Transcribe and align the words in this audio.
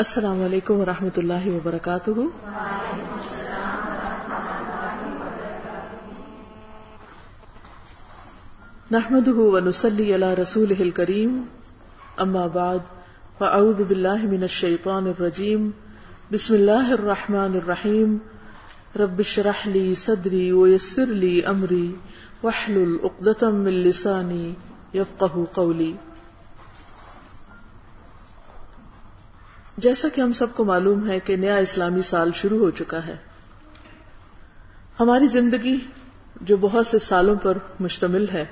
السلام 0.00 0.42
علیکم 0.44 0.80
ورحمۃ 0.80 1.16
اللہ 1.20 1.46
وبرکاتہ۔ 1.52 2.10
نحمده 8.96 9.46
ونصلي 9.54 10.06
على 10.18 10.28
رسوله 10.42 10.86
الكريم 10.86 11.34
اما 12.26 12.46
بعد، 12.58 12.94
فاعوذ 13.40 13.82
بالله 13.92 14.30
من 14.36 14.48
الشيطان 14.50 15.10
الرجيم 15.14 15.68
بسم 16.36 16.58
الله 16.60 16.98
الرحمن 17.00 17.60
الرحيم 17.62 18.16
رب 19.04 19.24
اشرح 19.28 19.66
لي 19.78 19.86
صدري 20.06 20.44
ويسر 20.60 21.16
لي 21.24 21.36
امري 21.54 21.86
واحلل 22.42 22.98
عقدة 23.08 23.50
من 23.62 23.82
لساني 23.88 24.44
يفقهوا 25.00 25.44
قولي 25.62 25.90
جیسا 29.78 30.08
کہ 30.08 30.20
ہم 30.20 30.32
سب 30.32 30.54
کو 30.54 30.64
معلوم 30.64 31.10
ہے 31.10 31.20
کہ 31.20 31.36
نیا 31.36 31.56
اسلامی 31.56 32.02
سال 32.02 32.32
شروع 32.32 32.58
ہو 32.58 32.70
چکا 32.70 33.06
ہے۔ 33.06 33.16
ہماری 35.00 35.26
زندگی 35.26 35.78
جو 36.40 36.56
بہت 36.56 36.86
سے 36.86 36.98
سالوں 36.98 37.36
پر 37.42 37.58
مشتمل 37.80 38.28
ہے۔ 38.28 38.44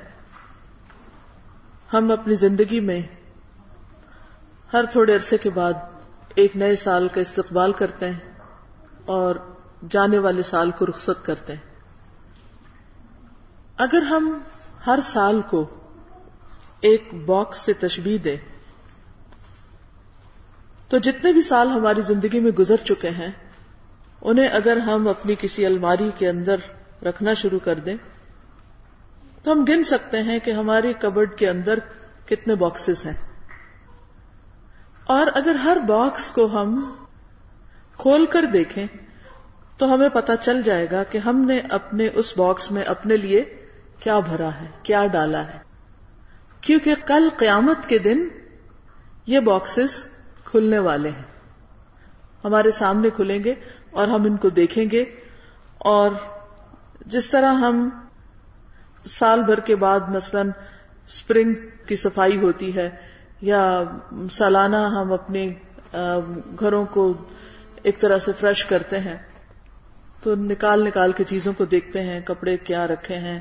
ہم 1.92 2.10
اپنی 2.10 2.34
زندگی 2.34 2.80
میں 2.80 3.02
ہر 4.72 4.84
تھوڑے 4.92 5.14
عرصے 5.14 5.38
کے 5.38 5.50
بعد 5.50 5.72
ایک 6.34 6.56
نئے 6.56 6.76
سال 6.76 7.08
کا 7.08 7.20
استقبال 7.20 7.72
کرتے 7.72 8.10
ہیں 8.10 8.32
اور 9.04 9.34
جانے 9.90 10.18
والے 10.18 10.42
سال 10.42 10.70
کو 10.70 10.86
رخصت 10.86 11.26
کرتے 11.26 11.52
ہیں۔ 11.52 11.74
اگر 13.76 14.02
ہم 14.02 14.38
ہر 14.86 14.98
سال 15.02 15.40
کو 15.50 15.66
ایک 16.80 17.14
باکس 17.26 17.58
سے 17.58 17.72
تشبیح 17.72 18.18
دیں 18.24 18.36
تو 20.88 20.98
جتنے 20.98 21.32
بھی 21.32 21.42
سال 21.42 21.68
ہماری 21.68 22.00
زندگی 22.00 22.40
میں 22.40 22.50
گزر 22.50 22.76
چکے 22.76 23.10
ہیں، 23.10 23.30
انہیں 24.22 24.48
اگر 24.48 24.76
ہم 24.76 25.08
اپنی 25.08 25.34
کسی 25.40 25.66
الماری 25.66 26.10
کے 26.18 26.28
اندر 26.28 26.56
رکھنا 27.04 27.34
شروع 27.34 27.58
کر 27.58 27.74
دیں، 27.74 27.96
تو 29.42 29.52
ہم 29.52 29.64
گن 29.68 29.84
سکتے 29.84 30.22
ہیں 30.22 30.38
کہ 30.38 30.50
ہماری 30.50 30.92
کبڈ 30.92 31.34
کے 31.36 31.48
اندر 31.48 31.78
کتنے 32.26 32.54
باکسز 32.54 33.06
ہیں۔ 33.06 33.12
اور 35.04 35.26
اگر 35.34 35.54
ہر 35.54 35.76
باکس 35.86 36.30
کو 36.30 36.60
ہم 36.60 36.94
کھول 37.96 38.26
کر 38.26 38.44
دیکھیں، 38.44 38.86
تو 39.78 39.94
ہمیں 39.94 40.08
پتا 40.08 40.36
چل 40.36 40.62
جائے 40.62 40.86
گا 40.90 41.02
کہ 41.02 41.18
ہم 41.18 41.40
نے 41.40 41.60
اپنے 41.68 42.08
اس 42.14 42.36
باکس 42.36 42.70
میں 42.70 42.82
اپنے 42.82 43.16
لیے 43.16 43.64
کیا 44.00 44.18
بھرا 44.18 44.48
ہے، 44.60 44.66
کیا 44.82 45.06
ڈالا 45.06 45.46
ہے۔ 45.46 45.58
کیونکہ 46.60 46.94
کل 47.06 47.28
قیامت 47.36 47.88
کے 47.88 47.98
دن 47.98 48.28
یہ 49.26 49.40
باکسز 49.40 50.04
کھلنے 50.46 50.78
والے 50.78 51.10
ہیں۔ 51.10 51.24
ہمارے 52.44 52.70
سامنے 52.70 53.10
کھلیں 53.10 53.44
گے 53.44 53.54
اور 53.90 54.08
ہم 54.08 54.24
ان 54.24 54.36
کو 54.36 54.48
دیکھیں 54.48 54.84
گے 54.90 55.04
اور 55.86 56.10
جس 57.06 57.28
طرح 57.30 57.52
ہم 57.52 57.88
سال 59.06 59.42
بھر 59.42 59.60
کے 59.60 59.76
بعد 59.76 60.08
مثلا 60.08 60.42
اسپرنگ 61.06 61.54
کی 61.86 61.96
صفائی 61.96 62.38
ہوتی 62.38 62.74
ہے 62.76 62.88
یا 63.40 63.62
سالانہ 64.30 64.76
ہم 64.76 65.12
اپنے 65.12 65.48
گھروں 66.58 66.84
کو 66.84 67.12
ایک 67.82 67.98
طرح 68.00 68.18
سے 68.18 68.32
فریش 68.40 68.64
کرتے 68.64 68.98
ہیں، 69.00 69.16
تو 70.22 70.34
نکال 70.34 70.84
نکال 70.84 71.12
کے 71.12 71.24
چیزوں 71.24 71.52
کو 71.52 71.64
دیکھتے 71.64 72.02
ہیں، 72.02 72.20
کپڑے 72.24 72.56
کیا 72.56 72.86
رکھے 72.86 73.18
ہیں، 73.18 73.38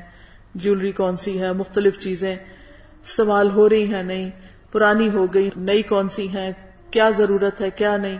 جیولری 0.54 0.92
کون 0.92 1.16
سی 1.16 1.40
ہے، 1.40 1.52
مختلف 1.52 1.98
چیزیں 1.98 2.34
استعمال 2.34 3.50
ہو 3.50 3.68
رہی 3.68 3.94
ہیں، 3.94 4.02
نہیں، 4.02 4.30
پرانی 4.72 5.08
ہو 5.08 5.26
گئی، 5.34 5.50
نئی 5.56 5.82
کون 5.82 6.08
سی 6.08 6.28
ہیں 6.28 6.50
کیا 6.90 7.10
ضرورت 7.10 7.60
ہے، 7.60 7.70
کیا 7.70 7.96
نہیں۔ 7.96 8.18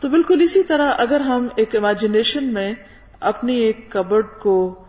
تو 0.00 0.08
بالکل 0.08 0.42
اسی 0.42 0.62
طرح 0.62 0.92
اگر 0.98 1.20
ہم 1.20 1.48
ایک 1.56 1.76
امیجنیشن 1.76 2.44
میں 2.44 2.74
اپنی 3.20 3.56
ایک 3.56 3.92
کبڈ 3.92 4.26
کو 4.40 4.84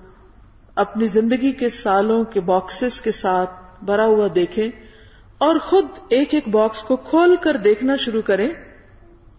اپنی 0.76 1.08
زندگی 1.08 1.52
کے 1.52 1.70
سالوں 1.70 2.24
کے 2.24 2.40
باکسز 2.40 3.02
کے 3.02 3.12
ساتھ 3.12 3.50
بھرا 3.86 4.06
ہوا 4.06 4.28
دیکھیں 4.36 4.70
اور 5.38 5.56
خود 5.60 5.86
ایک 6.10 6.34
ایک 6.34 6.48
باکس 6.48 6.84
کو 6.84 6.96
کھول 6.96 7.36
کر 7.42 7.58
دیکھنا 7.58 7.96
شروع 7.96 8.22
کریں 8.22 8.50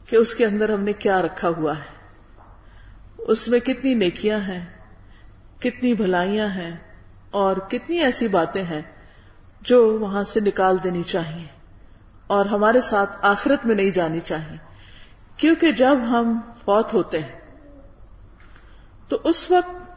کہ 0.06 0.16
اس 0.16 0.34
کے 0.34 0.46
اندر 0.46 0.72
ہم 0.72 0.84
نے 0.84 0.92
کیا 0.92 1.22
رکھا 1.22 1.48
ہوا 1.48 1.76
ہے۔ 1.76 1.96
اس 3.18 3.48
میں 3.48 3.60
کتنی 3.60 3.94
نیکیاں 3.94 4.38
ہیں، 4.38 4.64
کتنی 5.60 5.94
بھلائیاں 5.94 6.46
ہیں 6.46 6.76
اور 7.30 7.56
کتنی 7.56 7.98
ایسی 7.98 8.28
باتیں 8.28 8.62
ہیں 8.62 8.82
جو 9.62 9.98
وہاں 9.98 10.24
سے 10.24 10.40
نکال 10.40 10.76
دینی 10.84 11.02
چاہیے۔ 11.02 11.55
اور 12.26 12.46
ہمارے 12.46 12.80
ساتھ 12.80 13.18
آخرت 13.22 13.66
میں 13.66 13.74
نہیں 13.74 13.90
جانی 13.90 14.20
چاہیے۔ 14.20 14.56
کیونکہ 15.36 15.72
جب 15.72 15.96
ہم 16.10 16.40
فوت 16.64 16.94
ہوتے 16.94 17.22
ہیں، 17.22 17.40
تو 19.08 19.18
اس 19.24 19.50
وقت 19.50 19.90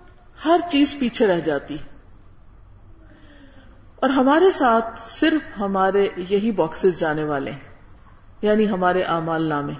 ہر 0.45 0.59
چیز 0.69 0.95
پیچھے 0.99 1.27
رہ 1.27 1.39
جاتی۔ 1.39 1.77
اور 3.95 4.09
ہمارے 4.09 4.51
ساتھ 4.51 4.99
صرف 5.07 5.59
ہمارے 5.59 6.07
یہی 6.17 6.51
باکسز 6.51 6.99
جانے 6.99 7.23
والے 7.23 7.51
ہیں 7.51 7.69
یعنی 8.41 8.69
ہمارے 8.69 9.01
اعمال 9.03 9.43
نامے۔ 9.43 9.73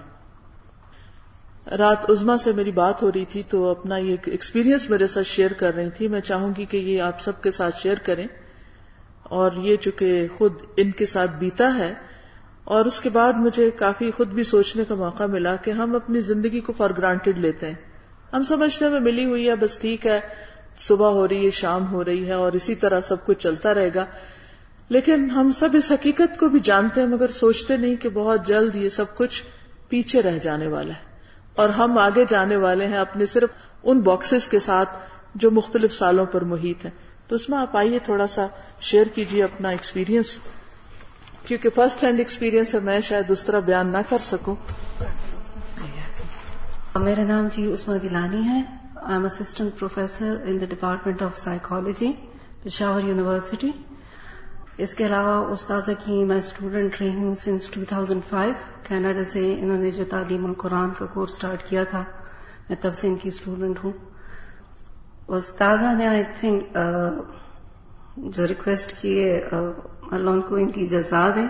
رات 1.76 2.10
ازما 2.10 2.38
سے 2.38 2.52
میری 2.52 2.72
بات 2.72 3.04
ہو 3.04 3.12
رہی 3.12 3.26
تھی، 3.26 3.44
تو 3.50 3.68
اپنا 3.68 3.98
یہ 3.98 4.16
ایکسپیرینس 4.26 4.90
میرے 4.90 5.08
ساتھ 5.08 5.28
شیئر 5.28 5.54
کر 5.54 5.76
رہی 5.76 5.90
تھی۔ 5.90 6.08
میں 6.08 6.22
چاہوں 6.22 6.54
گی 6.58 6.66
کہ 6.66 6.78
یہ 6.78 7.02
آپ 7.02 7.22
سب 7.22 7.42
کے 7.42 7.52
ساتھ 7.52 7.78
شیئر 7.78 7.98
کریں۔ 7.98 8.28
اور 9.24 9.52
یہ 9.52 9.76
چونکہ 9.76 10.28
خود 10.38 10.54
ان 10.78 10.92
کے 10.92 11.06
ساتھ 11.06 11.32
بیتا 11.32 11.76
ہے 11.76 11.94
اور 12.70 12.86
اس 12.86 13.02
کے 13.02 13.10
بعد 13.10 13.34
مجھے 13.34 13.72
کافی 13.72 14.12
خود 14.12 14.28
بھی 14.28 14.44
سوچنے 14.44 14.84
کا 14.86 14.96
موقع 14.96 15.24
ملا 15.24 15.56
کہ 15.56 15.72
ہم 15.72 15.96
اپنی 15.96 16.22
زندگی 16.22 16.60
کو 16.60 16.74
فار 16.78 16.90
گرانٹیڈ 16.90 17.38
لیتے 17.38 17.68
ہیں۔ 17.68 17.76
ہم 18.34 18.44
سمجھتے 18.44 18.86
ہیں 18.86 19.00
ملی 19.00 19.26
ہوئی 19.26 19.50
ہے 19.50 19.56
بس 19.56 19.80
ٹھیک 19.80 20.08
ہے، 20.08 20.20
صبح 20.78 21.10
ہو 21.10 21.28
رہی 21.28 21.46
ہے، 21.46 21.52
شام 21.52 21.92
ہو 21.92 22.06
رہی 22.06 22.28
ہے 22.28 22.34
اور 22.34 22.52
اسی 22.52 22.76
طرح 22.76 23.02
سب 23.02 23.26
کچھ 23.26 23.40
چلتا 23.40 23.74
رہے 23.74 23.90
گا۔ 23.96 24.06
لیکن 24.90 25.30
ہم 25.30 25.52
سب 25.52 25.70
اس 25.74 25.92
حقیقت 25.92 26.40
کو 26.40 26.50
بھی 26.50 26.60
جانتے 26.60 27.02
ہیں، 27.02 27.08
مگر 27.08 27.32
سوچتے 27.32 27.78
نہیں 27.78 27.96
کہ 27.96 28.10
بہت 28.10 28.48
جلد 28.48 28.76
یہ 28.76 28.90
سب 28.90 29.16
کچھ 29.16 29.44
پیچھے 29.90 30.22
رہ 30.22 30.40
جانے 30.40 30.68
والا 30.68 30.94
ہے۔ 30.94 31.18
اور 31.56 31.70
ہم 31.70 31.98
آگے 31.98 32.26
جانے 32.30 32.56
والے 32.56 32.88
ہیں 32.88 32.98
اپنے 32.98 33.26
صرف 33.26 33.50
ان 33.84 34.00
باکسز 34.00 34.48
کے 34.48 34.60
ساتھ 34.60 34.98
جو 35.36 35.52
مختلف 35.52 35.94
سالوں 35.94 36.26
پر 36.26 36.42
محیط 36.42 36.86
ہیں۔ 36.86 36.92
تو 37.28 37.36
اس 37.36 37.50
میں 37.50 37.58
آپ 37.58 37.78
آئیے، 37.78 38.00
تھوڑا 38.00 38.28
سا 38.28 38.48
شیئر 38.82 39.06
کیجیے 39.16 39.44
اپنا 39.44 39.70
ایکسپیرینس 39.70 40.38
کیونکہ 41.46 41.70
فرسٹ 41.70 42.04
ہینڈ 42.04 42.20
ایکسپیرینس 42.20 42.74
ہے، 42.76 42.80
میں 42.80 43.00
شاید 43.00 43.32
اس 43.32 43.44
طرح 43.44 43.60
بیان 43.60 43.88
نہ 43.88 43.98
کر 44.10 44.18
سکوں۔ 44.24 44.56
میرا 46.96 47.24
نام 47.24 47.48
جی 47.52 47.72
عثما 47.74 47.96
گیلانی 48.04 48.42
ہے۔ 48.44 48.62
I 48.96 49.14
am 49.14 49.26
assistant 49.26 49.78
professor 49.80 50.36
in 50.46 50.60
the 50.62 50.66
department 50.70 51.22
of 51.22 51.38
psychology 51.38 52.12
Peshawar 52.64 53.02
university 53.02 53.72
اس 54.78 54.94
کے 54.94 55.06
علاوہ 55.06 55.46
استاذہ 55.52 55.92
کی 56.06 56.24
میں 56.24 56.38
اسٹوڈنٹ 56.38 57.02
رہی 57.02 57.16
ہوں 57.16 57.34
سنس 57.34 57.70
2005 57.78 58.52
کینیڈا 58.88 59.24
سے 59.32 59.56
انہوں 59.60 59.78
نے 59.78 59.90
جو 59.90 60.04
تعلیم 60.10 60.46
القرآن 60.46 60.90
کا 60.98 61.06
کورس 61.06 61.32
اسٹارٹ 61.32 61.64
کیا 61.70 61.84
تھا، 61.84 62.04
میں 62.70 62.78
تب 62.82 62.96
سے 62.96 63.08
ان 63.08 63.16
کی 63.16 63.28
اسٹوڈنٹ 63.28 63.84
ہوں۔ 63.84 63.92
استاذہ 65.28 65.94
نے 65.98 66.08
آئی 66.08 66.24
تھنک 66.40 66.78
جو 68.18 68.48
ریکویسٹ 68.48 68.94
کیے 69.02 69.44
اللہ 70.12 70.30
ان 70.30 70.42
کو 70.42 70.56
ان 70.56 70.72
کی 70.72 70.88
جزا 70.88 71.28
دے۔ 71.36 71.46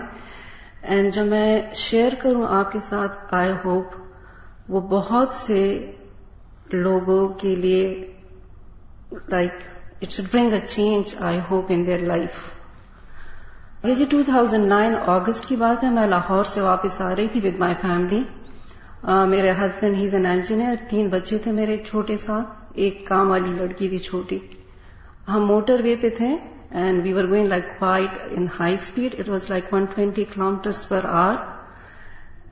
اینڈ 0.82 1.14
جب 1.14 1.26
میں 1.26 1.62
شیئر 1.74 2.12
کروں 2.18 2.46
آپ 2.48 2.72
کے 2.72 2.80
ساتھ 2.80 3.34
آئی 3.34 3.52
ہوپ 3.64 3.86
وہ 4.68 4.80
بہت 4.80 5.34
سے 5.34 5.92
لوگوں 6.72 7.28
کے 7.28 7.54
لیے 7.56 8.12
like 9.28 9.52
it 10.02 10.10
should 10.10 10.26
bring 10.32 10.52
a 10.52 10.58
change 10.66 11.14
I 11.18 11.40
hope 11.50 11.66
in 11.68 11.86
their 11.86 11.98
life 11.98 12.34
یہ 13.84 13.94
جی 13.94 14.04
2009 14.04 14.94
اگست 15.06 15.48
کی 15.48 15.56
بات 15.56 15.84
ہے، 15.84 15.90
میں 15.90 16.06
لاہور 16.06 16.44
سے 16.44 16.60
واپس 16.60 17.00
آ 17.00 17.16
رہی 17.16 17.28
تھی 17.28 17.40
ود 17.44 17.58
مائی 17.58 17.74
فیملی 17.80 18.22
میرے 19.26 19.50
ہسبینڈ 19.50 19.96
ہیز 19.96 20.14
این 20.14 20.26
انجینئر 20.26 20.74
تین 20.88 21.08
بچے 21.08 21.38
تھے 21.38 21.52
میرے 21.52 21.76
چھوٹے 21.76 22.16
ساتھ۔ 22.16 22.48
ایک 22.74 23.06
کام 23.06 23.30
والی 23.30 23.50
لڑکی 23.50 23.88
تھی 23.88 23.98
چھوٹی۔ 23.98 24.38
ہم 25.28 25.46
موٹر 25.46 25.80
وے 25.84 25.96
پہ 26.00 26.08
تھے۔ 26.10 26.36
And 26.72 27.02
we 27.02 27.12
were 27.12 27.26
going 27.26 27.48
like 27.48 27.78
quite 27.78 28.32
in 28.32 28.46
high 28.48 28.76
speed. 28.78 29.14
It 29.14 29.28
was 29.28 29.48
like 29.48 29.72
120 29.72 30.24
kilometers 30.26 30.86
per 30.86 31.00
hour. 31.02 31.38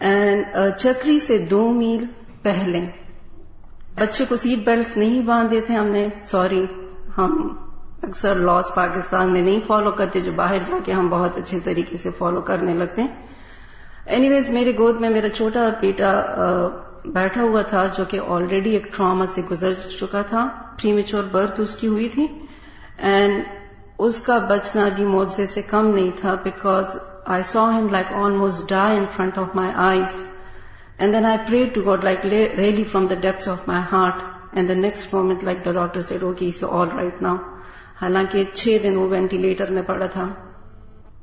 And 0.01 0.45
چکری 0.79 1.19
سے 1.21 1.39
دو 1.51 1.63
میل 1.73 2.05
پہلے 2.43 2.81
بچے 3.95 4.25
کو 4.29 4.37
سیٹ 4.37 4.65
بیلٹس 4.67 4.97
نہیں 4.97 5.21
باندھے 5.27 5.61
تھے 5.61 5.75
ہم 5.75 5.87
نے 5.89 6.09
سوری 6.25 6.65
ہم 7.17 7.37
اکثر 8.03 8.35
لاس 8.41 8.75
پاکستان 8.75 9.33
میں 9.33 9.43
نہیں 9.43 9.61
فالو 9.67 9.91
کرتے 9.93 10.21
جو 10.21 10.33
باہر 10.37 10.59
جا 10.67 10.79
کے 10.85 10.93
ہم 10.93 11.09
بہت 11.09 11.37
اچھے 11.39 11.59
طریقے 11.65 11.97
سے 11.97 12.11
فالو 12.19 12.41
کرنے 12.51 12.75
لگتے 12.75 13.03
ہیں 13.03 13.27
اینی 14.07 14.29
ویز 14.29 14.51
میرے 14.51 14.73
گود 14.79 15.01
میں 15.01 15.11
میرا 15.11 15.29
چھوٹا 15.29 15.69
بیٹا 15.81 16.13
بیٹھا 17.05 17.43
ہوا 17.43 17.63
تھا 17.63 17.85
جو 17.97 18.05
کہ 18.09 18.21
آلریڈی 18.29 18.71
ایک 18.71 18.87
ٹراما 18.97 19.27
سے 19.35 19.43
گزر 19.51 19.73
چکا 19.91 20.23
تھا 20.29 20.49
پری 20.81 20.93
میچور 20.93 21.25
برتھ 21.33 21.61
اس 21.61 21.77
کی 21.77 21.87
ہوئی 21.87 22.09
تھی 22.09 22.27
اینڈ 23.11 23.43
اس 23.99 24.21
کا 24.21 24.39
بچنا 24.49 24.89
بھی 24.89 25.05
موزے 25.07 25.47
سے 25.47 25.63
کم 25.63 25.87
نہیں 25.87 26.11
تھا 26.21 26.35
because 26.43 26.97
I 27.27 27.43
saw 27.43 27.69
him 27.71 27.89
like 27.89 28.13
almost 28.15 28.69
die 28.69 28.97
in 28.97 29.07
front 29.17 29.39
of 29.39 29.55
my 29.55 29.73
eyes 29.77 30.17
And 30.99 31.15
then 31.15 31.25
I 31.25 31.37
prayed 31.39 31.75
to 31.75 31.83
God 31.83 32.03
like 32.03 32.25
really 32.25 32.85
from 32.85 33.07
the 33.07 33.17
depths 33.17 33.47
of 33.47 33.67
my 33.67 33.81
heart. 33.83 34.23
And 34.53 34.69
the 34.69 34.75
next 34.75 35.13
moment 35.13 35.45
like 35.45 35.63
the 35.63 35.73
doctor 35.73 36.03
said, 36.03 36.23
okay, 36.25 36.47
he's 36.47 36.63
all 36.65 36.87
right 36.89 37.21
now. 37.21 37.37
حالانکہ 38.01 38.43
چھ 38.55 38.79
دن 38.83 38.97
وہ 38.97 39.07
ventilator 39.09 39.71
میں 39.71 39.83
پڑا 39.83 40.07
تھا۔ 40.07 40.27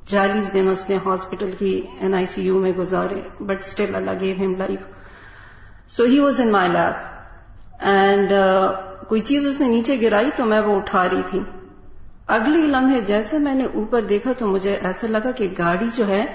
چالیس 0.07 0.51
دن 0.53 0.67
اس 0.67 0.89
نے 0.89 0.97
hospital 1.05 1.51
کی 1.59 1.69
N 1.99 2.13
آئی 2.13 2.25
سی 2.25 2.41
U 2.41 2.59
میں 2.59 2.71
گزارے 2.71 3.21
but 3.39 3.59
still 3.59 3.95
Allah 3.95 4.19
gave 4.21 4.35
him 4.39 4.55
life 4.55 4.87
so 5.89 6.03
he 6.03 6.19
was 6.19 6.41
in 6.41 6.51
my 6.51 6.69
lap 6.69 7.83
and 7.91 8.33
کوئی 9.07 9.21
چیز 9.21 9.47
اس 9.47 9.59
نے 9.59 9.67
نیچے 9.67 9.95
گرائی 10.01 10.29
تو 10.37 10.45
میں 10.45 10.59
وہ 10.61 10.75
اٹھا 10.75 11.07
رہی 11.09 11.21
تھی۔ 11.29 11.39
اگلی 12.27 12.67
لمحے 12.67 13.01
جیسے 13.01 13.39
میں 13.39 13.55
نے 13.55 13.65
اوپر 13.73 14.01
دیکھا 14.01 14.31
تو 14.37 14.47
مجھے 14.47 14.73
ایسا 14.73 15.07
لگا 15.07 15.31
کہ 15.31 15.47
گاڑی 15.57 15.85
جو 15.95 16.07
ہے 16.07 16.25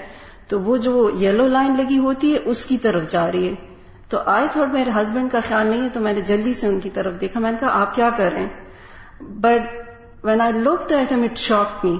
تو 0.47 0.61
وہ 0.61 0.77
جو 0.77 1.11
یلو 1.21 1.47
لائن 1.47 1.75
لگی 1.77 1.97
ہوتی 1.97 2.33
ہے، 2.33 2.39
اس 2.45 2.65
کی 2.65 2.77
طرف 2.77 3.07
جا 3.07 3.31
رہی 3.31 3.47
ہے۔ 3.47 3.53
تو 4.09 4.19
آئی 4.25 4.47
تھوڑ 4.51 4.67
میرے 4.67 4.89
ہسبینڈ 4.89 5.31
کا 5.31 5.39
خیال 5.47 5.67
نہیں 5.67 5.83
ہے، 5.83 5.89
تو 5.89 5.99
میں 5.99 6.13
نے 6.13 6.21
جلدی 6.21 6.53
سے 6.53 6.67
ان 6.67 6.79
کی 6.79 6.89
طرف 6.89 7.21
دیکھا۔ 7.21 7.39
میں 7.39 7.51
نے 7.51 7.57
کہا، 7.59 7.81
آپ 7.81 7.95
کیا 7.95 8.09
کر 8.17 8.29
رہے 8.31 8.41
ہیں؟ 8.41 8.49
But 9.21 9.61
when 10.23 10.41
I 10.41 10.53
look 10.53 10.91
at 10.91 11.11
it 11.11 11.37
shock 11.37 11.85
me 11.85 11.97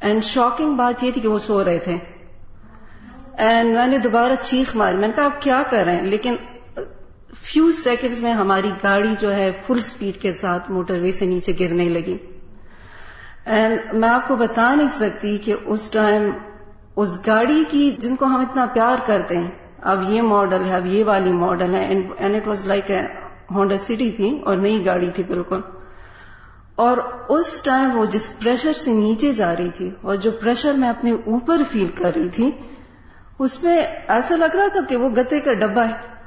and 0.00 0.24
shocking 0.24 0.74
بات 0.74 1.04
یہ 1.04 1.10
تھی 1.10 1.20
کہ 1.20 1.28
وہ 1.28 1.38
سو 1.38 1.64
رہے 1.64 1.78
تھے۔ 1.78 1.96
اینڈ 3.32 3.74
میں 3.74 3.86
نے 3.86 3.98
دوبارہ 3.98 4.32
چیخ 4.40 4.76
ماری۔ 4.76 4.96
میں 4.96 5.08
نے 5.08 5.14
کہا، 5.16 5.24
آپ 5.24 5.42
کیا 5.42 5.62
کر 5.70 5.84
رہے 5.84 5.96
ہیں؟ 5.96 6.02
لیکن 6.02 6.36
فیو 7.36 7.72
سیکنڈز 7.72 8.20
میں 8.20 8.32
ہماری 8.32 8.70
گاڑی 8.82 9.14
جو 9.20 9.34
ہے 9.34 9.52
فل 9.66 9.80
سپیڈ 9.80 10.22
کے 10.22 10.32
ساتھ 10.32 10.70
موٹر 10.70 10.98
وے 11.00 11.12
سے 11.12 11.26
نیچے 11.26 11.52
گرنے 11.60 11.84
لگی۔ 11.84 12.16
اینڈ 13.44 13.94
میں 13.94 14.08
آپ 14.08 14.28
کو 14.28 14.36
بتا 14.36 14.74
نہیں 14.74 14.88
سکتی 14.88 15.38
کہ 15.38 15.54
اس 15.64 15.90
ٹائم 15.90 16.30
اس 16.96 17.26
گاڑی 17.26 17.64
کی 17.68 17.90
جن 17.98 18.16
کو 18.16 18.24
ہم 18.24 18.40
اتنا 18.40 18.66
پیار 18.66 18.96
کرتے 19.06 19.38
ہیں، 19.38 19.50
اب 19.82 20.02
یہ 20.08 20.22
ماڈل 20.22 20.64
ہے، 20.64 20.74
اب 20.76 20.86
یہ 20.86 21.04
والی 21.04 21.32
ماڈل 21.32 21.74
ہے 21.74 21.84
and 21.84 22.36
it 22.36 22.48
was 22.48 22.64
like 22.64 22.90
a 22.90 23.00
Honda 23.50 23.78
City 23.78 24.10
تھی 24.10 24.40
اور 24.44 24.56
نئی 24.56 24.86
گاڑی 24.86 25.10
تھی 25.14 25.22
بالکل۔ 25.22 25.60
اور 26.76 26.96
اس 27.28 27.60
ٹائم 27.60 27.98
وہ 27.98 28.04
جس 28.04 28.38
پریشر 28.38 28.72
سے 28.72 28.90
نیچے 28.90 29.32
جا 29.32 29.56
رہی 29.56 29.70
تھی 29.70 29.90
اور 30.00 30.16
جو 30.16 30.30
پریشر 30.30 30.72
میں 30.72 30.88
اپنے 30.88 31.12
اوپر 31.12 31.56
فیل 31.70 31.88
کر 31.88 32.12
رہی 32.16 32.28
تھی، 32.28 32.50
اس 33.38 33.62
میں 33.62 33.82
ایسا 34.08 34.36
لگ 34.36 34.56
رہا 34.56 34.68
تھا 34.68 34.80
کہ 34.88 34.96
وہ 34.96 35.08
گتے 35.08 35.40
کا 35.40 35.52
ڈبا 35.52 35.88
ہے۔ 35.88 36.19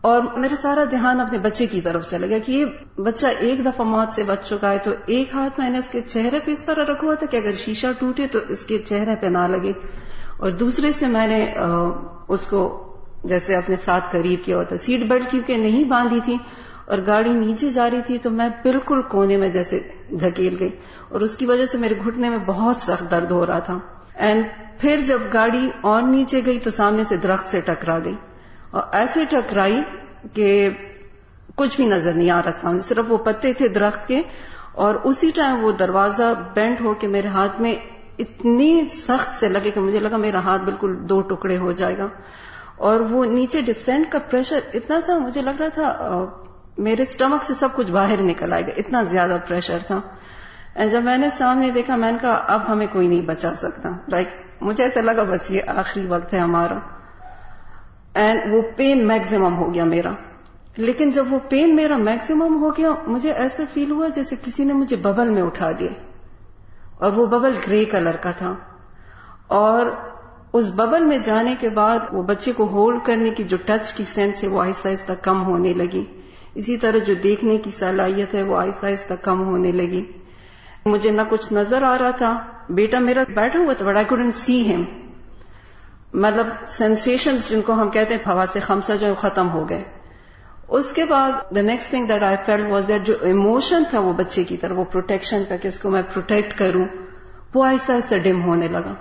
اور 0.00 0.22
میرا 0.36 0.54
سارا 0.62 0.84
دھیان 0.90 1.20
اپنے 1.20 1.38
بچے 1.38 1.66
کی 1.66 1.80
طرف 1.80 2.10
چلا 2.10 2.26
گیا 2.26 2.38
کہ 2.46 2.52
یہ 2.52 2.64
بچہ 3.00 3.26
ایک 3.38 3.64
دفعہ 3.64 3.84
موت 3.84 4.12
سے 4.12 4.22
بچ 4.22 4.48
چکا 4.48 4.70
ہے 4.70 4.78
تو 4.78 4.90
ایک 5.06 5.34
ہاتھ 5.34 5.60
میں 5.60 5.70
نے 5.70 5.78
اس 5.78 5.88
کے 5.88 6.00
چہرے 6.00 6.38
پہ 6.44 6.50
اس 6.50 6.64
طرح 6.64 6.82
رکھا 6.82 7.06
ہوا 7.06 7.14
تھا 7.14 7.26
کہ 7.26 7.36
اگر 7.36 7.52
شیشہ 7.52 7.86
ٹوٹے 7.98 8.26
تو 8.26 8.38
اس 8.48 8.64
کے 8.64 8.78
چہرے 8.78 9.14
پہ 9.20 9.26
نہ 9.26 9.46
لگے۔ 9.46 9.72
اور 10.36 10.50
دوسرے 10.50 10.92
سے 10.92 11.06
میں 11.06 11.26
نے 11.26 11.54
اس 12.28 12.40
کو 12.40 12.84
جیسے 13.24 13.56
اپنے 13.56 13.76
ساتھ 13.76 14.04
قریب 14.10 14.44
کیا 14.44 14.56
ہوتا 14.56 14.76
سیٹ 14.76 15.00
بیلٹ 15.00 15.30
کیونکہ 15.30 15.56
نہیں 15.56 15.84
باندھی 15.84 16.20
تھی 16.24 16.36
اور 16.86 16.98
گاڑی 17.06 17.30
نیچے 17.30 17.70
جا 17.70 17.90
رہی 17.90 18.02
تھی 18.06 18.18
تو 18.18 18.30
میں 18.30 18.48
بالکل 18.62 19.02
کونے 19.02 19.36
میں 19.36 19.48
جیسے 19.48 19.80
دھکیل 20.10 20.56
گئی 20.60 20.70
اور 21.08 21.20
اس 21.20 21.36
کی 21.36 21.46
وجہ 21.46 21.66
سے 21.66 21.78
میرے 21.78 21.94
گھٹنے 22.04 22.28
میں 22.28 22.38
بہت 22.38 22.76
سخت 22.76 23.10
درد 23.10 23.30
ہو 23.30 23.46
رہا 23.46 23.58
تھا۔ 23.58 23.78
اینڈ 24.14 24.44
پھر 24.80 24.96
جب 25.06 25.18
گاڑی 25.32 25.70
اور 25.80 26.02
نیچے 26.02 26.40
گئی 26.46 26.58
تو 26.58 26.70
سامنے 26.70 27.04
سے 27.04 27.16
درخت 27.16 27.46
سے 27.46 27.60
ٹکرا 27.60 27.98
گئی۔ 28.04 28.14
اور 28.70 28.82
ایسے 28.92 29.24
ٹکرائی 29.24 29.82
کہ 30.32 30.70
کچھ 31.54 31.76
بھی 31.76 31.86
نظر 31.86 32.12
نہیں 32.12 32.30
آ 32.30 32.40
رہا 32.44 32.50
تھا۔ 32.50 32.78
صرف 32.82 33.04
وہ 33.08 33.16
پتے 33.16 33.52
تھے 33.52 33.68
درخت 33.68 34.08
کے 34.08 34.22
اور 34.72 34.94
اسی 34.94 35.30
ٹائم 35.34 35.64
وہ 35.64 35.72
دروازہ 35.72 36.22
بینڈ 36.54 36.80
ہو 36.80 36.94
کے 36.94 37.06
میرے 37.06 37.28
ہاتھ 37.28 37.60
میں 37.60 37.74
اتنی 38.18 38.84
سخت 38.90 39.34
سے 39.34 39.48
لگے 39.48 39.70
کہ 39.70 39.80
مجھے 39.80 39.98
لگا 39.98 40.16
میرا 40.16 40.38
ہاتھ 40.38 40.62
بالکل 40.62 40.96
دو 41.00 41.20
ٹکڑے 41.20 41.58
ہو 41.58 41.72
جائے 41.72 41.98
گا۔ 41.98 42.06
اور 42.76 43.00
وہ 43.00 43.24
نیچے 43.24 43.60
ڈسینٹ 43.60 44.12
کا 44.12 44.18
پریشر 44.18 44.58
اتنا 44.74 45.00
تھا، 45.04 45.18
مجھے 45.18 45.42
لگ 45.42 45.50
رہا 45.60 45.68
تھا 45.68 46.26
میرے 46.78 47.02
اسٹمک 47.02 47.44
سے 47.44 47.54
سب 47.54 47.68
کچھ 47.74 47.90
باہر 47.90 48.22
نکل 48.22 48.52
آئے 48.52 48.62
گا۔ 48.62 48.72
اتنا 48.76 49.02
زیادہ 49.02 49.36
پریشر 49.48 49.78
تھا۔ 49.86 50.00
جب 50.86 51.02
میں 51.02 51.18
نے 51.18 51.28
سامنے 51.30 51.70
دیکھا، 51.70 51.96
میں 51.96 52.12
نے 52.12 52.18
کہا، 52.20 52.34
اب 52.34 52.62
ہمیں 52.68 52.86
کوئی 52.92 53.08
نہیں 53.08 53.20
بچا 53.20 53.54
سکتا۔ 53.54 53.88
لائک 54.08 54.28
مجھے 54.60 54.84
ایسا 54.84 55.00
لگا، 55.00 55.22
بس 55.22 55.50
یہ 55.50 55.62
آخری 55.66 56.06
وقت 56.06 56.34
ہے 56.34 56.38
ہمارا۔ 56.38 56.78
اینڈ 58.14 58.40
وہ 58.52 58.62
پین 58.76 59.06
میکزیمم 59.06 59.56
ہو 59.56 59.74
گیا 59.74 59.84
میرا۔ 59.84 60.12
لیکن 60.76 61.10
جب 61.10 61.24
وہ 61.30 61.38
پین 61.48 61.76
میرا 61.76 61.96
میکسیمم 61.96 62.62
ہو 62.62 62.70
گیا، 62.70 62.88
مجھے 63.06 63.32
ایسے 63.32 63.62
فیل 63.72 63.90
ہوا 63.90 64.08
جیسے 64.08 64.36
کسی 64.44 64.64
نے 64.64 64.72
مجھے 64.72 64.96
ببل 64.96 65.30
میں 65.30 65.42
اٹھا 65.42 65.70
دیا۔ 65.78 65.88
اور 66.98 67.12
وہ 67.12 67.26
ببل 67.26 67.54
گرے 67.66 67.84
کلر 67.84 68.16
کا 68.20 68.30
تھا۔ 68.30 68.54
اور 69.46 69.86
اس 70.52 70.70
ببل 70.74 71.04
میں 71.04 71.18
جانے 71.18 71.54
کے 71.60 71.68
بعد 71.68 71.98
وہ 72.12 72.22
بچے 72.22 72.52
کو 72.52 72.64
ہولڈ 72.64 72.98
کرنے 73.04 73.30
کی 73.30 73.44
جو 73.44 73.56
ٹچ 73.64 73.94
کی 73.94 74.04
سینس 74.14 74.44
ہے 74.44 74.48
وہ 74.48 74.62
آہستہ 74.62 74.88
آہستہ 74.88 75.12
کم 75.22 75.44
ہونے 75.46 75.72
لگی۔ 75.72 76.04
اسی 76.54 76.76
طرح 76.76 76.98
جو 76.98 77.14
دیکھنے 77.14 77.58
کی 77.58 77.70
صلاحیت 77.70 78.34
ہے 78.34 78.42
وہ 78.42 78.56
آہستہ 78.56 78.86
آہستہ 78.86 79.14
کم 79.22 79.44
ہونے 79.44 79.72
لگی۔ 79.72 80.04
مجھے 80.86 81.10
نہ 81.10 81.22
کچھ 81.28 81.52
نظر 81.52 81.82
آ 81.82 81.98
رہا 81.98 82.10
تھا۔ 82.10 82.44
بیٹا 82.68 82.98
میرا 82.98 83.22
بیٹھا 83.34 83.58
ہوا 83.58 83.72
تھا 83.72 83.86
بٹ 83.86 83.96
آئی 83.96 84.04
کوڈنٹ 84.04 84.36
سی 84.36 84.74
ہم 84.74 84.84
مطلب 86.12 86.46
سینسیشن 86.68 87.36
جن 87.48 87.62
کو 87.62 87.72
ہم 87.72 87.90
کہتے 87.90 88.14
ہیں 88.14 88.28
ہوا 88.28 88.44
سے 88.52 88.60
خمسہ 88.60 88.92
جو 89.00 89.14
ختم 89.14 89.50
ہو 89.50 89.68
گئے۔ 89.68 89.84
اس 90.68 90.92
کے 90.92 91.04
بعد 91.04 91.30
the 91.54 91.60
next 91.60 91.90
thing 91.90 92.06
that 92.06 92.22
I 92.22 92.36
feel 92.44 92.66
was 92.66 92.88
that 92.88 93.06
جو 93.06 93.14
ایموشن 93.20 93.82
تھا 93.90 94.00
وہ 94.00 94.12
بچے 94.12 94.44
کی 94.44 94.56
طرف، 94.56 94.78
وہ 94.78 94.84
پروٹیکشن 94.84 95.42
کا 95.48 95.56
کہ 95.56 95.68
اس 95.68 95.78
کو 95.78 95.90
میں 95.90 96.02
پروٹیکٹ 96.02 96.58
کروں، 96.58 96.84
وہ 97.54 97.64
آہستہ 97.64 97.92
آہستہ 97.92 98.14
ڈم 98.14 98.42
ہونے 98.42 98.68
لگا۔ 98.68 98.94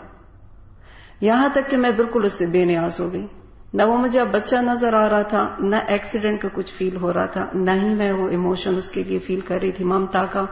یہاں 1.21 1.50
تک 1.54 1.69
کہ 1.69 1.77
میں 1.77 1.92
بالکل 1.92 2.25
اس 2.25 2.33
سے 2.33 2.45
بے 2.45 2.65
نیاز 2.65 3.00
ہو 3.00 3.13
گئی۔ 3.13 3.27
نہ 3.74 3.83
وہ 3.83 3.98
مجھے 3.98 4.21
اب 4.21 4.27
بچہ 4.27 4.56
نظر 4.56 4.94
آ 4.94 5.10
رہا 5.10 5.21
تھا، 5.21 5.56
نہ 5.60 5.75
ایکسیڈنٹ 5.88 6.42
کا 6.42 6.48
کچھ 6.53 6.74
فیل 6.74 6.95
ہو 6.95 7.13
رہا 7.13 7.25
تھا، 7.25 7.45
نہ 7.53 7.71
ہی 7.71 7.94
میں 7.94 8.12
وہ 8.12 8.30
ایموشن 8.30 8.75
اس 8.75 8.92
کے 8.92 9.03
لیے 9.03 9.19
فیل 9.19 9.39
کر 9.39 9.60
رہی 9.62 9.71
تھی، 9.71 9.86
ممتا 9.86 10.25
کا 10.25 10.45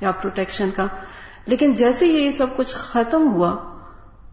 یا 0.00 0.10
پروٹیکشن 0.10 0.68
کا۔ 0.76 0.86
لیکن 1.46 1.72
جیسے 1.72 2.06
یہ 2.06 2.30
سب 2.30 2.46
کچھ 2.56 2.74
ختم 2.74 3.32
ہوا 3.32 3.79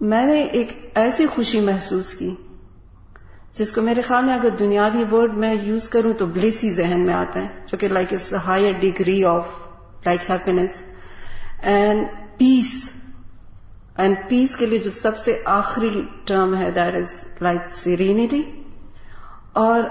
میں 0.01 0.25
نے 0.25 0.41
ایک 0.41 0.91
ایسی 0.95 1.25
خوشی 1.25 1.59
محسوس 1.59 2.13
کی 2.13 2.35
جس 3.53 3.71
کو 3.71 3.81
میرے 3.81 4.01
خیال 4.01 4.25
میں 4.25 4.33
اگر 4.33 4.49
دنیاوی 4.49 5.03
ورڈ 5.11 5.33
میں 5.33 5.53
یوز 5.53 5.89
کروں 5.89 6.13
تو 6.13 6.25
بلیسی 6.25 6.71
ذہن 6.71 6.99
میں 6.99 7.13
آتا 7.13 7.41
ہے، 7.41 7.47
جو 7.71 7.77
کہ 7.77 7.87
like 7.87 8.13
is 8.13 8.33
higher 8.33 8.71
degree 8.71 9.23
of 9.23 9.47
like 10.05 10.19
happiness 10.29 10.69
and 11.61 12.05
peace 12.37 12.89
and 13.95 14.15
peace 14.27 14.55
کے 14.55 14.65
لیے 14.65 14.79
جو 14.79 14.91
سب 15.01 15.17
سے 15.17 15.41
آخری 15.45 16.01
ٹرم 16.25 16.55
ہے 16.55 16.71
دیٹ 16.71 16.95
از 16.95 17.25
لائک 17.41 17.73
سیرینٹی 17.73 18.41
اور 19.53 19.83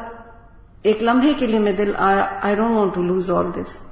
ایک 0.83 1.03
لمحے 1.03 1.33
کے 1.39 1.47
لیے 1.47 1.59
میں 1.59 1.73
دل 1.73 1.93
I 1.97 2.55
don't 2.55 2.77
want 2.77 2.95
to 2.95 3.03
lose 3.03 3.31
all 3.31 3.47
this 3.55 3.86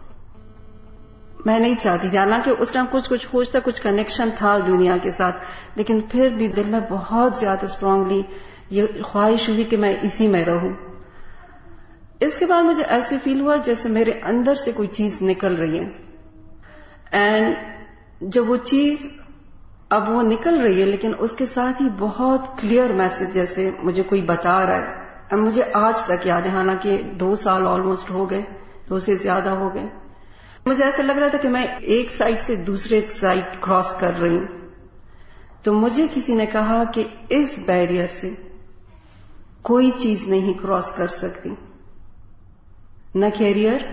میں 1.45 1.59
نہیں 1.59 1.75
چاہتی 1.81 2.09
تھی 2.09 2.19
حالانکہ 2.19 2.53
اس 2.59 2.73
ٹائم 2.73 2.87
کچھ 2.91 3.11
کچھ 3.11 3.29
پوچھتا، 3.31 3.59
کچھ 3.65 3.83
کنیکشن 3.83 4.29
تھا 4.35 4.59
دنیا 4.67 4.97
کے 5.03 5.11
ساتھ، 5.11 5.37
لیکن 5.75 6.01
پھر 6.11 6.29
بھی 6.29 6.49
دل 6.49 6.67
میں 6.67 6.81
بہت 6.91 7.37
زیادہ 7.37 7.65
اسٹرانگلی 7.65 8.23
یہ 8.71 8.87
خواہش 9.03 9.49
ہوئی 9.49 9.65
کہ 9.65 9.77
میں 9.77 9.97
اسی 10.03 10.29
میں 10.29 10.45
رہوں۔ 10.45 10.73
اس 12.21 12.35
کے 12.35 12.47
بعد 12.47 12.63
مجھے 12.63 12.83
ایسے 12.83 13.17
فیل 13.23 13.41
ہوا 13.41 13.57
جیسے 13.57 13.89
میرے 13.89 14.11
اندر 14.11 14.55
سے 14.55 14.73
کوئی 14.73 14.89
چیز 14.89 15.23
نکل 15.23 15.57
رہی 15.57 15.79
ہے۔ 15.79 15.91
اینڈ 17.13 17.57
جب 18.21 18.51
وہ 18.51 18.57
چیز 18.57 18.97
اب 19.89 20.11
وہ 20.11 20.23
نکل 20.23 20.61
رہی 20.61 20.81
ہے، 20.81 20.87
لیکن 20.87 21.13
اس 21.19 21.33
کے 21.33 21.47
ساتھ 21.47 21.83
ہی 21.83 21.89
بہت 21.99 22.61
کلیئر 22.61 22.93
میسج 22.93 23.35
جیسے 23.35 23.71
مجھے 23.83 24.03
کوئی 24.03 24.23
بتا 24.23 24.67
رہا 24.67 24.77
ہے۔ 24.77 25.37
مجھے 25.37 25.63
آج 25.73 26.05
تک 26.05 26.27
یاد 26.27 26.43
ہے، 26.43 26.49
حالانکہ 26.49 27.03
دو 27.03 27.37
سال 27.37 27.67
آلموسٹ 27.67 28.11
ہو 28.11 28.31
گئے، 28.31 28.43
دو 28.89 28.99
سے 28.99 29.15
زیادہ 29.15 29.49
ہو 29.49 29.75
گئے۔ 29.75 29.87
مجھے 30.67 30.85
ایسا 30.85 31.03
لگ 31.03 31.13
رہا 31.13 31.29
تھا 31.29 31.39
کہ 31.39 31.49
میں 31.49 31.67
ایک 31.93 32.11
سائڈ 32.11 32.41
سے 32.41 32.55
دوسرے 32.57 33.01
سائڈ 33.03 33.45
کراس 33.61 33.95
کر 34.01 34.21
رہی 34.21 34.37
ہوں۔ 34.37 34.47
تو 35.63 35.73
مجھے 35.73 36.07
کسی 36.15 36.35
نے 36.35 36.47
کہا 36.47 36.83
کہ 36.85 37.07
اس 37.29 37.55
بیریئر 37.67 38.09
سے 38.09 38.31
کوئی 39.63 39.91
چیز 39.91 40.27
نہیں 40.29 40.53
کراس 40.63 40.91
کر 40.93 41.07
سکتی۔ 41.07 41.55
نہ 43.15 43.27
کیریئر 43.35 43.85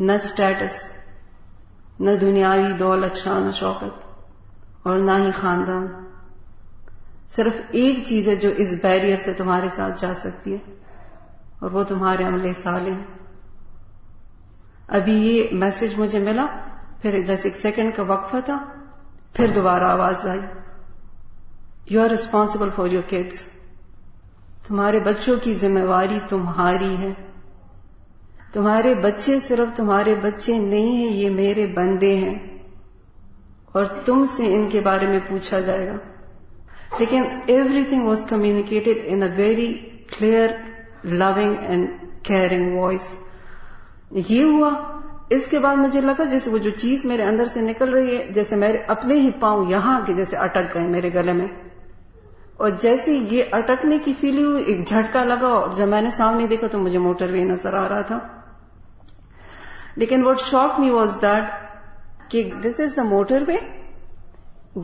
نہ 0.00 0.12
اسٹیٹس 0.12 0.82
نہ 2.00 2.10
دنیاوی 2.20 2.72
دولت، 2.72 3.16
شان 3.16 3.46
و 3.46 3.50
شوقت 3.52 4.02
اور 4.82 4.98
نہ 4.98 5.10
ہی 5.18 5.30
خاندان۔ 5.34 5.86
صرف 7.28 7.60
ایک 7.70 8.04
چیز 8.04 8.28
ہے 8.28 8.34
جو 8.34 8.50
اس 8.56 8.74
بیریئر 8.82 9.16
سے 9.16 9.32
تمہارے 9.32 9.68
ساتھ 9.68 10.00
جا 10.00 10.14
سکتی 10.14 10.52
ہے، 10.52 10.72
اور 11.58 11.70
وہ 11.70 11.82
تمہارے 11.82 12.24
عملے 12.24 12.52
سالے 12.54 12.90
ہیں۔ 12.90 13.23
ابھی 14.88 15.12
یہ 15.12 15.46
میسج 15.52 15.98
مجھے 15.98 16.18
ملا، 16.18 16.46
پھر 17.02 17.22
جیسے 17.22 17.48
ایک 17.48 17.56
سیکنڈ 17.56 17.92
کا 17.96 18.02
وقفہ 18.02 18.36
تھا، 18.44 18.64
پھر 19.32 19.46
دوبارہ 19.54 19.84
آواز 19.84 20.26
آئی۔ 20.26 20.40
You 21.90 22.02
are 22.02 22.10
responsible 22.10 22.68
for 22.76 22.92
your 22.92 23.02
kids 23.08 23.44
تمہارے 24.68 25.00
بچوں 25.00 25.36
کی 25.42 25.54
ذمہ 25.54 25.80
واری 25.80 26.18
تمہاری 26.28 26.96
ہے۔ 26.96 27.12
تمہارے 28.52 28.94
بچے 28.94 29.40
صرف 29.40 29.76
تمہارے 29.76 30.14
بچے 30.14 30.58
نہیں 30.58 30.96
ہیں، 30.96 31.12
یہ 31.12 31.30
میرے 31.30 31.66
بندے 31.66 32.16
ہیں۔ 32.16 32.38
اور 33.72 33.84
تم 33.84 34.24
سے 34.24 34.54
ان 34.54 34.68
کے 34.70 34.80
بارے 34.80 35.06
میں 35.06 35.20
پوچھا 35.28 35.60
جائے 35.60 35.86
گا۔ 35.86 35.96
لیکن 36.98 37.22
everything 37.88 38.02
was 38.02 38.24
communicated 38.28 38.98
in 39.04 39.22
a 39.22 39.28
very 39.36 39.74
clear 40.18 40.50
loving 41.04 41.54
and 41.58 41.88
caring 42.22 42.78
voice 42.78 43.16
یہ 44.14 44.44
ہوا۔ 44.44 44.70
اس 45.30 45.46
کے 45.46 45.58
بعد 45.58 45.76
مجھے 45.76 46.00
لگا 46.00 46.24
جیسے 46.24 46.50
وہ 46.50 46.58
جو 46.58 46.70
چیز 46.70 47.04
میرے 47.04 47.22
اندر 47.22 47.44
سے 47.44 47.60
نکل 47.60 47.92
رہی 47.92 48.16
ہے، 48.16 48.26
جیسے 48.30 48.56
میرے 48.56 48.78
اپنے 48.86 49.14
ہی 49.14 49.30
پاؤں 49.40 49.70
یہاں 49.70 50.00
کے 50.06 50.12
جیسے 50.12 50.36
اٹک 50.36 50.74
گئے 50.74 50.86
میرے 50.86 51.14
گلے 51.14 51.32
میں۔ 51.32 51.46
اور 52.56 52.70
جیسے 52.70 53.12
یہ 53.12 53.42
اٹکنے 53.52 53.98
کی 54.04 54.12
فیلنگ 54.20 54.44
ہوئی، 54.44 54.64
ایک 54.64 54.88
جھٹکا 54.88 55.24
لگا 55.24 55.46
اور 55.46 55.68
جب 55.76 55.88
میں 55.88 56.00
نے 56.00 56.10
سامنے 56.10 56.46
دیکھا 56.46 56.66
تو 56.66 56.78
مجھے 56.78 56.98
موٹر 56.98 57.30
وے 57.30 57.44
نظر 57.44 57.74
آ 57.74 57.88
رہا 57.88 58.00
تھا۔ 58.00 58.18
لیکن 59.96 60.26
what 60.26 60.40
shock 60.40 60.80
me 60.80 60.90
was 60.90 61.18
that 61.22 61.44
کہ 62.30 62.50
دس 62.62 62.80
از 62.80 62.96
دا 62.96 63.02
موٹر 63.02 63.44
وے 63.48 63.56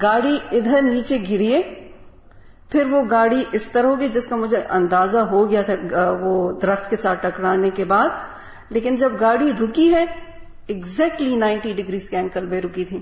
گاڑی 0.03 0.39
ادھر 0.53 0.83
نیچے 0.83 1.19
گریے 1.31 1.63
پھر 2.71 2.87
وہ 2.91 3.03
گاڑی 3.11 3.45
اس 3.53 3.63
طرح 3.63 3.87
ہوگی 3.87 4.09
جس 4.09 4.27
کا 4.27 4.37
مجھے 4.37 4.61
اندازہ 4.71 5.19
ہو 5.19 5.51
گیا 5.51 5.63
تھا، 5.63 6.11
وہ 6.21 6.53
درخت 6.61 6.91
کے 6.91 6.97
ساتھ 6.97 7.23
ٹکرانے 7.23 7.71
کے 7.71 7.85
بعد۔ 7.85 8.09
لیکن 8.71 8.97
جب 8.97 9.13
گاڑی 9.21 9.53
رکی 9.53 9.95
ہے 9.95 10.05
ایگزیکٹلی 10.67 11.37
نائنٹی 11.37 11.73
ڈگریز 11.73 12.11
کے 12.11 12.17
اینکل 12.17 12.47
میں 12.47 12.61
رکی 12.61 12.85
تھی۔ 12.85 13.01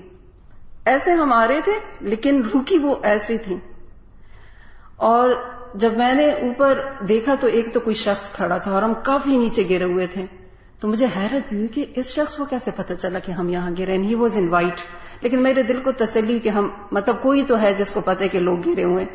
ایسے 0.85 1.11
ہم 1.11 1.33
آ 1.33 1.47
رہے 1.47 1.59
تھے، 1.63 1.71
لیکن 2.01 2.41
رکی 2.55 2.77
وہ 2.77 2.95
ایسی 3.03 3.37
تھی۔ 3.37 3.55
اور 4.95 5.29
جب 5.75 5.97
میں 5.97 6.13
نے 6.13 6.31
اوپر 6.31 6.79
دیکھا 7.09 7.35
تو 7.39 7.47
ایک 7.47 7.73
تو 7.73 7.79
کوئی 7.79 7.93
شخص 7.93 8.29
کھڑا 8.29 8.57
تھا 8.57 8.71
اور 8.71 8.83
ہم 8.83 8.93
کافی 9.03 9.37
نیچے 9.37 9.63
گرے 9.69 9.83
ہوئے 9.83 10.07
تھے۔ 10.07 10.25
تو 10.79 10.87
مجھے 10.87 11.05
حیرت 11.05 11.49
بھی 11.49 11.57
ہوئی 11.57 11.67
کہ 11.67 11.85
اس 11.95 12.05
شخص 12.05 12.37
کو 12.37 12.45
کیسے 12.45 12.71
پتا 12.75 12.95
چلا 12.95 13.19
کہ 13.19 13.31
ہم 13.31 13.49
یہاں 13.49 13.71
گرے 13.79 13.97
ہی 13.97 14.15
واز 14.15 14.37
ان 14.37 14.47
وائٹ 14.47 14.81
لیکن 15.21 15.43
میرے 15.43 15.63
دل 15.63 15.81
کو 15.83 15.91
تسلی 15.91 16.39
کہ 16.39 16.49
ہم 16.49 16.69
مطلب 16.91 17.21
کوئی 17.21 17.43
تو 17.43 17.61
ہے 17.61 17.73
جس 17.73 17.91
کو 17.91 18.01
پتا 18.01 18.27
کہ 18.27 18.39
لوگ 18.39 18.57
گرے 18.65 18.83
ہوئے۔ 18.83 19.05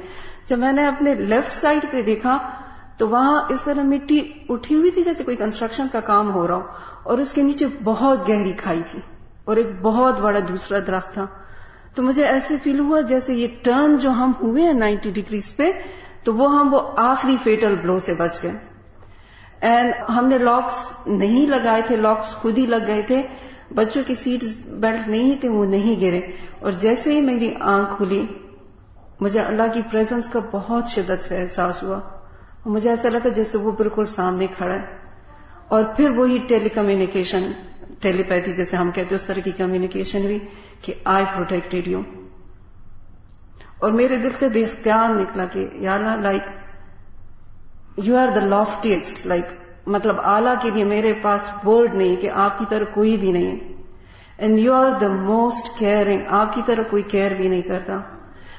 جب 0.46 0.58
میں 0.58 0.72
نے 0.72 0.86
اپنے 0.86 1.14
لیفٹ 1.14 1.52
سائڈ 1.52 1.86
پہ 1.90 2.02
دیکھا 2.02 2.38
تو 2.98 3.08
وہاں 3.08 3.42
اس 3.48 3.62
طرح 3.62 3.82
مٹی 3.82 4.32
اٹھی 4.48 4.74
ہوئی 4.74 4.90
تھی 4.90 5.02
جیسے 5.02 5.24
کوئی 5.24 5.36
کنسٹرکشن 5.36 5.86
کا 5.92 6.00
کام 6.00 6.34
ہو 6.34 6.46
رہا 6.46 6.54
ہو، 6.54 6.60
اور 7.02 7.18
اس 7.18 7.32
کے 7.32 7.42
نیچے 7.42 7.66
بہت 7.84 8.28
گہری 8.28 8.52
کھائی 8.52 8.82
تھی، 8.90 8.98
اور 9.44 9.56
ایک 9.56 9.66
بہت 9.82 10.20
بڑا 10.20 10.38
دوسرا 10.48 10.78
درخت 10.86 11.14
تھا۔ 11.14 11.26
تو 11.94 12.02
مجھے 12.02 12.24
ایسے 12.24 12.56
فیل 12.62 12.78
ہوا 12.80 13.00
جیسے 13.00 13.34
یہ 13.34 13.46
ٹرن 13.62 13.96
جو 13.96 14.10
ہم 14.10 14.32
ہوئے 14.42 14.62
ہیں 14.62 14.72
نائنٹی 14.72 15.10
ڈگریز 15.10 15.56
پہ، 15.56 15.70
تو 16.22 16.34
وہ 16.34 16.58
ہم 16.58 16.74
وہ 16.74 16.80
آخری 16.96 17.36
فیٹل 17.42 17.74
بلو 17.74 17.98
سے 17.98 18.14
بچ 18.14 18.42
گئے۔ 18.42 18.52
اینڈ 19.60 19.92
ہم 20.16 20.26
نے 20.26 20.38
لاکس 20.38 20.96
نہیں 21.06 21.46
لگائے 21.46 21.82
تھے 21.82 21.96
لاکس 21.96 22.34
خود 22.34 22.58
ہی 22.58 22.66
لگ 22.66 22.86
گئے 22.86 23.02
تھے۔ 23.02 23.22
بچوں 23.74 24.02
کی 24.06 24.14
سیٹ 24.14 24.44
بیلٹ 24.68 25.08
نہیں 25.08 25.40
تھے، 25.40 25.48
وہ 25.48 25.64
نہیں 25.64 26.00
گرے۔ 26.00 26.20
اور 26.60 26.72
جیسے 26.72 27.12
ہی 27.12 27.20
میری 27.20 27.54
آنکھ 27.60 27.96
کھلی، 27.96 28.26
مجھے 29.20 29.40
اللہ 29.40 29.62
کی 29.74 29.82
پریزنس 29.90 30.28
کا 30.28 30.40
بہت 30.50 30.88
شدت 30.88 31.24
سے 31.24 31.42
احساس 31.42 31.82
ہوا۔ 31.82 32.00
مجھے 32.66 32.90
ایسا 32.90 33.08
لگا 33.08 33.28
جیسے 33.28 33.58
وہ 33.58 33.72
بالکل 33.72 34.06
سامنے 34.06 34.46
کھڑا 34.56 34.74
ہے۔ 34.74 34.96
اور 35.68 35.84
پھر 35.84 36.10
وہی 36.10 36.38
ٹیلی 36.38 36.68
کمیونیکیشن 36.68 37.42
ٹیلی 38.00 38.22
پیتھی 38.22 38.52
جیسے 38.52 38.76
ہم 38.76 38.90
کہتے 38.90 39.14
اس 39.14 39.24
طرح 39.24 39.40
کی 39.40 39.50
کمیونیکیشن 39.50 40.24
ہوئی 40.24 40.38
کہ 40.82 40.94
آئی 41.04 41.24
پروٹیکٹڈ 41.34 41.88
یو۔ 41.88 42.00
اور 43.78 43.92
میرے 43.92 44.16
دل 44.16 44.28
سے 44.38 44.48
بے 44.48 44.62
اختیار 44.62 45.08
نکلا 45.08 45.44
کہ 45.44 45.68
یا 45.72 46.16
like 46.20 46.42
you 47.96 48.16
are 48.16 48.26
the 48.26 48.40
loftiest 48.40 49.26
like 49.26 49.44
مطلب 49.86 50.20
آلہ 50.20 50.50
کے 50.62 50.70
لیے 50.70 50.84
میرے 50.84 51.12
پاس 51.22 51.50
ورڈ 51.66 51.94
نہیں 51.94 52.16
کہ 52.16 52.30
آپ 52.30 52.58
کی 52.58 52.64
طرح 52.68 52.84
کوئی 52.94 53.16
بھی 53.16 53.32
نہیں 53.32 53.58
and 54.38 54.58
you 54.58 54.74
are 54.74 54.90
the 54.90 55.08
most 55.08 55.78
caring 55.78 56.20
آپ 56.28 56.54
کی 56.54 56.62
طرح 56.66 56.82
کوئی 56.90 57.02
کیئر 57.02 57.30
بھی 57.30 57.48
نہیں 57.48 57.62
کرتا۔ 57.62 58.00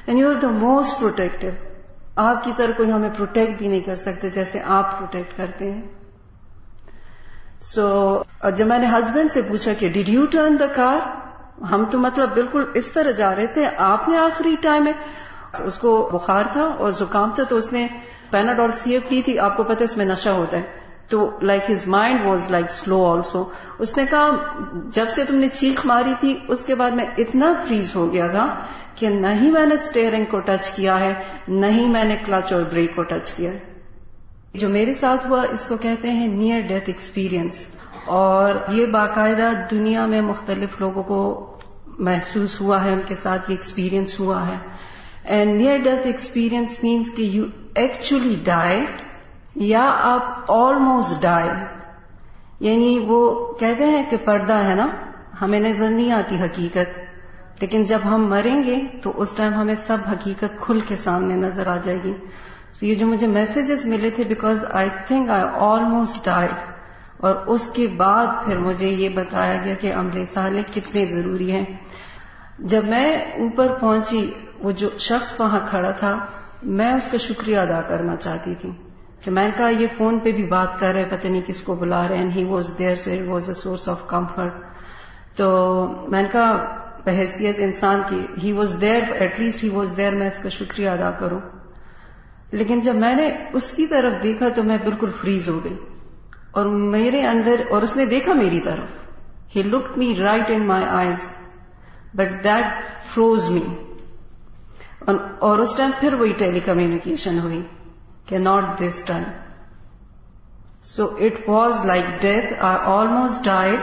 And 0.06 0.20
you 0.20 0.30
are 0.30 0.34
the 0.34 0.50
most 0.50 1.00
protective 1.00 1.48
آپ 2.16 2.44
کی 2.44 2.52
طرح 2.58 2.72
کوئی 2.78 2.92
ہمیں 2.92 3.10
پروٹیکٹ 3.18 3.58
بھی 3.58 3.68
نہیں 3.68 3.80
کر 3.80 3.96
سکتے 3.96 4.30
جیسے 4.30 4.60
آپ 4.66 4.98
پروٹیکٹ 4.98 5.38
کرتے 5.38 5.72
ہیں۔ 5.72 5.82
سو 7.62 8.22
so, 8.46 8.52
جب 8.52 8.68
میں 8.68 8.80
نے 8.80 8.86
ہسبینڈ 8.88 9.32
سے 9.32 9.42
پوچھا 9.42 9.74
کہ 9.74 9.90
did 9.90 10.10
you 10.10 10.26
turn 10.26 10.60
the 10.60 10.66
car 10.66 11.00
ہم 11.62 11.86
تو 11.92 12.00
مطلب 12.00 12.34
بالکل 12.34 12.64
اس 12.74 12.92
طرح 12.92 13.12
جا 13.12 13.36
رہے 13.36 13.48
تھے۔ 13.48 13.70
آپ 13.78 14.10
نے 14.10 14.18
آخری 14.18 14.56
ٹائم 14.62 14.84
میں 14.84 14.94
اس 15.60 15.78
کو 15.78 16.10
بخار 16.14 16.44
تھا 16.52 16.64
اور 16.64 16.92
زکام 16.92 17.32
تھا 17.36 17.44
تو 17.44 17.58
اس 17.58 17.74
نے 17.74 17.88
پیناڈول 18.30 18.72
سی 18.72 18.94
ایف 18.94 19.04
کی 19.10 19.22
تھی۔ 19.22 19.40
آپ 19.40 19.58
کو 19.58 19.64
پتا 19.64 19.84
اس 19.84 19.98
میں 19.98 20.06
نشہ 20.06 20.30
ہوتا 20.30 20.58
ہے۔ 20.58 20.85
تو 21.10 21.30
like 21.42 21.72
his 21.72 21.88
mind 21.88 22.26
was 22.26 22.50
like 22.50 22.70
slow 22.70 23.06
also 23.06 23.44
اس 23.80 23.98
نے 23.98 24.06
کہا، 24.10 24.30
جب 24.94 25.06
سے 25.10 25.24
تم 25.24 25.36
نے 25.36 25.48
چیخ 25.48 25.86
ماری 25.86 26.14
تھی، 26.20 26.40
اس 26.48 26.66
کے 26.66 26.76
بعد 26.76 26.92
میں 26.92 27.06
اتنا 27.18 27.54
فریز 27.68 27.96
ہو 27.96 28.14
گیا 28.14 28.28
تھا 28.28 28.56
کہ 28.96 29.10
نہ 29.10 29.28
ہی 29.42 29.52
میں 29.52 29.66
نے 29.66 29.74
اسٹیئرنگ 29.74 30.26
کو 30.26 30.40
ٹچ 30.40 30.72
کیا 30.72 31.00
ہے 31.00 31.14
نہ 31.48 31.66
ہی 31.66 31.88
میں 31.88 32.04
نے 32.04 32.16
کلچ 32.26 32.54
اور 32.54 32.62
بریک 32.62 32.96
کو 32.96 33.04
ٹچ 33.04 33.34
کیا 33.34 33.52
ہے۔ 33.52 33.60
جو 34.54 34.70
میرے 34.70 34.94
ساتھ 34.94 35.28
ہوا، 35.28 35.42
اس 35.52 35.66
کو 35.66 35.78
کہتے 35.78 36.12
ہیں 36.12 36.28
نیئر 36.28 36.62
ڈیتھ 36.62 36.84
ایکسپیرئنس 36.88 37.68
اور 38.06 38.56
یہ 38.72 38.86
باقاعدہ 38.86 39.52
دنیا 39.72 40.06
میں 40.06 40.22
مختلف 40.22 40.80
لوگوں 40.80 41.04
کو 41.04 41.52
محسوس 41.88 42.62
ہوا 42.62 42.84
ہے، 42.84 42.94
ان 42.94 43.02
کے 43.08 43.16
ساتھ 43.16 43.52
یہ 43.52 43.56
ایکسپیرئنس 43.56 44.20
ہوا 44.20 44.48
ہے۔ 44.48 44.58
And 45.24 45.56
near 45.56 45.78
death 45.78 46.08
experience 46.08 46.78
means 46.84 47.12
کہ 47.16 47.22
یو 47.22 47.44
ایکچولی 47.76 48.36
ڈائی 48.44 48.86
یا 49.56 49.90
آپ 49.98 50.52
آلموسٹ 50.52 51.22
ڈائی 51.22 51.50
یعنی 52.60 53.06
وہ 53.08 53.54
کہتے 53.54 53.86
ہیں 53.86 54.04
کہ 54.10 54.18
پردہ 54.26 54.54
ہے 54.54 54.76
نا، 54.76 54.88
ہمیں 55.42 55.60
نظر 55.60 55.90
نہیں 55.90 56.12
آتی 56.12 56.42
حقیقت، 56.42 57.00
لیکن 57.62 57.84
جب 57.84 58.00
ہم 58.06 58.28
مریں 58.28 58.64
گے 58.64 58.82
تو 59.02 59.12
اس 59.16 59.36
ٹائم 59.36 59.54
ہمیں 59.54 59.76
سب 59.76 59.98
حقیقت 60.12 60.62
کھل 60.62 60.80
کے 60.80 60.96
سامنے 60.96 61.36
نظر 61.36 61.68
آ 61.68 61.78
جائے 61.84 62.00
گی۔ 62.04 62.14
so 62.76 62.80
یہ 62.82 62.96
جو 62.96 63.08
مجھے 63.08 63.28
میسجز 63.28 63.86
ملے 63.86 64.10
تھے 64.10 64.24
because 64.24 64.66
I 64.72 64.90
think 65.08 65.30
I 65.30 65.44
almost 65.60 66.26
die 66.26 66.48
اور 67.18 67.36
اس 67.48 67.70
کے 67.74 67.88
بعد 67.88 68.28
پھر 68.46 68.58
مجھے 68.58 68.88
یہ 68.88 69.10
بتایا 69.10 69.62
گیا 69.64 69.74
کہ 69.82 69.94
عمل 69.94 70.26
صالح 70.34 70.62
کتنے 70.74 71.06
ضروری 71.06 71.52
ہیں۔ 71.52 71.66
جب 72.60 72.86
میں 72.86 73.16
اوپر 73.16 73.68
پہنچی، 73.80 74.34
وہ 74.60 74.72
جو 74.72 74.90
شخص 74.98 75.40
وہاں 75.40 75.60
کھڑا 75.70 75.92
تھا، 75.92 76.18
میں 76.64 76.94
اس 76.94 77.08
کا 77.12 77.18
شکریہ 77.18 77.58
ادا 77.58 77.82
کرنا 77.82 78.16
چاہتی 78.16 78.54
تھی۔ 78.62 78.72
کہ 79.26 79.32
میں 79.32 79.44
نے 79.44 79.52
کہا 79.58 79.68
یہ 79.70 79.88
فون 79.98 80.20
پہ 80.24 80.32
بھی 80.32 80.44
بات 80.48 80.80
کر 80.80 80.94
رہے، 80.94 81.06
پتہ 81.10 81.28
نہیں 81.28 81.42
کس 81.46 81.62
کو 81.62 81.76
بلا 81.76 82.08
رہے 82.08 82.18
ہیں 82.18 82.30
he 82.32 82.44
was 82.46 82.74
there 82.80 82.96
so 82.96 83.12
it 83.12 83.28
was 83.28 83.48
a 83.50 83.54
source 83.56 83.88
of 83.90 84.06
comfort 84.08 85.38
تو 85.38 85.48
میں 86.10 86.22
نے 86.22 86.28
کہا 86.32 86.52
بحیثیت 87.06 87.56
انسان 87.60 88.02
کی 88.10 88.20
he 88.44 88.52
was 88.52 88.76
there 88.82 89.12
at 89.14 89.40
least 89.40 89.64
he 89.64 89.70
was 89.70 89.94
there 89.98 90.16
میں 90.16 90.28
اس 90.28 90.38
کا 90.44 90.50
شکریہ 90.50 90.90
ادا 90.90 91.10
کروں. 91.20 91.40
لیکن 92.52 92.80
جب 92.80 92.96
میں 92.96 93.14
نے 93.16 93.30
اس 93.54 93.72
کی 93.72 93.86
طرف 93.88 94.22
دیکھا 94.24 94.50
تو 94.56 94.64
میں 94.64 94.78
بالکل 94.84 95.10
فریز 95.22 95.50
ہو 95.50 95.64
گئی. 95.64 95.76
اور 96.52 96.66
میرے 96.66 97.26
اندر، 97.28 97.62
اور 97.70 97.82
اس 97.82 97.96
نے 97.96 98.06
دیکھا 98.06 98.34
میری 98.34 98.60
طرف. 98.60 99.56
He 99.56 99.64
look 99.64 99.98
me 99.98 100.14
right 100.16 100.52
in 100.52 100.68
my 100.68 100.86
eyes 100.92 101.26
but 102.14 102.44
that 102.44 102.84
froze 103.08 103.50
me 103.50 103.64
اور 105.40 105.60
اس 105.60 105.76
ٹائم 105.78 105.92
پھر 106.00 106.14
وہی 106.14 106.34
ٹیلی 106.38 106.60
کمیونیکیشن 106.60 107.40
ہوئی. 107.40 107.62
کہ 108.26 108.38
not 108.38 108.80
this 108.80 109.04
time 109.06 109.24
so 110.84 111.06
it 111.06 111.50
was 111.50 111.86
like 111.86 112.22
death 112.22 112.54
I 112.60 112.78
almost 112.84 113.46
died 113.46 113.80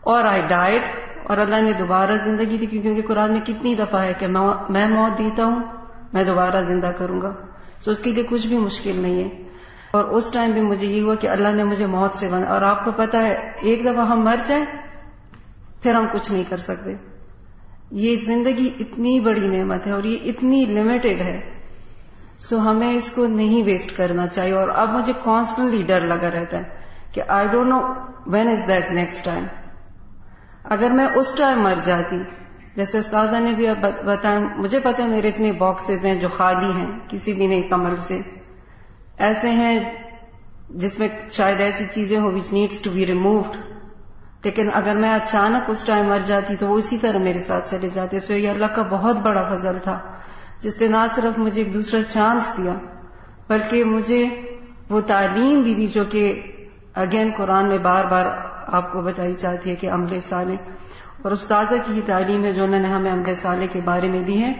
اور 0.00 0.24
آئی 0.24 0.78
اور 1.24 1.38
اللہ 1.38 1.62
نے 1.62 1.72
دوبارہ 1.72 2.12
زندگی 2.12 2.58
دی 2.58 2.66
کیونکہ 2.66 3.02
قرآن 3.02 3.32
میں 3.32 3.40
کتنی 3.46 3.74
دفعہ 3.74 4.02
ہے 4.02 4.12
کہ 4.18 4.26
میں 4.68 4.88
موت 4.88 5.18
دیتا 5.18 5.44
ہوں، 5.44 5.60
میں 6.12 6.24
دوبارہ 6.24 6.60
زندہ 6.60 6.90
کروں 6.98 7.20
گا۔ 7.20 7.34
سو 7.84 7.90
اس 7.90 8.00
کے 8.00 8.12
لیے 8.12 8.22
کچھ 8.30 8.46
بھی 8.46 8.58
مشکل 8.58 9.00
نہیں 9.00 9.24
ہے۔ 9.24 9.42
اور 9.90 10.04
اس 10.04 10.30
ٹائم 10.30 10.50
بھی 10.50 10.60
مجھے 10.60 10.86
یہ 10.86 11.02
ہوا 11.02 11.14
کہ 11.14 11.26
اللہ 11.26 11.48
نے 11.48 11.64
مجھے 11.64 11.86
موت 11.86 12.16
سے 12.16 12.28
بنا 12.28 12.46
اور 12.46 12.62
آپ 12.62 12.84
کو 12.84 12.92
پتا 12.92 13.18
ہے، 13.18 13.52
ایک 13.60 13.84
دفعہ 13.84 14.06
ہم 14.06 14.20
مر 14.20 14.36
جائیں، 14.46 14.64
پھر 15.82 15.94
ہم 15.94 16.06
کچھ 16.12 16.32
نہیں 16.32 16.44
کر 16.48 16.56
سکتے۔ 16.56 16.94
یہ 17.90 18.16
زندگی 18.20 18.70
اتنی 18.80 19.20
بڑی 19.20 19.48
نعمت 19.48 19.86
ہے 19.86 19.92
اور 19.92 20.04
یہ 20.04 20.18
اتنی 20.24 20.64
لمیٹڈ 20.68 21.20
ہے۔ 21.20 21.40
سو 22.38 22.58
ہمیں 22.58 22.92
اس 22.92 23.10
کو 23.10 23.26
نہیں 23.26 23.62
ویسٹ 23.62 23.96
کرنا 23.96 24.26
چاہیے 24.26 24.52
اور 24.52 24.68
اب 24.68 24.90
مجھے 24.90 25.12
کانسٹنٹلی 25.24 25.82
ڈر 25.82 26.00
لگا 26.00 26.30
رہتا 26.30 26.56
ہے 26.56 26.62
کہ 27.12 27.22
I 27.28 27.48
don't 27.48 27.68
know 27.68 27.80
when 28.26 28.48
is 28.48 28.66
that 28.68 28.90
next 28.90 29.24
time 29.24 29.44
اگر 30.64 30.90
میں 30.90 31.06
اس 31.14 31.34
ٹائم 31.34 31.62
مر 31.62 31.74
جاتی، 31.84 32.18
جیسے 32.76 32.98
استاذہ 32.98 33.36
نے 33.36 33.52
بھی 33.52 33.66
بتایا، 34.04 34.38
مجھے 34.56 34.80
پتا 34.80 35.06
میرے 35.06 35.28
اتنے 35.28 35.52
باکسز 35.52 36.04
ہیں 36.04 36.14
جو 36.14 36.28
خالی 36.28 36.72
ہیں، 36.72 36.86
کسی 37.08 37.32
بھی 37.32 37.46
نہیں 37.46 37.62
کمر 37.62 37.94
سے۔ 37.96 38.20
ایسے 39.18 39.50
ہیں 39.50 39.78
جس 40.70 40.98
میں 40.98 41.08
شاید 41.30 41.60
ایسی 41.60 41.84
چیزیں 41.92 42.20
ہو 42.20 42.30
which 42.30 42.52
needs 42.52 42.82
to 42.82 42.90
be 42.90 43.06
removed 43.06 43.56
لیکن 44.44 44.68
اگر 44.72 44.94
میں 44.94 45.14
اچانک 45.14 45.70
اس 45.70 45.84
ٹائم 45.84 46.08
مر 46.08 46.18
جاتی 46.26 46.56
تو 46.56 46.66
وہ 46.66 46.78
اسی 46.78 46.98
طرح 46.98 47.18
میرے 47.18 47.38
ساتھ 47.38 47.70
چلے 47.70 47.88
جاتے۔ 47.88 48.20
سو 48.20 48.32
یہ 48.32 48.50
اللہ 48.50 48.66
کا 48.66 48.82
بہت 48.82 49.16
بڑا 49.16 49.54
فضل 49.54 49.78
تھا۔ 49.84 50.13
جس 50.64 50.80
نے 50.80 50.88
نہ 50.88 51.06
صرف 51.14 51.38
مجھے 51.38 51.62
ایک 51.62 51.74
دوسرا 51.74 52.00
چانس 52.08 52.54
دیا، 52.56 52.74
بلکہ 53.48 53.84
مجھے 53.84 54.24
وہ 54.90 55.00
تعلیم 55.00 55.60
بھی 55.60 55.74
دی 55.74 55.86
جو 55.86 56.04
کہ 56.04 56.42
اگین 56.94 57.30
قرآن 57.36 57.68
میں 57.68 57.78
بار 57.78 58.04
بار 58.04 58.26
آپ 58.66 58.92
کو 58.92 59.00
بتائی 59.00 59.34
جاتی 59.38 59.70
ہے 59.70 59.76
کہ 59.76 59.90
عمل 59.90 60.20
سالے 60.20 60.56
اور 61.22 61.32
استاذہ 61.32 61.74
کی 61.86 61.92
ہی 61.92 62.00
تعلیم 62.06 62.44
ہے 62.44 62.52
جو 62.52 62.64
انہوں 62.64 62.80
نے 62.80 62.88
ہمیں 62.88 63.12
عمل 63.12 63.34
سالے 63.34 63.66
کے 63.72 63.80
بارے 63.84 64.08
میں 64.08 64.20
دی 64.20 64.42
ہے 64.42 64.52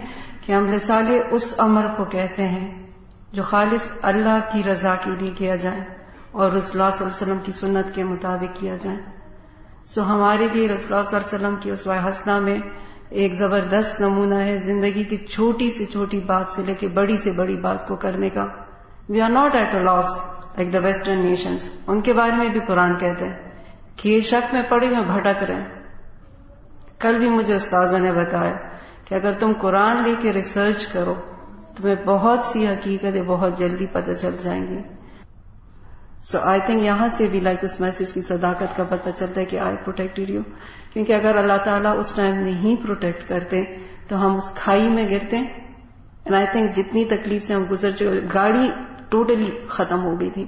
کہ 0.46 0.52
ہم 0.52 0.66
سالے 0.78 1.23
اس 1.30 1.54
عمل 1.58 1.87
کو 1.96 2.04
کہتے 2.04 2.49
ہیں 2.49 2.87
جو 3.32 3.42
خالص 3.42 3.90
اللہ 4.02 4.38
کی 4.52 4.62
رضا 4.62 4.94
کے 4.94 5.11
لیے 5.18 5.30
کیا 5.30 5.56
جائے 5.56 5.80
اور 6.32 6.52
رسول 6.52 6.80
اللہ 6.80 6.96
صلی 6.96 7.06
اللہ 7.06 7.14
علیہ 7.14 7.32
وسلم 7.32 7.38
کی 7.44 7.52
سنت 7.52 7.94
کے 7.94 8.04
مطابق 8.04 8.61
کیا 8.61 8.76
جائے۔ 8.76 8.96
سو 9.87 10.02
ہمارے 10.02 10.49
لیے 10.52 10.68
رسول 10.68 10.94
اللہ 10.94 11.08
صلی 11.08 11.18
اللہ 11.18 11.37
علیہ 11.37 11.46
وسلم 11.46 11.56
کی 11.61 11.70
اس 11.70 11.88
حسنہ 12.08 12.38
میں 12.38 12.58
ایک 13.14 13.35
زبردست 13.35 14.00
نمونہ 14.00 14.35
ہے 14.35 14.59
زندگی 14.59 15.04
کی 15.04 15.16
چھوٹی 15.16 15.71
سے 15.71 15.85
چھوٹی 15.85 16.21
بات 16.21 16.50
سے 16.50 16.62
لے 16.66 16.75
کے 16.75 16.88
بڑی 16.88 17.16
سے 17.16 17.33
بڑی 17.33 17.56
بات 17.56 17.88
کو 17.88 17.97
کرنے 17.97 18.28
کا۔ 18.28 18.47
We 19.09 19.21
are 19.21 19.30
not 19.30 19.54
at 19.54 19.75
a 19.75 19.80
loss 19.80 20.11
like 20.56 20.73
the 20.73 20.78
western 20.78 21.23
nations 21.23 21.71
ان 21.87 22.00
کے 22.00 22.12
بارے 22.12 22.37
میں 22.37 22.49
بھی 22.49 22.61
قرآن 22.66 22.94
کہتے 22.99 23.28
ہیں 23.28 23.37
کہ 23.97 24.09
یہ 24.09 24.21
شک 24.21 24.54
میں 24.54 24.62
پڑے 24.68 24.87
ہوئے 24.87 25.02
بھٹک 25.02 25.44
رہے 25.44 25.64
کل 26.99 27.18
بھی 27.18 27.28
مجھے 27.28 27.54
استاذہ 27.54 27.97
نے 27.97 28.12
بتایا 28.12 28.56
کہ 29.04 29.14
اگر 29.14 29.33
تم 29.38 29.52
قرآن 29.61 30.02
لے 30.02 30.14
کے 30.21 30.33
ریسرچ 30.33 30.87
کرو، 30.87 31.14
تمہیں 31.76 31.94
بہت 32.06 32.44
سی 32.44 32.66
حقیقتیں 32.66 33.23
بہت 33.23 33.59
جلدی 33.59 33.87
پتہ 33.92 34.12
چل 34.12 34.37
جائیں 34.42 34.66
گی۔ 34.66 34.78
سو 36.24 36.38
آئی 36.42 36.60
تھنک 36.66 36.82
یہاں 36.82 37.08
سے 37.16 37.26
بھی 37.28 37.40
لائک 37.40 37.64
اس 37.64 37.78
میسج 37.80 38.12
کی 38.12 38.20
صداقت 38.20 38.76
کا 38.76 38.84
پتہ 38.88 39.10
چلتا 39.16 39.40
ہے 39.40 39.44
کہ 39.44 39.58
آئی 39.58 39.76
پروٹیکٹ 39.84 40.18
یو 40.30 40.40
کیونکہ 40.92 41.12
اگر 41.12 41.36
اللہ 41.36 41.56
تعالیٰ 41.64 41.98
اس 41.98 42.12
ٹائم 42.12 42.34
نہیں 42.34 42.76
پروٹیکٹ 42.86 43.28
کرتے، 43.28 43.62
تو 44.08 44.24
ہم 44.24 44.36
اس 44.36 44.50
کھائی 44.54 44.88
میں 44.88 45.08
گرتے. 45.10 45.36
اینڈ 45.36 46.34
آئی 46.34 46.46
تھنک 46.52 46.76
جتنی 46.76 47.04
تکلیف 47.04 47.44
سے 47.44 47.54
ہم 47.54 47.64
گزر 47.70 47.90
چکے، 47.90 48.20
گاڑی 48.34 48.68
ٹوٹلی 49.08 49.50
ختم 49.68 50.04
ہو 50.04 50.20
گئی 50.20 50.30
تھی. 50.30 50.44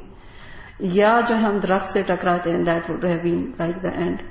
یا 0.94 1.18
جو 1.28 1.34
ہم 1.34 1.58
درخت 1.62 1.92
سے 1.92 2.02
ٹکراتے 2.02 2.50
ہیں 2.50 2.64
that 2.64 2.90
would 2.90 3.04
have 3.04 3.18
been 3.22 3.50
like 3.58 3.82
the 3.82 3.88
end 3.88 4.22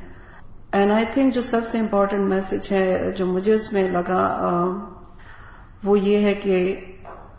and 0.72 0.92
I 0.92 1.06
think 1.14 1.34
جو 1.34 1.42
سب 1.42 1.66
سے 1.66 1.80
امپورٹنٹ 1.80 2.28
میسج 2.30 2.72
ہے، 2.72 3.12
جو 3.18 3.26
مجھے 3.26 3.54
اس 3.54 3.72
میں 3.74 3.88
لگا 3.90 4.22
وہ 5.84 6.00
یہ 6.00 6.26
ہے 6.26 6.34
کہ 6.34 6.76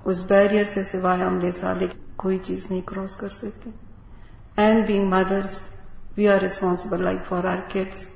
اس 0.04 0.22
بیریئر 0.22 0.64
سے 0.64 0.82
سوائے 0.82 1.22
ہم 1.22 1.38
لے 1.40 1.52
سالے 1.52 1.86
کوئی 2.16 2.38
چیز 2.38 2.66
نہیں 2.70 2.80
کراس 2.80 3.16
کر 3.16 3.28
سکتے. 3.28 3.70
And 4.56 4.86
being 4.86 5.08
mothers 5.08 5.66
we 6.16 6.28
are 6.28 6.38
responsible 6.40 7.02
like 7.02 7.24
for 7.28 7.44
our 7.44 7.56
kids 7.72 8.08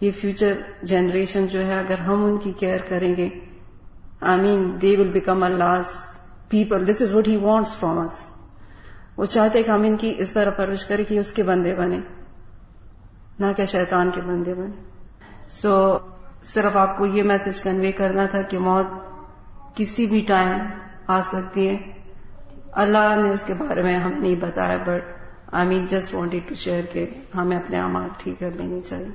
یہ 0.00 0.10
فیوچر 0.20 0.60
جنریشن 0.82 1.46
جو 1.46 1.66
ہے، 1.66 1.78
اگر 1.78 1.98
ہم 1.98 2.24
ان 2.24 2.36
کی 2.36 2.52
کیئر 2.52 2.80
کریں 2.88 3.16
گے 3.16 3.28
I 4.20 4.40
mean 4.40 4.76
they 4.82 4.96
will 4.96 5.08
become 5.08 5.42
Allah 5.42 5.80
people 6.48 6.86
this 6.86 7.02
is 7.02 7.14
what 7.14 7.28
he 7.28 7.36
wants 7.36 7.76
from 7.76 7.98
us 7.98 8.30
وہ 9.16 9.24
چاہتے 9.24 9.62
کہ 9.62 9.70
ہم 9.70 9.82
ان 9.82 9.96
کی 9.96 10.14
اس 10.18 10.32
طرح 10.32 10.50
پرورش 10.50 10.84
کریں 10.84 11.04
کہ 11.08 11.18
اس 11.18 11.32
کے 11.32 11.42
بندے 11.42 11.74
بنے، 11.74 11.98
نہ 13.38 13.46
کہ 13.56 13.66
شیطان 13.66 14.10
کے 14.14 14.20
بندے 14.20 14.54
بنے۔ 14.54 14.82
سو 15.50 15.98
صرف 16.44 16.76
آپ 16.76 16.98
کو 16.98 17.06
یہ 17.06 17.22
میسج 17.22 17.62
کنوے 17.62 17.92
کرنا 17.92 18.26
تھا 18.26 18.42
کہ 18.42 18.58
موت 18.58 19.76
کسی 19.76 20.06
بھی 20.06 20.20
ٹائم 20.20 20.58
آ 21.06 21.20
سکتی 21.20 21.68
ہے۔ 21.68 21.76
اللہ 22.72 23.16
نے 23.22 23.30
اس 23.30 23.44
کے 23.44 23.54
بارے 23.54 23.82
میں 23.82 23.96
ہمیں 23.96 24.18
نہیں 24.18 24.34
بتایا 24.34 24.76
but 24.76 25.19
I 25.52 25.68
mean 25.68 25.86
just 25.86 26.14
wanted 26.14 26.48
to 26.48 26.54
share 26.54 26.84
کہ 26.92 27.06
ہمیں 27.34 27.56
اپنے 27.56 27.78
آماد 27.78 28.08
ٹھیک 28.18 28.40
کر 28.40 28.50
لینی 28.54 28.80
چاہیے۔ 28.80 29.08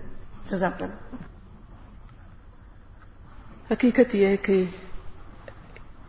جزاک 0.49 0.83
اللہ 0.83 1.15
حقیقت 3.71 4.15
یہ 4.15 4.27
ہے 4.27 4.37
کہ 4.37 4.65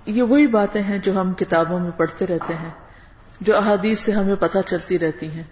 یہ 0.07 0.23
وہی 0.23 0.47
باتیں 0.47 0.83
ہیں 0.83 0.99
جو 0.99 1.21
ہم 1.21 1.33
کتابوں 1.35 1.79
میں 1.79 1.91
پڑھتے 1.97 2.27
رہتے 2.27 2.55
ہیں، 2.55 2.71
جو 3.41 3.57
احادیث 3.57 4.01
سے 4.01 4.13
ہمیں 4.13 4.35
پتہ 4.41 4.59
چلتی 4.67 4.99
رہتی 4.99 5.31
ہیں 5.31 5.43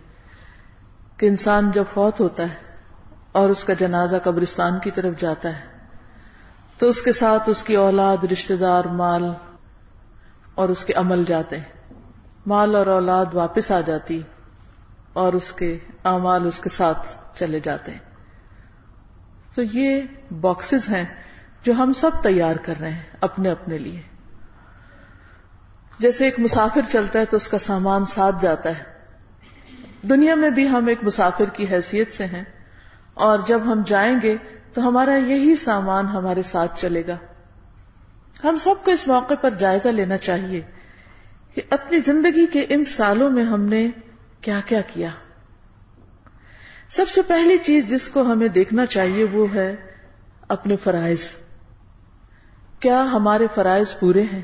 کہ 1.16 1.26
انسان 1.26 1.70
جب 1.70 1.84
فوت 1.94 2.20
ہوتا 2.20 2.42
ہے 2.42 2.54
اور 3.32 3.50
اس 3.50 3.64
کا 3.64 3.72
جنازہ 3.72 4.16
قبرستان 4.16 4.78
کی 4.78 4.90
طرف 4.90 5.20
جاتا 5.20 5.48
ہے، 5.48 5.64
تو 6.78 6.88
اس 6.88 7.02
کے 7.02 7.12
ساتھ 7.12 7.48
اس 7.48 7.62
کی 7.62 7.74
اولاد 7.76 8.24
رشتے 8.32 8.56
دار، 8.56 8.84
مال 8.84 9.24
اور 10.54 10.68
اس 10.68 10.84
کے 10.84 10.92
عمل 10.92 11.24
جاتے 11.24 11.56
ہیں۔ 11.56 11.92
مال 12.46 12.76
اور 12.76 12.86
اولاد 12.86 13.26
واپس 13.32 13.72
آ 13.72 13.80
جاتی۔ 13.80 14.22
اور 15.14 15.32
اس 15.32 15.52
کے 15.52 15.78
اعمال 16.04 16.46
اس 16.46 16.60
کے 16.60 16.68
ساتھ 16.68 17.06
چلے 17.38 17.60
جاتے 17.60 17.92
ہیں۔ 17.92 17.98
تو 19.54 19.62
یہ 19.62 20.02
باکسز 20.40 20.88
ہیں 20.88 21.04
جو 21.62 21.72
ہم 21.72 21.92
سب 21.92 22.10
تیار 22.22 22.56
کر 22.56 22.74
رہے 22.80 22.90
ہیں 22.90 23.02
اپنے 23.20 23.50
اپنے 23.50 23.78
لیے۔ 23.78 24.02
جیسے 25.98 26.24
ایک 26.24 26.40
مسافر 26.40 26.80
چلتا 26.92 27.18
ہے 27.18 27.24
تو 27.24 27.36
اس 27.36 27.48
کا 27.48 27.58
سامان 27.58 28.06
ساتھ 28.06 28.36
جاتا 28.40 28.70
ہے۔ 28.70 28.82
دنیا 30.08 30.34
میں 30.34 30.50
بھی 30.50 30.68
ہم 30.68 30.86
ایک 30.86 30.98
مسافر 31.02 31.44
کی 31.44 31.66
حیثیت 31.70 32.12
سے 32.12 32.26
ہیں 32.26 32.44
اور 33.14 33.38
جب 33.46 33.60
ہم 33.64 33.82
جائیں 33.86 34.16
گے 34.22 34.36
تو 34.72 34.88
ہمارا 34.88 35.14
یہی 35.16 35.54
سامان 35.54 36.06
ہمارے 36.06 36.42
ساتھ 36.42 36.80
چلے 36.80 37.02
گا۔ 37.06 37.16
ہم 38.44 38.56
سب 38.56 38.84
کو 38.84 38.90
اس 38.90 39.08
موقع 39.08 39.34
پر 39.34 39.50
جائزہ 39.50 39.88
لینا 39.88 40.16
چاہیے 40.16 40.60
کہ 41.54 41.62
اپنی 41.70 41.98
زندگی 41.98 42.46
کے 42.46 42.66
ان 42.68 42.84
سالوں 42.84 43.30
میں 43.30 43.44
ہم 43.44 43.60
نے 43.60 43.88
کیا 44.44 44.60
کیا 44.66 44.80
کیا؟ 44.80 45.08
سب 46.88 47.08
سے 47.08 47.22
پہلی 47.22 47.58
چیز 47.58 47.88
جس 47.88 48.08
کو 48.08 48.22
ہمیں 48.22 48.48
دیکھنا 48.48 48.86
چاہیے 48.86 49.24
وہ 49.24 49.54
ہے 49.54 49.76
اپنے 50.48 50.76
فرائض۔ 50.76 51.36
کیا 52.80 53.02
ہمارے 53.02 53.46
فرائض 53.54 53.98
پورے 53.98 54.22
ہیں؟ 54.22 54.42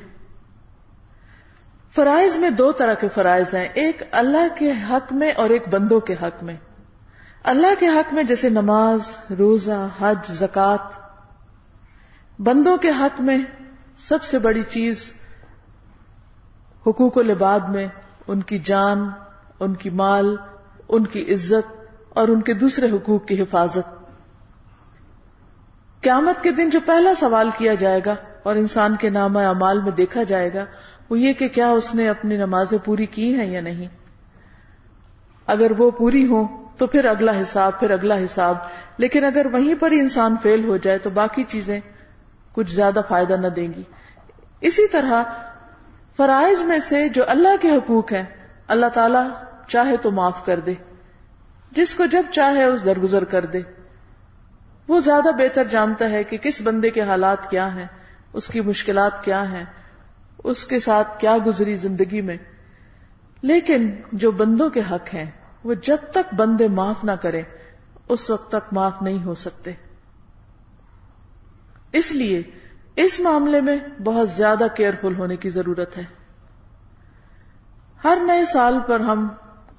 فرائض 1.95 2.37
میں 2.37 2.51
دو 2.51 2.73
طرح 2.73 2.95
کے 2.95 3.09
فرائض 3.15 3.55
ہیں، 3.55 3.69
ایک 3.75 4.03
اللہ 4.11 4.59
کے 4.59 4.73
حق 4.91 5.13
میں 5.13 5.33
اور 5.33 5.51
ایک 5.51 5.69
بندوں 5.69 6.01
کے 6.01 6.15
حق 6.23 6.43
میں۔ 6.43 6.57
اللہ 7.45 7.75
کے 7.79 7.87
حق 7.87 8.15
میں 8.15 8.23
جیسے 8.23 8.49
نماز، 8.49 9.17
روزہ، 9.39 9.89
حج 10.01 10.33
زکات 10.33 11.01
بندوں 12.41 12.77
کے 12.77 12.91
حق 12.91 13.21
میں 13.21 13.39
سب 13.99 14.23
سے 14.23 14.39
بڑی 14.39 14.63
چیز 14.63 15.13
حقوق 16.87 17.17
و 17.17 17.23
لباد 17.23 17.61
میں، 17.61 17.87
ان 18.27 18.43
کی 18.43 18.59
جان 18.59 19.11
ان 19.61 19.75
کی 19.75 19.91
مال، 19.91 20.37
ان 20.89 21.05
کی 21.05 21.35
عزت 21.35 21.85
اور 22.09 22.29
ان 22.29 22.41
کے 22.41 22.55
دوسرے 22.55 22.91
حقوق 22.91 23.27
کی 23.27 23.43
حفاظت۔ 23.43 24.01
قیامت 26.03 26.43
کے 26.43 26.53
دن 26.53 26.71
جو 26.71 26.81
پہلا 26.87 27.15
سوال 27.15 27.51
کیا 27.59 27.75
جائے 27.75 28.01
گا 28.07 28.15
اور 28.43 28.57
انسان 28.57 28.97
کے 28.97 29.11
نام 29.11 29.37
اعمال 29.37 29.83
میں 29.83 29.93
دیکھا 29.93 30.23
جائے 30.23 30.55
گا، 30.55 30.65
وہ 31.11 31.19
یہ 31.19 31.33
کہ 31.33 31.49
کیا 31.49 31.71
اس 31.71 31.95
نے 31.95 32.09
اپنی 32.09 32.37
نمازیں 32.37 32.79
پوری 32.85 33.07
کی 33.07 33.35
ہیں 33.35 33.47
یا 33.47 33.61
نہیں۔ 33.61 33.89
اگر 35.47 35.71
وہ 35.79 35.91
پوری 35.91 36.27
ہوں 36.27 36.65
تو 36.79 36.87
پھر 36.87 37.05
اگلا 37.05 37.33
حساب، 37.41 37.81
پھر 37.81 37.91
اگلا 37.91 38.17
حساب۔ 38.17 38.57
لیکن 38.97 39.25
اگر 39.25 39.47
وہیں 39.53 39.75
پر 39.81 39.93
ہی 39.93 40.01
انسان 40.01 40.37
فیل 40.43 40.65
ہو 40.65 40.77
جائے 40.77 40.99
تو 40.99 41.11
باقی 41.11 41.43
چیزیں 41.43 41.81
کچھ 42.53 42.75
زیادہ 42.75 43.01
فائدہ 43.09 43.33
نہ 43.33 43.47
دیں 43.47 43.75
گی۔ 43.75 43.83
اسی 44.61 44.87
طرح 44.87 45.23
فرائض 46.17 46.63
میں 46.63 46.79
سے 46.79 47.09
جو 47.09 47.25
اللہ 47.27 47.57
کے 47.61 47.71
حقوق 47.71 48.13
ہیں، 48.13 48.25
اللہ 48.69 48.87
تعالی 48.87 49.50
چاہے 49.71 49.97
تو 49.97 50.11
معاف 50.11 50.45
کر 50.45 50.61
دے۔ 50.61 50.75
جس 51.71 51.95
کو 51.95 52.07
جب 52.07 52.23
چاہے 52.33 52.65
اس 52.65 52.85
درگزر 52.85 53.25
کر 53.25 53.47
دے۔ 53.47 53.61
وہ 54.89 55.01
زیادہ 55.01 55.29
بہتر 55.33 55.65
جانتا 55.65 56.11
ہے 56.11 56.25
کہ 56.25 56.39
کس 56.39 56.63
بندے 56.63 56.91
کے 56.91 57.03
حالات 57.03 57.51
کیا 57.51 57.75
ہیں، 57.75 57.87
اس 58.33 58.49
کی 58.49 58.61
مشکلات 58.61 59.25
کیا 59.25 59.53
ہیں، 59.53 59.65
اس 60.45 60.65
کے 60.65 60.81
ساتھ 60.81 61.19
کیا 61.19 61.37
گزری 61.47 61.77
زندگی 61.77 62.21
میں۔ 62.21 62.37
لیکن 63.43 63.97
جو 64.13 64.31
بندوں 64.31 64.71
کے 64.71 64.81
حق 64.91 65.15
ہیں، 65.15 65.31
وہ 65.65 65.75
جب 65.75 65.97
تک 66.11 66.35
بندے 66.35 66.69
معاف 66.69 67.05
نہ 67.05 67.13
کریں، 67.13 67.43
اس 68.09 68.31
وقت 68.31 68.49
تک 68.49 68.73
معاف 68.73 69.03
نہیں 69.03 69.25
ہو 69.25 69.35
سکتے۔ 69.35 69.73
اس 71.93 72.13
لیے 72.13 72.43
اس 72.97 73.21
معاملے 73.21 73.61
میں 73.61 73.77
بہت 74.05 74.31
زیادہ 74.31 74.65
کیئرفل 74.75 75.15
ہونے 75.19 75.37
کی 75.37 75.51
ضرورت 75.51 75.97
ہے۔ 75.97 76.05
ہر 78.05 78.19
نئے 78.23 78.45
سال 78.45 78.79
پر 78.87 79.01
ہم 79.01 79.29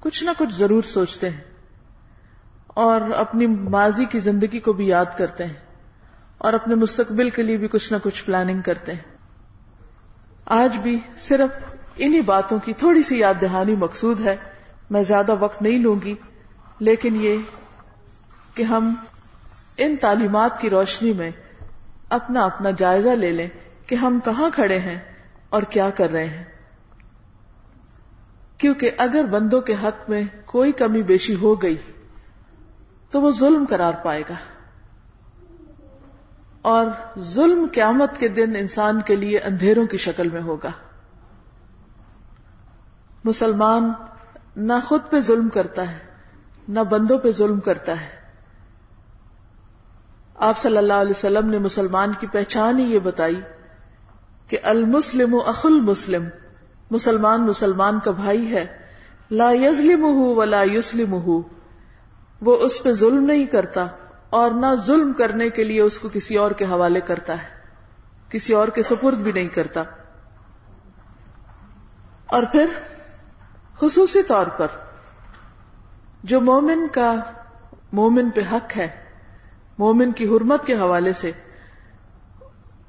کچھ 0.02 0.24
نہ 0.24 0.30
کچھ 0.38 0.54
ضرور 0.54 0.82
سوچتے 0.82 1.30
ہیں 1.30 1.40
اور 2.66 3.00
اپنی 3.00 3.46
ماضی 3.46 4.04
کی 4.04 4.18
زندگی 4.18 4.60
کو 4.60 4.72
بھی 4.72 4.86
یاد 4.86 5.04
کرتے 5.16 5.44
ہیں 5.44 5.52
اور 6.38 6.52
اپنے 6.52 6.74
مستقبل 6.74 7.30
کے 7.30 7.42
لیے 7.42 7.56
بھی 7.56 7.68
کچھ 7.68 7.92
نہ 7.92 7.98
کچھ 8.02 8.24
پلاننگ 8.24 8.62
کرتے 8.62 8.92
ہیں۔ 8.92 9.16
آج 10.44 10.78
بھی 10.78 10.98
صرف 11.18 11.50
انہی 11.96 12.20
باتوں 12.20 12.58
کی 12.58 12.72
تھوڑی 12.72 13.02
سی 13.02 13.18
یاد 13.18 13.34
دہانی 13.40 13.74
مقصود 13.74 14.20
ہے۔ 14.20 14.36
میں 14.90 15.02
زیادہ 15.02 15.34
وقت 15.40 15.62
نہیں 15.62 15.78
لوں 15.78 15.96
گی، 16.04 16.14
لیکن 16.78 17.16
یہ 17.20 17.36
کہ 18.54 18.62
ہم 18.62 18.94
ان 19.76 19.96
تعلیمات 19.96 20.60
کی 20.60 20.70
روشنی 20.70 21.12
میں 21.12 21.30
اپنا 22.08 22.44
اپنا 22.44 22.70
جائزہ 22.70 23.08
لے 23.08 23.32
لیں 23.32 23.48
کہ 23.86 23.94
ہم 23.94 24.18
کہاں 24.24 24.50
کھڑے 24.50 24.78
ہیں 24.78 24.98
اور 25.48 25.62
کیا 25.62 25.90
کر 25.90 26.10
رہے 26.10 26.26
ہیں۔ 26.26 26.44
کیونکہ 28.62 28.90
اگر 28.98 29.24
بندوں 29.24 29.60
کے 29.60 29.74
حق 29.82 30.10
میں 30.10 30.22
کوئی 30.44 30.72
کمی 30.72 31.02
بیشی 31.02 31.34
ہو 31.34 31.62
گئی 31.62 31.76
تو 33.10 33.20
وہ 33.20 33.30
ظلم 33.30 33.64
قرار 33.68 33.92
پائے 34.02 34.22
گا۔ 34.28 34.34
اور 36.62 36.86
ظلم 37.18 37.66
قیامت 37.72 38.18
کے 38.18 38.28
دن 38.28 38.56
انسان 38.56 39.00
کے 39.00 39.16
لیے 39.16 39.38
اندھیروں 39.38 39.86
کی 39.86 39.96
شکل 39.96 40.28
میں 40.28 40.42
ہوگا۔ 40.42 40.70
مسلمان 43.24 43.92
نہ 44.56 44.72
خود 44.84 45.00
پہ 45.10 45.20
ظلم 45.20 45.48
کرتا 45.48 45.90
ہے، 45.90 45.98
نہ 46.68 46.80
بندوں 46.80 47.18
پہ 47.18 47.30
ظلم 47.30 47.60
کرتا 47.60 48.00
ہے۔ 48.00 48.16
آپ 50.36 50.58
صلی 50.58 50.76
اللہ 50.76 50.92
علیہ 50.92 51.10
وسلم 51.10 51.50
نے 51.50 51.58
مسلمان 51.58 52.12
کی 52.20 52.26
پہچان 52.26 52.78
ہی 52.78 52.84
یہ 52.84 52.98
بتائی 52.98 53.40
کہ 54.48 54.58
المسلم 54.62 55.36
اخ 55.46 55.66
المسلم۔ 55.66 56.24
مسلمان 56.92 57.46
مسلمان 57.46 57.98
کا 58.00 58.10
بھائی 58.10 58.52
ہے، 58.52 58.66
لا 59.30 59.50
یزلم 59.52 60.04
ولا 60.38 60.62
یسلم 60.62 61.14
وہ 62.40 62.56
اس 62.56 62.82
پہ 62.82 62.92
ظلم 62.92 63.24
نہیں 63.24 63.44
کرتا 63.46 63.86
اور 64.30 64.50
نہ 64.50 64.74
ظلم 64.86 65.12
کرنے 65.12 65.48
کے 65.50 65.64
لیے 65.64 65.80
اس 65.80 65.98
کو 65.98 66.08
کسی 66.12 66.36
اور 66.36 66.50
کے 66.50 66.64
حوالے 66.64 67.00
کرتا 67.00 67.32
ہے، 67.32 67.48
کسی 68.28 68.54
اور 68.54 68.68
کے 68.68 68.82
سپرد 68.82 69.16
بھی 69.16 69.32
نہیں 69.32 69.48
کرتا۔ 69.48 69.82
اور 72.26 72.42
پھر 72.52 72.66
خصوصی 73.80 74.22
طور 74.22 74.46
پر 74.46 74.66
جو 76.22 76.40
مومن 76.40 76.86
کا 76.92 77.14
مومن 77.92 78.30
پہ 78.30 78.40
حق 78.52 78.76
ہے، 78.76 78.88
مومن 79.78 80.12
کی 80.12 80.26
حرمت 80.26 80.66
کے 80.66 80.74
حوالے 80.74 81.12
سے، 81.12 81.30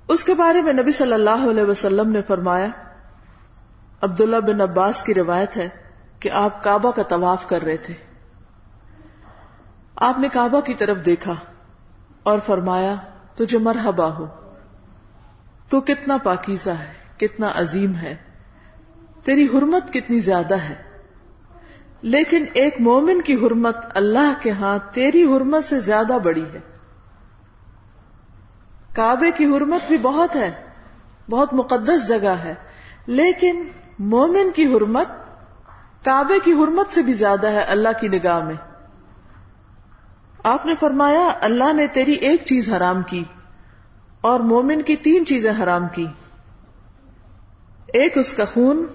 اس 0.08 0.24
کے 0.24 0.34
بارے 0.34 0.62
میں 0.62 0.74
نبی 0.74 0.92
صلی 0.92 1.13
اللہ 1.13 1.46
علیہ 1.52 1.63
وسلم 1.63 2.12
نے 2.12 2.22
فرمایا 2.22 2.68
عبداللہ 4.04 4.38
بن 4.38 4.62
عباس 4.62 5.04
کی 5.04 5.13
روایت 5.13 5.58
ہے 5.58 5.70
کہ 6.20 6.30
آپ 6.30 6.63
کعبہ 6.63 6.92
کا 6.92 7.04
طواف 7.04 7.48
کر 7.48 7.62
رہے 7.62 7.78
تھے۔ 7.78 7.94
آپ 9.96 10.20
نے 10.20 10.30
کعبہ 10.30 10.60
کی 10.60 10.74
طرف 10.74 11.06
دیکھا 11.06 11.34
اور 12.24 12.39
فرمایا، 12.39 12.96
تجھے 13.36 13.58
مرحبا 13.58 14.08
ہو۔ 14.08 14.28
تو 15.70 15.82
کتنا 15.82 16.18
پاکیزہ 16.18 16.70
ہے، 16.70 16.94
کتنا 17.18 17.52
عظیم 17.56 17.96
ہے۔ 17.96 18.16
تیری 19.24 19.46
حرمت 19.46 19.94
کتنی 19.94 20.20
زیادہ 20.20 20.56
ہے۔ 20.56 20.76
لیکن 22.02 22.46
ایک 22.54 22.76
مومن 22.80 23.22
کی 23.22 23.36
حرمت 23.36 23.78
اللہ 23.96 24.34
کے 24.42 24.52
ہاں 24.52 24.80
تیری 24.92 25.24
حرمت 25.24 25.63
سے 25.63 25.80
زیادہ 25.80 26.18
بڑی 26.24 26.46
ہے۔ 26.54 26.60
کعبے 28.94 29.32
کی 29.32 29.46
حرمت 29.46 29.88
بھی 29.88 29.98
بہت 29.98 30.36
ہے، 30.36 30.52
بہت 31.30 31.54
مقدس 31.54 32.08
جگہ 32.08 32.36
ہے، 32.44 32.54
لیکن 33.08 33.68
مومن 33.99 34.51
کی 34.51 34.65
حرمت 34.65 35.08
کعبے 36.06 36.39
کی 36.43 36.51
حرمت 36.51 36.89
سے 36.89 37.01
بھی 37.01 37.13
زیادہ 37.13 37.47
ہے 37.47 37.62
اللہ 37.62 37.89
کی 38.01 38.08
نگاہ 38.08 38.43
میں۔ 38.43 38.56
آپ 40.43 40.65
نے 40.65 40.73
فرمایا، 40.79 41.27
اللہ 41.41 41.73
نے 41.73 41.88
تیری 41.88 42.12
ایک 42.12 42.41
چیز 42.45 42.73
حرام 42.73 43.01
کی 43.01 43.23
اور 44.21 44.39
مومن 44.39 44.82
کی 44.82 44.95
تین 44.95 45.25
چیزیں 45.25 45.53
حرام 45.63 45.88
کی۔ 45.88 46.08
ایک 47.88 48.17
اس 48.17 48.34
کا 48.34 48.45
خون، 48.45 48.86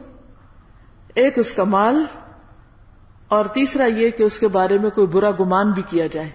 ایک 1.15 1.39
اس 1.39 1.53
کا 1.53 1.65
مال، 1.65 2.05
اور 3.29 3.45
تیسرا 3.45 3.85
یہ 3.85 4.11
کہ 4.11 4.23
اس 4.23 4.39
کے 4.39 4.49
بارے 4.49 4.79
میں 4.79 4.91
کوئی 4.91 5.07
برا 5.07 5.31
گمان 5.31 5.71
بھی 5.71 5.83
کیا 5.83 6.07
جائے۔ 6.07 6.31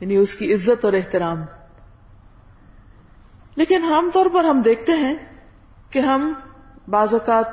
یعنی 0.00 0.16
اس 0.16 0.34
کی 0.34 0.54
عزت 0.54 0.84
اور 0.84 0.92
احترام۔ 0.92 1.42
لیکن 3.54 3.84
عام 3.84 4.10
طور 4.12 4.26
پر 4.32 4.44
ہم 4.44 4.60
دیکھتے 4.60 4.92
ہیں 4.92 5.14
کہ 5.90 5.98
ہم 5.98 6.32
بعض 6.88 7.14
اوقات 7.14 7.44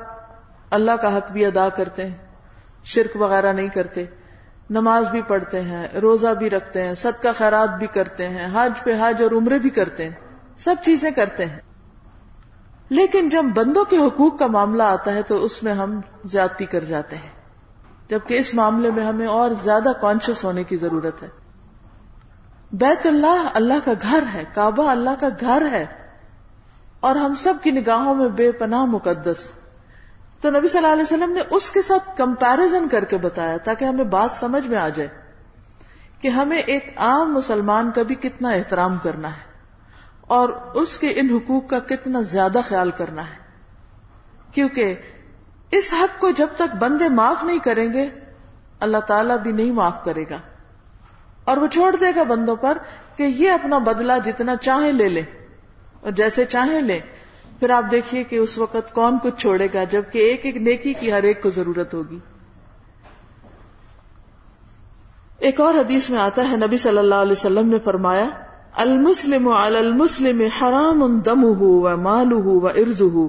اللہ 0.70 0.92
کا 0.92 1.16
حق 1.16 1.30
بھی 1.30 1.46
ادا 1.46 1.68
کرتے 1.68 2.06
ہیں، 2.06 2.16
شرک 2.84 3.16
وغیرہ 3.16 3.52
نہیں 3.52 3.68
کرتے۔ 3.68 4.04
نماز 4.70 5.08
بھی 5.08 5.22
پڑھتے 5.22 5.60
ہیں، 5.60 5.88
روزہ 5.88 6.28
بھی 6.28 6.50
رکھتے 6.50 6.84
ہیں، 6.84 6.94
صدقہ 6.94 7.28
خیرات 7.36 7.78
بھی 7.78 7.86
کرتے 7.86 8.28
ہیں، 8.28 8.48
حج 8.52 8.82
پہ 8.82 8.96
حج 9.00 9.22
اور 9.22 9.30
عمرے 9.30 9.58
بھی 9.58 9.70
کرتے 9.70 10.04
ہیں، 10.04 10.14
سب 10.58 10.74
چیزیں 10.84 11.10
کرتے 11.10 11.46
ہیں۔ 11.46 11.58
لیکن 12.88 13.28
جب 13.28 13.44
بندوں 13.54 13.84
کے 13.84 13.96
حقوق 13.96 14.38
کا 14.38 14.46
معاملہ 14.46 14.82
آتا 14.82 15.12
ہے 15.12 15.22
تو 15.22 15.44
اس 15.44 15.62
میں 15.62 15.72
ہم 15.72 16.00
زیادتی 16.24 16.66
کر 16.66 16.84
جاتے 16.84 17.16
ہیں۔ 17.16 17.30
جبکہ 18.08 18.34
اس 18.34 18.54
معاملے 18.54 18.90
میں 18.90 19.04
ہمیں 19.04 19.26
اور 19.26 19.50
زیادہ 19.50 19.92
کانشیس 20.00 20.44
ہونے 20.44 20.64
کی 20.64 20.76
ضرورت 20.76 21.22
ہے۔ 21.22 21.28
بیت 22.72 23.06
اللہ 23.06 23.48
اللہ 23.54 23.74
کا 23.84 23.92
گھر 24.02 24.24
ہے، 24.34 24.44
کعبہ 24.54 24.90
اللہ 24.90 25.10
کا 25.20 25.28
گھر 25.40 25.68
ہے۔ 25.70 25.86
اور 27.00 27.16
ہم 27.16 27.34
سب 27.34 27.54
کی 27.62 27.70
نگاہوں 27.70 28.14
میں 28.14 28.28
بے 28.28 28.52
پناہ 28.52 28.84
مقدس۔ 28.84 29.52
تو 30.40 30.50
نبی 30.50 30.68
صلی 30.68 30.78
اللہ 30.78 30.92
علیہ 30.92 31.02
وسلم 31.02 31.32
نے 31.32 31.40
اس 31.50 31.70
کے 31.70 31.82
ساتھ 31.82 32.16
کمپیرزن 32.16 32.88
کر 32.88 33.04
کے 33.04 33.18
بتایا 33.18 33.56
تاکہ 33.56 33.84
ہمیں 33.84 34.04
بات 34.04 34.30
سمجھ 34.34 34.66
میں 34.66 34.78
آ 34.78 34.88
جائے 34.88 35.08
کہ 36.20 36.28
ہمیں 36.28 36.58
ایک 36.58 36.92
عام 36.96 37.34
مسلمان 37.34 37.90
کا 37.90 38.02
بھی 38.02 38.14
کتنا 38.14 38.50
احترام 38.50 38.98
کرنا 38.98 39.30
ہے 39.30 39.50
اور 40.20 40.48
اس 40.48 40.98
کے 40.98 41.12
ان 41.16 41.30
حقوق 41.30 41.68
کا 41.68 41.78
کتنا 41.78 42.20
زیادہ 42.20 42.58
خیال 42.68 42.90
کرنا 42.90 43.22
ہے۔ 43.22 43.36
کیونکہ 44.52 44.94
اس 45.70 45.94
حق 46.02 46.20
کو 46.20 46.30
جب 46.30 46.46
تک 46.56 46.76
بندے 46.76 47.08
معاف 47.08 47.44
نہیں 47.44 47.58
کریں 47.58 47.92
گے، 47.92 48.10
اللہ 48.80 48.98
تعالی 48.98 49.34
بھی 49.42 49.52
نہیں 49.52 49.72
معاف 49.72 50.04
کرے 50.04 50.24
گا۔ 50.30 50.36
اور 51.44 51.56
وہ 51.56 51.66
چھوڑ 51.66 51.96
دے 51.96 52.06
گا 52.16 52.22
بندوں 52.22 52.56
پر 52.56 52.78
کہ 53.16 53.22
یہ 53.22 53.50
اپنا 53.50 53.78
بدلہ 53.78 54.12
جتنا 54.24 54.56
چاہیں 54.56 54.92
لے 54.92 55.08
لیں۔ 55.08 55.39
اور 56.00 56.10
جیسے 56.10 56.44
چاہیں 56.44 56.82
لیں۔ 56.82 57.00
پھر 57.60 57.70
آپ 57.70 57.84
دیکھیے 57.90 58.24
کہ 58.24 58.36
اس 58.36 58.58
وقت 58.58 58.92
کون 58.92 59.18
کچھ 59.22 59.34
چھوڑے 59.36 59.68
گا، 59.74 59.84
جبکہ 59.84 60.18
ایک 60.18 60.46
ایک 60.46 60.56
نیکی 60.56 60.94
کی 60.94 61.12
ہر 61.12 61.22
ایک 61.22 61.42
کو 61.42 61.50
ضرورت 61.50 61.94
ہوگی۔ 61.94 62.18
ایک 65.38 65.60
اور 65.60 65.74
حدیث 65.74 66.10
میں 66.10 66.18
آتا 66.18 66.50
ہے، 66.50 66.56
نبی 66.56 66.78
صلی 66.78 66.98
اللہ 66.98 67.14
علیہ 67.14 67.32
وسلم 67.32 67.68
نے 67.68 67.78
فرمایا، 67.78 68.28
المسلم 68.76 69.48
المسلم 69.48 70.42
حرام 70.62 71.18
دم 71.18 71.44
ہو 71.44 71.80
و 71.80 71.96
مال 71.96 72.32
ہو 72.32 72.60
و 72.60 72.66
ارز 72.66 73.00
ہو 73.00 73.28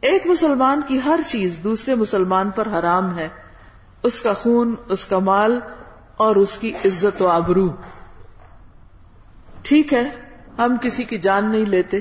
ایک 0.00 0.26
مسلمان 0.26 0.80
کی 0.86 1.00
ہر 1.04 1.20
چیز 1.28 1.60
دوسرے 1.64 1.94
مسلمان 1.94 2.50
پر 2.50 2.68
حرام 2.68 3.18
ہے۔ 3.18 3.28
اس 4.02 4.22
کا 4.22 4.32
خون، 4.32 4.74
اس 4.88 5.04
کا 5.04 5.18
مال 5.18 5.60
اور 6.16 6.36
اس 6.36 6.58
کی 6.58 6.72
عزت 6.84 7.22
و 7.22 7.26
آبرو۔ 7.26 7.68
ٹھیک 9.62 9.92
ہے؟ 9.94 10.27
ہم 10.58 10.76
کسی 10.82 11.04
کی 11.04 11.18
جان 11.18 11.50
نہیں 11.50 11.66
لیتے، 11.66 11.98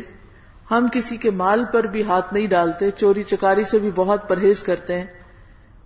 ہم 0.71 0.87
کسی 0.91 1.17
کے 1.17 1.31
مال 1.31 1.65
پر 1.73 1.83
بھی 1.83 2.03
ہاتھ 2.03 2.33
نہیں 2.33 2.47
ڈالتے، 2.47 2.91
چوری 2.91 3.23
چکاری 3.23 3.63
سے 3.63 3.79
بھی 3.79 3.91
بہت 3.95 4.29
پرہیز 4.29 4.63
کرتے 4.63 4.99
ہیں۔ 4.99 5.05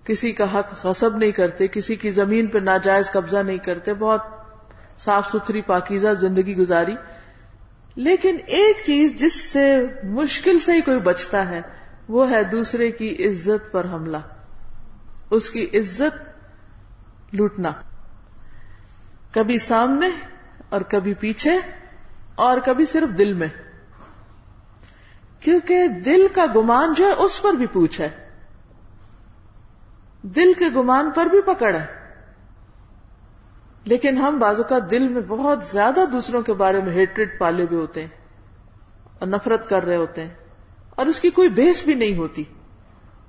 کسی 0.04 0.32
کا 0.32 0.60
حق 0.60 0.86
غصب 0.86 1.18
نہیں 1.18 1.32
کرتے، 1.32 1.68
کسی 1.68 1.96
کی 1.96 2.12
زمین 2.12 2.48
پہ 2.48 2.58
ناجائز 2.58 3.12
قبضہ 3.12 3.38
نہیں 3.38 3.58
کرتے۔ 3.58 3.94
بہت 3.94 4.22
صاف 5.00 5.30
ستھری 5.30 5.62
پاکیزہ 5.62 6.08
زندگی 6.20 6.56
گزاری۔ 6.56 6.96
لیکن 7.96 8.38
ایک 8.48 8.78
چیز 8.86 9.16
جس 9.16 9.52
سے 9.52 9.86
مشکل 10.04 10.60
سے 10.60 10.72
ہی 10.72 10.82
کوئی 10.82 11.00
بچتا 11.00 11.50
ہے، 11.50 11.62
وہ 12.10 12.32
ہے 12.32 12.44
دوسرے 12.44 12.92
کی 12.92 13.28
عزت 13.28 13.72
پر 13.72 13.86
حملہ۔ 13.86 14.18
اس 15.30 15.50
کی 15.50 15.68
عزت 15.74 16.18
لوٹنا۔ 17.34 17.72
کبھی 19.32 19.58
سامنے 19.58 20.10
اور 20.70 20.82
کبھی 20.82 21.14
پیچھے 21.14 21.81
اور 22.36 22.58
کبھی 22.58 22.86
صرف 22.86 23.18
دل 23.18 23.34
میں۔ 23.34 23.48
کیونکہ 25.40 25.88
دل 25.88 26.28
کا 26.34 26.46
گمان 26.56 26.94
جو 26.94 27.06
ہے 27.06 27.12
اس 27.12 27.42
پر 27.42 27.54
بھی 27.54 27.66
پوچھ 27.66 28.02
ہے۔ 28.02 28.30
دل 30.22 30.54
کے 30.54 30.66
گمان 30.76 31.12
پر 31.16 31.26
بھی 31.26 31.42
پکڑ 31.42 31.76
ہے۔ 31.76 31.86
لیکن 33.84 34.18
ہم 34.18 34.40
بازو 34.40 34.64
کا 34.64 34.78
دل 34.92 35.08
میں 35.08 35.22
بہت 35.22 35.64
زیادہ 35.64 36.00
دوسروں 36.12 36.42
کے 36.42 36.54
بارے 36.54 36.82
میں 36.82 36.94
ہیٹریڈ 36.94 37.40
پالے 37.40 37.64
ہوئے 37.64 37.82
ہوتے 37.82 38.02
ہیں 38.02 38.08
اور 39.20 39.28
نفرت 39.28 39.70
کر 39.70 39.84
رہے 39.84 39.96
ہوتے 39.96 40.22
ہیں 40.22 40.30
اور 40.96 41.06
اس 41.06 41.20
کی 41.20 41.30
کوئی 41.30 41.50
بیس 41.50 41.84
بھی 41.84 41.94
نہیں 41.94 42.18
ہوتی۔ 42.18 42.44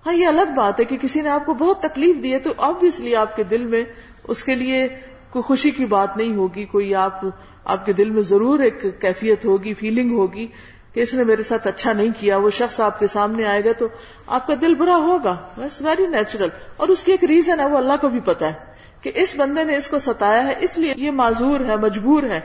ہاں 0.07 0.15
یہ 0.15 0.27
الگ 0.27 0.55
بات 0.57 0.81
ہے 0.81 0.85
کہ 0.85 0.97
کسی 0.97 1.21
نے 1.21 1.29
آپ 1.29 1.47
کو 1.47 1.55
بہت 1.55 1.81
تکلیف 1.81 2.23
دی 2.23 2.33
ہے 2.33 2.39
تو 2.39 2.51
آبیسلی 2.59 3.17
آپ 3.17 3.37
کے 3.37 3.45
دل 3.45 3.65
میں 3.67 3.85
اس 4.25 4.45
کے 4.45 4.55
لیے 4.55 4.89
کوئی 5.31 5.43
خوشی 5.43 5.71
کی 5.71 5.87
بات 5.87 6.17
نہیں 6.17 6.35
ہوگی، 6.35 6.65
کوئی 6.65 6.95
آپ 6.95 7.21
آپ 7.65 7.87
کے 7.87 7.93
دل 7.93 8.11
میں 8.11 8.23
ضرور 8.23 8.61
ایک 8.61 8.85
کیفیت 9.01 9.45
ہوگی 9.45 9.75
فیلنگ 9.75 10.11
ہوگی 10.11 10.47
کہ 10.93 11.01
اس 11.01 11.15
نے 11.15 11.25
میرے 11.25 11.43
ساتھ 11.43 11.67
اچھا 11.67 11.93
نہیں 11.93 12.09
کیا، 12.19 12.37
وہ 12.37 12.51
شخص 12.51 12.81
آپ 12.81 12.99
کے 12.99 13.07
سامنے 13.07 13.45
آئے 13.45 13.65
گا 13.65 13.73
تو 13.79 13.87
آپ 14.27 14.47
کا 14.47 14.55
دل 14.61 14.75
برا 14.75 14.97
ہوگا۔ 14.97 15.37
بس 15.57 15.83
ویری 15.83 16.07
نیچرل 16.07 16.49
اور 16.77 16.89
اس 16.89 17.03
کی 17.03 17.11
ایک 17.11 17.25
ریزن 17.25 17.61
ہے، 17.61 17.67
وہ 17.67 17.79
اللہ 17.79 17.93
کو 18.01 18.09
بھی 18.09 18.21
پتا 18.21 18.47
ہے 18.47 18.53
کہ 19.01 19.13
اس 19.15 19.37
بندے 19.37 19.65
نے 19.65 19.77
اس 19.77 19.89
کو 19.89 19.99
ستایا 19.99 20.47
ہے، 20.47 20.55
اس 20.61 20.79
لیے 20.79 20.95
یہ 20.97 21.11
معذور 21.11 21.61
ہے، 21.61 21.77
مجبور 21.77 22.23
ہے۔ 22.23 22.41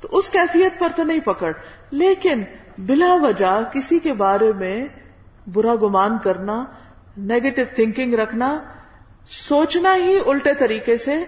تو 0.00 0.08
اس 0.12 0.30
کیفیت 0.30 0.80
پر 0.80 0.88
تو 0.96 1.02
نہیں 1.02 1.20
پکڑ۔ 1.20 1.52
لیکن 1.90 2.42
بلا 2.78 3.14
وجہ 3.14 3.62
کسی 3.72 3.98
کے 3.98 4.12
بارے 4.12 4.52
میں 4.52 4.88
برا 5.52 5.74
گمان 5.82 6.18
کرنا 6.22 6.64
نیگیٹو 7.16 7.62
تھنکنگ 7.74 8.14
رکھنا، 8.14 8.60
سوچنا 9.26 9.96
ہی 9.96 10.18
الٹے 10.26 10.54
طریقے 10.54 10.98
سے 10.98 11.24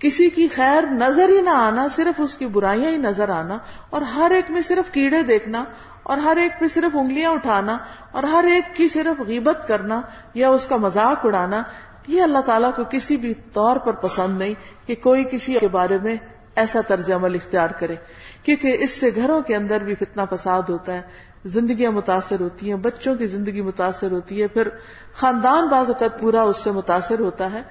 کسی 0.00 0.28
کی 0.30 0.48
خیر 0.48 0.86
نظر 0.92 1.28
ہی 1.28 1.40
نہ 1.40 1.50
آنا، 1.50 1.86
صرف 1.88 2.20
اس 2.20 2.34
کی 2.36 2.46
برائیاں 2.46 2.90
ہی 2.90 2.96
نظر 2.96 3.28
آنا، 3.28 3.58
اور 3.90 4.02
ہر 4.02 4.30
ایک 4.30 4.50
میں 4.50 4.62
صرف 4.62 4.92
کیڑے 4.92 5.22
دیکھنا، 5.22 5.64
اور 6.02 6.18
ہر 6.18 6.36
ایک 6.36 6.58
پہ 6.60 6.68
صرف 6.68 6.96
انگلیاں 6.96 7.30
اٹھانا، 7.30 7.76
اور 8.12 8.22
ہر 8.22 8.44
ایک 8.44 8.74
کی 8.76 8.88
صرف 8.88 9.20
غیبت 9.26 9.66
کرنا 9.68 10.00
یا 10.34 10.48
اس 10.48 10.66
کا 10.66 10.76
مذاق 10.76 11.24
اڑانا، 11.26 11.62
یہ 12.08 12.22
اللہ 12.22 12.38
تعالیٰ 12.38 12.74
کو 12.76 12.82
کسی 12.90 13.16
بھی 13.16 13.34
طور 13.52 13.76
پر 13.76 13.92
پسند 13.92 14.38
نہیں 14.38 14.54
کہ 14.86 14.94
کوئی 15.02 15.24
کسی 15.30 15.56
کے 15.60 15.68
بارے 15.68 15.98
میں 15.98 16.16
ایسا 16.56 16.80
طرز 16.80 17.10
عمل 17.10 17.34
اختیار 17.34 17.70
کرے، 17.70 17.94
کیونکہ 18.42 18.76
اس 18.80 18.90
سے 18.90 19.10
گھروں 19.14 19.40
کے 19.42 19.56
اندر 19.56 19.84
بھی 19.84 19.94
فتنا 19.94 20.24
فساد 20.24 20.68
ہوتا 20.68 20.92
ہے، 20.92 21.00
زندگیاں 21.44 21.90
متاثر 21.92 22.40
ہوتی 22.40 22.68
ہیں، 22.68 22.76
بچوں 22.78 23.14
کی 23.14 23.26
زندگی 23.26 23.60
متاثر 23.60 24.12
ہوتی 24.12 24.42
ہے، 24.42 24.46
پھر 24.48 24.68
خاندان 25.14 25.66
بعض 25.68 25.90
اوقات 25.90 26.20
پورا 26.20 26.42
اس 26.42 26.56
سے 26.56 26.70
متاثر 26.70 27.20
ہوتا 27.20 27.50
ہے 27.52 27.62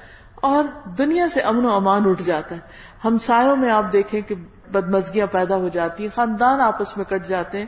اور 0.43 0.63
دنیا 0.97 1.29
سے 1.29 1.41
امن 1.41 1.65
و 1.65 1.75
امان 1.75 2.09
اٹھ 2.09 2.23
جاتا 2.23 2.55
ہے۔ 2.55 2.59
ہم 3.05 3.17
سایوں 3.17 3.55
میں 3.55 3.71
آپ 3.71 3.93
دیکھیں 3.93 4.21
کہ 4.21 4.35
بدمزگیاں 4.71 5.27
پیدا 5.27 5.55
ہو 5.55 5.67
جاتی 5.67 6.03
ہیں، 6.03 6.15
خاندان 6.15 6.61
آپس 6.61 6.97
میں 6.97 7.05
کٹ 7.05 7.25
جاتے 7.25 7.59
ہیں۔ 7.59 7.65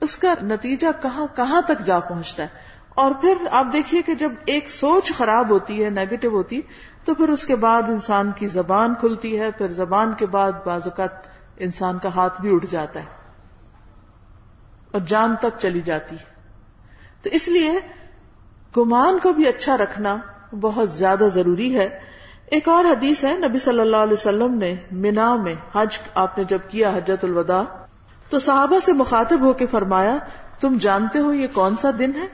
اس 0.00 0.18
کا 0.18 0.34
نتیجہ 0.42 0.86
کہاں 1.02 1.26
کہاں 1.36 1.62
تک 1.62 1.84
جا 1.84 1.98
پہنچتا 1.98 2.42
ہے؟ 2.42 2.48
اور 2.88 3.12
پھر 3.20 3.34
آپ 3.50 3.66
دیکھیے 3.72 4.02
کہ 4.02 4.14
جب 4.14 4.32
ایک 4.44 4.70
سوچ 4.70 5.12
خراب 5.12 5.50
ہوتی 5.50 5.84
ہے 5.84 5.90
نیگیٹو 5.90 6.28
ہوتی 6.28 6.60
تو 7.04 7.14
پھر 7.14 7.28
اس 7.28 7.46
کے 7.46 7.56
بعد 7.56 7.82
انسان 7.88 8.30
کی 8.30 8.46
زبان 8.46 8.94
کھلتی 8.94 9.40
ہے۔ 9.40 9.50
پھر 9.50 9.68
زبان 9.68 10.12
کے 10.12 10.26
بعد 10.26 10.52
بعض 10.64 10.80
اوقات 10.84 11.26
انسان 11.56 11.98
کا 11.98 12.08
ہاتھ 12.14 12.40
بھی 12.40 12.54
اٹھ 12.54 12.66
جاتا 12.70 13.00
ہے 13.00 13.06
اور 14.92 15.00
جان 15.00 15.36
تک 15.36 15.58
چلی 15.58 15.80
جاتی 15.80 16.16
ہے۔ 16.16 16.24
تو 17.22 17.30
اس 17.32 17.48
لیے 17.48 17.80
گمان 18.76 19.18
کو 19.18 19.32
بھی 19.32 19.48
اچھا 19.48 19.76
رکھنا 19.76 20.16
بہت 20.60 20.90
زیادہ 20.90 21.26
ضروری 21.34 21.76
ہے۔ 21.78 22.00
ایک 22.46 22.68
اور 22.68 22.84
حدیث 22.84 23.24
ہے، 23.24 23.36
نبی 23.48 23.58
صلی 23.58 23.80
اللہ 23.80 23.96
علیہ 23.96 24.12
وسلم 24.12 24.54
نے 24.54 24.74
مینا 24.90 25.34
میں 25.34 25.54
حج 25.74 25.98
آپ 26.14 26.38
نے 26.38 26.44
جب 26.44 26.58
کیا 26.68 26.90
حجت 26.90 27.24
الوداع، 27.24 27.62
تو 28.30 28.38
صحابہ 28.38 28.78
سے 28.78 28.92
مخاطب 28.92 29.40
ہو 29.40 29.52
کے 29.52 29.66
فرمایا، 29.66 30.18
تم 30.60 30.76
جانتے 30.80 31.18
ہو 31.18 31.32
یہ 31.32 31.46
کون 31.52 31.76
سا 31.76 31.90
دن 31.98 32.10
ہے؟ 32.14 32.26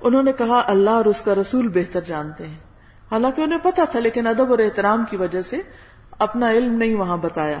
انہوں 0.00 0.22
نے 0.22 0.32
کہا، 0.32 0.62
اللہ 0.66 0.90
اور 0.90 1.04
اس 1.04 1.22
کا 1.22 1.34
رسول 1.34 1.68
بہتر 1.68 2.00
جانتے 2.00 2.46
ہیں۔ 2.46 2.58
حالانکہ 3.10 3.40
انہیں 3.40 3.58
پتا 3.62 3.84
تھا، 3.84 4.00
لیکن 4.00 4.26
ادب 4.26 4.50
اور 4.50 4.58
احترام 4.58 5.04
کی 5.10 5.16
وجہ 5.16 5.42
سے 5.42 5.56
اپنا 6.18 6.50
علم 6.50 6.74
نہیں 6.74 6.94
وہاں 6.94 7.16
بتایا۔ 7.16 7.58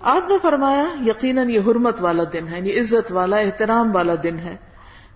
آپ 0.00 0.30
نے 0.30 0.34
فرمایا، 0.42 0.84
یقیناً 1.06 1.50
یہ 1.50 1.60
حرمت 1.66 2.00
والا 2.00 2.22
دن 2.32 2.48
ہے 2.48 2.60
یہ 2.60 2.80
عزت 2.80 3.12
والا، 3.12 3.36
احترام 3.36 3.96
والا 3.96 4.12
دن 4.22 4.38
ہے۔ 4.38 4.56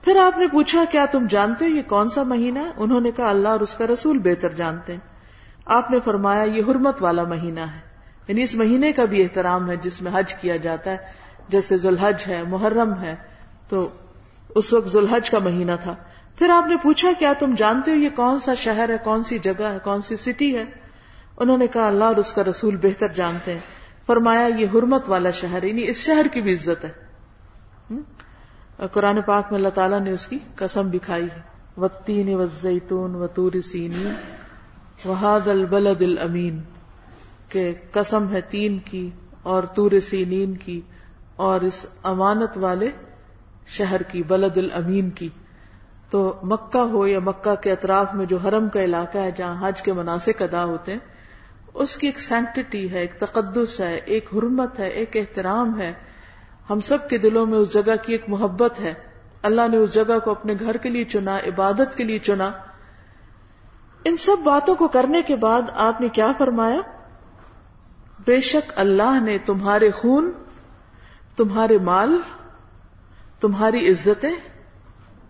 پھر 0.05 0.17
آپ 0.17 0.39
نے 0.39 0.47
پوچھا، 0.47 0.85
کیا 0.91 1.07
تم 1.07 1.27
جانتے 1.29 1.65
ہو 1.65 1.71
یہ 1.71 1.83
کون 1.83 2.09
سا 2.09 2.23
مہینہ؟ 2.23 2.59
ہے 2.59 2.71
انہوں 2.77 3.01
نے 3.01 3.11
کہا، 3.11 3.31
اللہ 3.31 3.49
اور 3.49 3.61
اس 3.61 3.75
کا 3.75 3.87
رسول 3.87 4.19
بہتر 4.19 4.49
جانتے 4.49 4.93
ہیں۔ 4.93 5.01
آپ 5.65 5.91
نے 5.91 6.01
فرمایا، 6.01 6.43
یہ 6.43 6.63
حرمت 6.69 7.03
والا 7.03 7.23
مہینہ 7.25 7.61
ہے۔ 7.61 7.81
یعنی 8.29 8.43
اس 8.43 8.55
مہینے 8.55 8.93
کا 8.93 9.05
بھی 9.05 9.23
احترام 9.23 9.71
ہے، 9.71 9.77
جس 9.77 10.03
میں 10.03 10.13
حج 10.15 10.35
کیا 10.35 10.57
جاتا 10.57 10.91
ہے۔ 10.91 10.97
جیسے 11.49 11.79
ذوالحج 11.79 12.25
ہے، 12.29 12.43
محرم 12.43 12.95
ہے، 13.01 13.17
تو 13.69 13.89
اس 14.55 14.73
وقت 14.73 14.89
ذوالحج 14.89 15.31
کا 15.31 15.39
مہینہ 15.39 15.73
تھا۔ 15.83 15.95
پھر 16.39 16.51
آپ 16.51 16.67
نے 16.67 16.77
پوچھا، 16.77 17.11
کیا 17.19 17.33
تم 17.39 17.55
جانتے 17.55 17.91
ہو 17.91 17.97
یہ 17.97 18.09
کون 18.09 18.41
سا 18.41 18.55
شہر 18.55 18.89
ہے، 18.89 18.99
کون 19.05 19.23
سی 19.23 19.39
جگہ 19.39 19.63
ہے، 19.63 19.79
کون 19.85 20.03
سی 20.03 20.17
سٹی 20.17 20.59
ہے؟ 20.59 20.65
انہوں 21.37 21.59
نے 21.59 21.67
کہا، 21.67 21.89
اللہ 21.89 22.05
اور 22.05 22.17
اس 22.17 22.33
کا 22.33 22.45
رسول 22.45 22.77
بہتر 22.77 23.09
جانتے 23.09 23.53
ہیں۔ 23.53 23.61
فرمایا، 24.07 24.47
یہ 24.47 24.67
حرمت 24.75 25.09
والا 25.09 25.31
شہر 25.31 25.63
یعنی 25.63 25.89
اس 25.89 25.97
شہر 25.97 26.27
کی 26.33 26.41
بھی 26.41 26.55
عزت 26.55 26.85
ہے۔ 26.85 26.93
قرآن 28.93 29.21
پاک 29.27 29.45
میں 29.51 29.59
اللہ 29.59 29.69
تعالیٰ 29.69 30.01
نے 30.01 30.11
اس 30.11 30.27
کی 30.27 30.39
قسم 30.55 30.89
بھی 30.89 30.99
کھائی 30.99 31.27
ہے۔ 31.37 31.41
وطین 31.81 32.35
و 32.35 32.47
زیتون 32.47 33.15
و 33.15 33.27
تور 33.27 33.53
سینی 33.65 34.11
وحاد 35.09 35.49
البلد 35.49 36.03
الامین 36.03 36.63
کہ 37.49 37.75
قسم 37.93 38.33
ہے 38.33 38.41
تین 38.41 38.79
کی 38.79 39.11
اور 39.43 39.63
تور 39.63 39.91
سینین 40.03 40.57
کی 40.57 40.81
اور 41.37 41.61
اس 41.61 41.87
امانت 42.03 42.59
والے 42.59 42.91
شہر 43.67 44.03
کی، 44.03 44.23
بلد 44.23 44.59
الامین 44.59 45.11
کی۔ 45.11 45.29
تو 46.11 46.41
مکہ 46.43 46.79
ہو 46.79 47.07
یا 47.07 47.19
مکہ 47.21 47.55
کے 47.55 47.73
اطراف 47.73 48.15
میں 48.15 48.27
جو 48.27 48.37
حرم 48.37 48.69
کا 48.69 48.85
علاقہ 48.85 49.19
ہے 49.19 49.31
جہاں 49.37 49.69
حج 49.69 49.83
کے 49.83 49.93
مناسب 49.93 50.33
ادا 50.41 50.65
ہوتے 50.65 50.93
ہیں، 50.93 50.99
اس 51.75 51.97
کی 51.97 52.07
ایک 52.07 52.21
سینکٹی 52.21 52.91
ہے، 52.91 52.99
ایک 52.99 53.15
تقدس 53.19 53.81
ہے، 53.81 53.95
ایک 53.95 54.29
حرمت 54.35 54.79
ہے، 54.79 54.89
ایک 54.89 55.17
احترام 55.17 55.81
ہے۔ 55.81 55.93
ہم 56.71 56.81
سب 56.81 57.09
کے 57.09 57.19
دلوں 57.19 57.47
میں 57.47 57.59
اس 57.59 57.73
جگہ 57.73 57.97
کی 58.03 58.13
ایک 58.13 58.25
محبت 58.29 58.81
ہے۔ 58.81 58.95
اللہ 59.43 59.69
نے 59.69 59.77
اس 59.77 59.95
جگہ 59.95 60.19
کو 60.25 60.31
اپنے 60.31 60.55
گھر 60.61 60.77
کے 60.77 60.89
لیے 60.89 61.05
چنا، 61.05 61.37
عبادت 61.37 61.97
کے 61.97 62.05
لیے 62.05 62.19
چنا۔ 62.19 62.51
ان 64.05 64.17
سب 64.17 64.37
باتوں 64.45 64.75
کو 64.75 64.89
کرنے 64.89 65.23
کے 65.23 65.37
بعد 65.37 65.63
آپ 65.75 66.01
نے 66.01 66.09
کیا 66.09 66.33
فرمایا؟ 66.39 66.81
بے 68.27 68.41
شک 68.41 68.73
اللہ 68.77 69.21
نے 69.21 69.39
تمہارے 69.39 69.91
خون، 69.91 70.33
تمہارے 71.37 71.79
مال، 71.79 72.21
تمہاری 73.41 73.89
عزتیں 73.89 74.35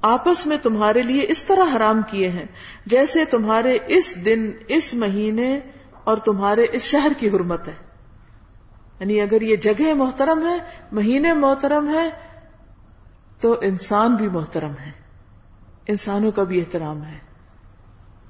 آپس 0.03 0.47
میں 0.47 0.57
تمہارے 0.63 1.03
لیے 1.03 1.27
اس 1.29 1.45
طرح 1.45 1.77
حرام 1.77 2.01
کیے 2.11 2.29
ہیں، 2.29 2.47
جیسے 2.87 3.25
تمہارے 3.25 3.79
اس 3.87 4.25
دن، 4.25 4.51
اس 4.69 4.95
مہینے 4.95 5.61
اور 6.05 6.17
تمہارے 6.17 6.67
اس 6.73 6.83
شہر 6.83 7.13
کی 7.19 7.29
حرمت 7.29 7.69
ہے۔ 7.69 7.88
یعنی 9.01 9.21
اگر 9.21 9.43
یہ 9.43 9.57
جگہ 9.57 9.95
محترم 9.95 10.47
ہے، 10.47 10.59
مہینے 10.93 11.35
محترم 11.35 11.89
ہے، 11.89 12.11
تو 13.41 13.57
انسان 13.63 14.15
بھی 14.15 14.29
محترم 14.29 14.73
ہے۔ 14.87 14.91
انسانوں 15.87 16.33
کا 16.33 16.43
بھی 16.43 16.61
احترام 16.61 17.05
ہے۔ 17.05 17.19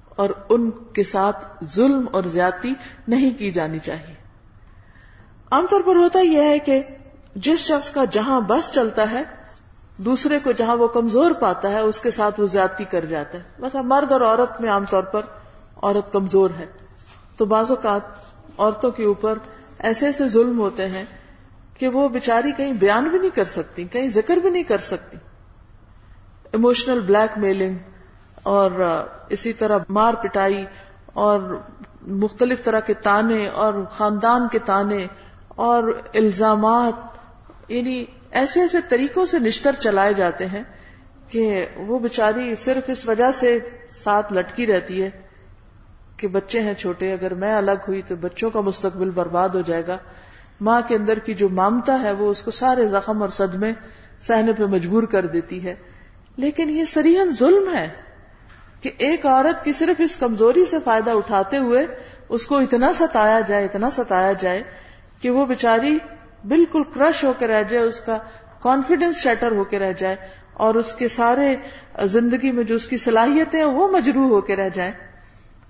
اور 0.09 0.31
ان 0.48 0.70
کے 0.70 1.02
ساتھ 1.02 1.64
ظلم 1.64 2.07
اور 2.12 2.22
زیادتی 2.22 2.74
نہیں 3.09 3.38
کی 3.38 3.52
جانی 3.52 3.78
چاہیے۔ 3.78 4.14
عام 5.50 5.66
طور 5.70 5.81
پر 5.87 5.96
ہوتا 5.96 6.20
یہ 6.20 6.42
ہے 6.42 6.59
کہ 6.59 6.83
جس 7.35 7.59
شخص 7.59 7.90
کا 7.90 8.04
جہاں 8.11 8.40
بس 8.40 8.70
چلتا 8.72 9.11
ہے، 9.11 9.22
دوسرے 9.96 10.38
کو 10.38 10.52
جہاں 10.52 10.76
وہ 10.76 10.88
کمزور 10.88 11.31
پاتا 11.31 11.70
ہے، 11.70 11.81
اس 11.81 12.00
کے 12.00 12.11
ساتھ 12.11 12.40
وہ 12.40 12.46
زیادتی 12.46 12.85
کر 12.85 13.04
جاتا 13.04 13.38
ہے۔ 13.38 13.42
بس 13.61 13.74
مرد 13.74 14.12
اور 14.12 14.20
عورت 14.20 14.61
میں 14.61 14.70
عام 14.70 14.85
طور 14.90 15.02
پر 15.02 15.20
عورت 15.83 16.12
کمزور 16.12 16.50
ہے۔ 16.59 16.66
تو 17.37 17.44
بعض 17.44 17.70
اوقات 17.70 18.00
عورتوں 18.59 18.90
کے 18.90 19.04
اوپر 19.04 19.38
ایسے 19.79 20.07
ایسے 20.07 20.29
ظلم 20.29 20.59
ہوتے 20.61 20.88
ہیں 20.88 21.05
کہ 21.75 21.88
وہ 21.88 22.09
بیچاری 22.09 22.53
کہیں 22.53 22.73
بیان 22.73 23.05
بھی 23.05 23.19
نہیں 23.19 23.37
کر 23.37 23.45
سکتی، 23.45 23.85
کہیں 23.85 24.09
ذکر 24.09 24.37
بھی 24.37 24.51
نہیں 24.51 24.62
کر 24.62 24.79
سکتی۔ 24.79 25.19
ایموشنل 26.53 27.01
بلیک 27.01 27.38
میلنگ 27.38 27.77
اور 28.43 28.71
اسی 29.29 29.53
طرح 29.53 29.79
مار 29.88 30.14
پٹائی 30.14 30.64
اور 31.12 31.61
مختلف 32.03 32.64
طرح 32.64 32.81
کے 32.81 32.95
تانے 32.95 33.49
اور 33.49 33.75
خاندان 33.93 34.49
کے 34.49 34.59
تانے 34.59 35.07
اور 35.49 36.01
الزامات 36.14 37.19
یعنی 37.69 38.05
ایسے 38.31 38.61
ایسے 38.61 38.79
طریقوں 38.88 39.27
سے 39.27 39.38
نشتر 39.38 39.73
چلائے 39.73 40.14
جاتے 40.14 40.47
ہیں 40.47 40.62
کہ 41.29 41.67
وہ 41.77 41.99
بچاری 41.99 42.55
صرف 42.55 42.91
اس 42.91 43.07
وجہ 43.09 43.31
سے 43.33 43.59
ساتھ 43.91 44.33
لٹکی 44.33 44.67
رہتی 44.67 45.03
ہے 45.03 45.11
کہ 46.18 46.28
بچے 46.28 46.61
ہیں 46.61 46.74
چھوٹے، 46.74 47.12
اگر 47.12 47.35
میں 47.35 47.54
الگ 47.54 47.85
ہوئی 47.88 48.02
تو 48.02 48.16
بچوں 48.16 48.50
کا 48.50 48.61
مستقبل 48.61 49.11
برباد 49.11 49.48
ہو 49.48 49.61
جائے 49.61 49.83
گا۔ 49.87 49.98
ماں 50.61 50.81
کے 50.88 50.96
اندر 50.96 51.18
کی 51.18 51.35
جو 51.35 51.48
مامتا 51.48 52.02
ہے 52.02 52.12
وہ 52.12 52.31
اس 52.31 52.42
کو 52.42 52.50
سارے 52.50 52.87
زخم 52.87 53.22
اور 53.22 53.28
صدمے 53.28 53.72
سہنے 54.20 54.52
پہ 54.52 54.62
مجبور 54.62 55.02
کر 55.02 55.26
دیتی 55.26 55.64
ہے۔ 55.64 55.74
لیکن 56.37 56.70
یہ 56.70 56.85
سریحن 56.85 57.31
ظلم 57.38 57.74
ہے 57.74 57.88
کہ 58.81 58.90
ایک 58.98 59.26
عورت 59.26 59.64
کی 59.64 59.72
صرف 59.72 60.00
اس 60.00 60.16
کمزوری 60.16 60.64
سے 60.64 60.76
فائدہ 60.85 61.11
اٹھاتے 61.11 61.57
ہوئے 61.57 61.87
اس 62.28 62.46
کو 62.46 62.59
اتنا 62.59 62.92
ستایا 62.92 63.40
جائے، 63.40 63.64
اتنا 63.64 63.90
ستایا 63.90 64.33
جائے 64.33 64.62
کہ 65.20 65.31
وہ 65.31 65.46
بچاری 65.46 65.98
بالکل 66.48 66.83
کرش 66.83 67.24
ہو 67.24 67.33
کے 67.38 67.46
رہ 67.46 67.62
جائے، 67.62 67.85
اس 67.85 68.00
کا 68.00 68.18
کانفیڈینس 68.61 69.16
شیٹر 69.16 69.52
ہو 69.52 69.64
کے 69.64 69.78
رہ 69.78 69.92
جائے 69.92 70.16
اور 70.52 70.74
اس 70.74 70.94
کے 70.94 71.09
سارے 71.09 71.57
زندگی 72.04 72.52
میں 72.52 72.64
جو 72.64 72.74
اس 72.74 72.87
کی 72.87 72.96
صلاحیتیں 72.96 73.64
وہ 73.64 73.88
مجروح 73.88 74.28
ہو 74.28 74.40
کے 74.40 74.57
رہ 74.57 74.68
جائیں۔ 74.68 74.92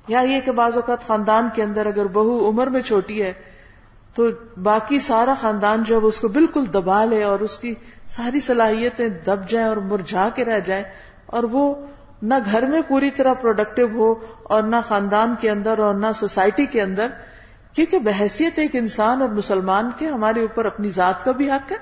یا 0.09 0.21
یہ 0.21 0.41
کہ 0.41 0.53
بعض 0.53 0.77
اوقات 0.77 1.07
خاندان 1.07 1.49
کے 1.55 1.63
اندر 1.63 1.87
اگر 1.87 2.07
بہو 2.07 2.49
عمر 2.49 2.67
میں 2.67 2.83
چھوٹی 2.83 3.23
ہے، 3.23 3.33
تو 4.17 4.29
باقی 4.63 4.99
سارا 4.99 5.35
خاندان 5.41 5.83
جو 5.83 5.99
اس 6.07 6.21
کو 6.21 6.29
بالکل 6.29 6.65
دبا 6.75 7.05
لے 7.05 7.23
اور 7.23 7.41
اس 7.41 7.59
کی 7.59 7.75
ساری 8.11 8.41
صلاحیتیں 8.41 9.09
دب 9.27 9.49
جائیں 9.49 9.67
اور 9.67 9.77
مرجھا 9.87 10.29
کے 10.35 10.45
رہ 10.45 10.61
جائیں 10.61 10.83
اور 11.27 11.45
وہ 11.53 11.75
نہ 12.23 12.35
گھر 12.45 12.67
میں 12.67 12.81
پوری 12.89 13.11
طرح 13.11 13.35
پروڈکٹیو 13.35 13.87
ہو 13.95 14.15
اور 14.45 14.63
نہ 14.63 14.77
خاندان 14.89 15.35
کے 15.41 15.51
اندر 15.51 15.79
اور 15.79 15.95
نہ 15.95 16.07
سوسائٹی 16.15 16.67
کے 16.67 16.83
اندر، 16.83 17.09
کیونکہ 17.73 17.99
بحثیت 17.99 18.59
ایک 18.59 18.75
انسان 18.77 19.23
اور 19.23 19.29
مسلمان 19.29 19.91
کے 19.99 20.07
ہمارے 20.07 20.41
اوپر 20.41 20.65
اپنی 20.65 20.91
ذات 20.91 21.25
کا 21.25 21.33
بھی 21.33 21.51
حق 21.51 21.73
ہے، 21.73 21.77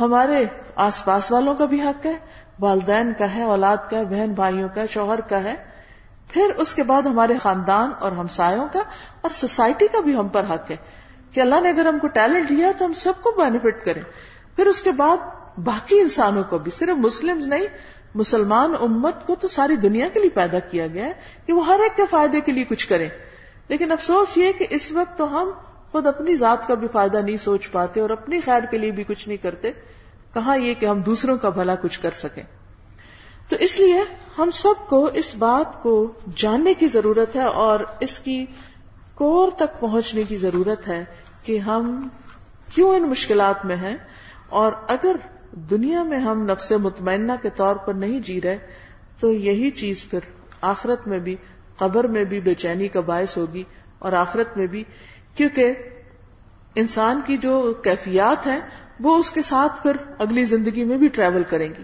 ہمارے 0.00 0.44
آس 0.76 1.04
پاس 1.04 1.30
والوں 1.32 1.54
کا 1.54 1.64
بھی 1.64 1.80
حق 1.80 2.06
ہے، 2.06 2.16
والدین 2.60 3.12
کا 3.18 3.34
ہے، 3.34 3.42
اولاد 3.42 3.90
کا 3.90 3.98
ہے، 3.98 4.04
بہن 4.04 4.32
بھائیوں 4.32 4.68
کا 4.74 4.80
ہے، 4.80 4.86
شوہر 4.86 5.20
کا 5.20 5.42
ہے 5.42 5.54
پھر 6.28 6.52
اس 6.56 6.74
کے 6.74 6.82
بعد 6.82 7.02
ہمارے 7.02 7.38
خاندان 7.38 7.90
اور 7.98 8.12
ہمسایوں 8.12 8.66
کا 8.72 8.78
اور 9.20 9.30
سوسائٹی 9.30 9.86
کا 9.92 10.00
بھی 10.00 10.16
ہم 10.16 10.28
پر 10.28 10.44
حق 10.50 10.70
ہے 10.70 10.76
کہ 11.32 11.40
اللہ 11.40 11.60
نے 11.60 11.70
اگر 11.70 11.86
ہم 11.86 11.98
کو 11.98 12.08
ٹیلنٹ 12.08 12.48
دیا 12.48 12.72
تو 12.78 12.84
ہم 12.84 12.92
سب 12.92 13.12
کو 13.22 13.30
بینیفٹ 13.30 13.84
کریں۔ 13.84 14.02
پھر 14.56 14.66
اس 14.66 14.82
کے 14.82 14.92
بعد 14.92 15.16
باقی 15.58 16.00
انسانوں 16.00 16.42
کو 16.42 16.58
بھی، 16.58 16.70
صرف 16.70 16.96
مسلم 16.96 17.38
نہیں، 17.38 17.66
مسلمان 18.14 18.74
امت 18.80 19.26
کو 19.26 19.34
تو 19.34 19.48
ساری 19.48 19.76
دنیا 19.76 20.08
کے 20.08 20.20
لیے 20.20 20.30
پیدا 20.30 20.58
کیا 20.58 20.86
گیا 20.86 21.04
ہے 21.04 21.12
کہ 21.46 21.52
وہ 21.52 21.66
ہر 21.66 21.80
ایک 21.82 21.96
کے 21.96 22.02
فائدے 22.10 22.40
کے 22.40 22.52
لیے 22.52 22.64
کچھ 22.64 22.88
کریں۔ 22.88 23.08
لیکن 23.68 23.92
افسوس 23.92 24.38
یہ 24.38 24.52
کہ 24.52 24.66
اس 24.70 24.92
وقت 24.92 25.18
تو 25.18 25.40
ہم 25.40 25.50
خود 25.92 26.06
اپنی 26.06 26.36
ذات 26.36 26.68
کا 26.68 26.74
بھی 26.74 26.88
فائدہ 26.88 27.16
نہیں 27.16 27.36
سوچ 27.36 27.70
پاتے 27.70 28.00
اور 28.00 28.10
اپنی 28.10 28.40
خیر 28.40 28.62
کے 28.70 28.78
لیے 28.78 28.90
بھی 28.90 29.04
کچھ 29.04 29.28
نہیں 29.28 29.42
کرتے۔ 29.42 29.72
کہاں 30.34 30.56
یہ 30.56 30.74
کہ 30.74 30.86
ہم 30.86 31.00
دوسروں 31.00 31.38
کا 31.38 31.48
بھلا 31.48 31.74
کچھ 31.74 32.00
کر 32.00 32.10
سکیں؟ 32.10 32.42
تو 33.48 33.56
اس 33.60 33.78
لیے 33.80 34.00
ہم 34.38 34.50
سب 34.50 34.88
کو 34.88 35.04
اس 35.04 35.34
بات 35.34 35.82
کو 35.82 36.12
جاننے 36.36 36.74
کی 36.74 36.88
ضرورت 36.88 37.36
ہے 37.36 37.42
اور 37.42 37.80
اس 38.00 38.18
کی 38.18 38.46
کور 39.14 39.50
تک 39.56 39.80
پہنچنے 39.80 40.22
کی 40.22 40.36
ضرورت 40.36 40.88
ہے 40.88 41.04
کہ 41.42 41.58
ہم 41.58 42.08
کیوں 42.74 42.94
ان 42.94 43.02
مشکلات 43.02 43.64
میں 43.64 43.76
ہیں 43.76 43.96
اور 44.48 44.72
اگر 44.88 45.16
دنیا 45.52 46.02
میں 46.02 46.18
ہم 46.18 46.42
نفس 46.42 46.72
مطمئنہ 46.72 47.32
کے 47.42 47.50
طور 47.50 47.76
پر 47.76 47.94
نہیں 47.94 48.20
جی 48.20 48.40
رہے 48.40 48.58
تو 49.20 49.32
یہی 49.32 49.70
چیز 49.70 50.04
پھر 50.10 50.18
آخرت 50.60 51.06
میں 51.06 51.18
بھی 51.18 51.36
قبر 51.76 52.06
میں 52.06 52.24
بھی 52.24 52.40
بے 52.40 52.54
چینی 52.54 52.88
کا 52.88 53.00
باعث 53.00 53.36
ہوگی 53.36 53.62
اور 53.98 54.12
آخرت 54.12 54.56
میں 54.56 54.66
بھی، 54.66 54.84
کیونکہ 55.34 55.72
انسان 56.74 57.20
کی 57.26 57.36
جو 57.36 57.74
کیفیات 57.82 58.46
ہیں 58.46 58.60
وہ 59.00 59.16
اس 59.16 59.30
کے 59.30 59.42
ساتھ 59.42 59.82
پھر 59.82 59.96
اگلی 60.18 60.44
زندگی 60.44 60.84
میں 60.84 60.98
بھی 60.98 61.08
ٹریول 61.08 61.42
کریں 61.42 61.68
گی۔ 61.78 61.82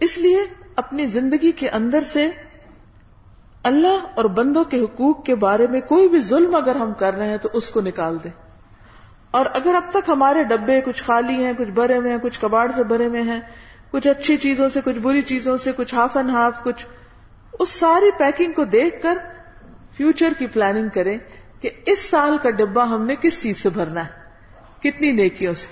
اس 0.00 0.18
لیے 0.18 0.44
اپنی 0.76 1.06
زندگی 1.06 1.52
کے 1.52 1.68
اندر 1.68 2.00
سے 2.00 2.30
اللہ 3.62 4.06
اور 4.14 4.24
بندوں 4.24 4.64
کے 4.64 4.80
حقوق 4.80 5.24
کے 5.24 5.34
بارے 5.34 5.66
میں 5.66 5.80
کوئی 5.80 6.08
بھی 6.08 6.20
ظلم 6.20 6.54
اگر 6.54 6.76
ہم 6.76 6.92
کر 6.94 7.14
رہے 7.14 7.28
ہیں 7.28 7.38
تو 7.38 7.48
اس 7.52 7.70
کو 7.70 7.80
نکال 7.80 8.18
دیں۔ 8.24 8.30
اور 9.30 9.46
اگر 9.54 9.74
اب 9.74 9.82
تک 9.90 10.08
ہمارے 10.08 10.44
ڈبے 10.44 10.80
کچھ 10.80 11.02
خالی 11.02 11.44
ہیں، 11.44 11.52
کچھ 11.58 11.70
بھرے 11.70 11.96
ہوئے 11.96 12.10
ہیں، 12.10 12.18
کچھ 12.18 12.40
کباڑ 12.40 12.70
سے 12.76 12.84
بھرے 12.84 13.06
ہوئے 13.06 13.22
ہیں، 13.22 13.40
کچھ 13.90 14.08
اچھی 14.08 14.36
چیزوں 14.36 14.68
سے، 14.68 14.80
کچھ 14.84 14.98
بری 14.98 15.20
چیزوں 15.22 15.56
سے، 15.56 15.72
کچھ 15.76 15.94
ہاف 15.94 16.16
اینڈ 16.16 16.30
ہاف 16.30 16.62
کچھ 16.62 16.86
اس 17.58 17.68
ساری 17.68 18.10
پیکنگ 18.18 18.52
کو 18.52 18.64
دیکھ 18.64 19.02
کر 19.02 19.18
فیوچر 19.96 20.32
کی 20.38 20.46
پلاننگ 20.46 20.88
کریں 20.88 21.18
کہ 21.60 21.70
اس 21.86 22.10
سال 22.10 22.38
کا 22.38 22.50
ڈبا 22.50 22.84
ہم 22.84 23.06
نے 23.06 23.14
کس 23.20 23.42
چیز 23.42 23.62
سے 23.62 23.68
بھرنا 23.68 24.06
ہے، 24.06 24.10
کتنی 24.80 25.12
نیکیوں 25.12 25.54
سے، 25.54 25.66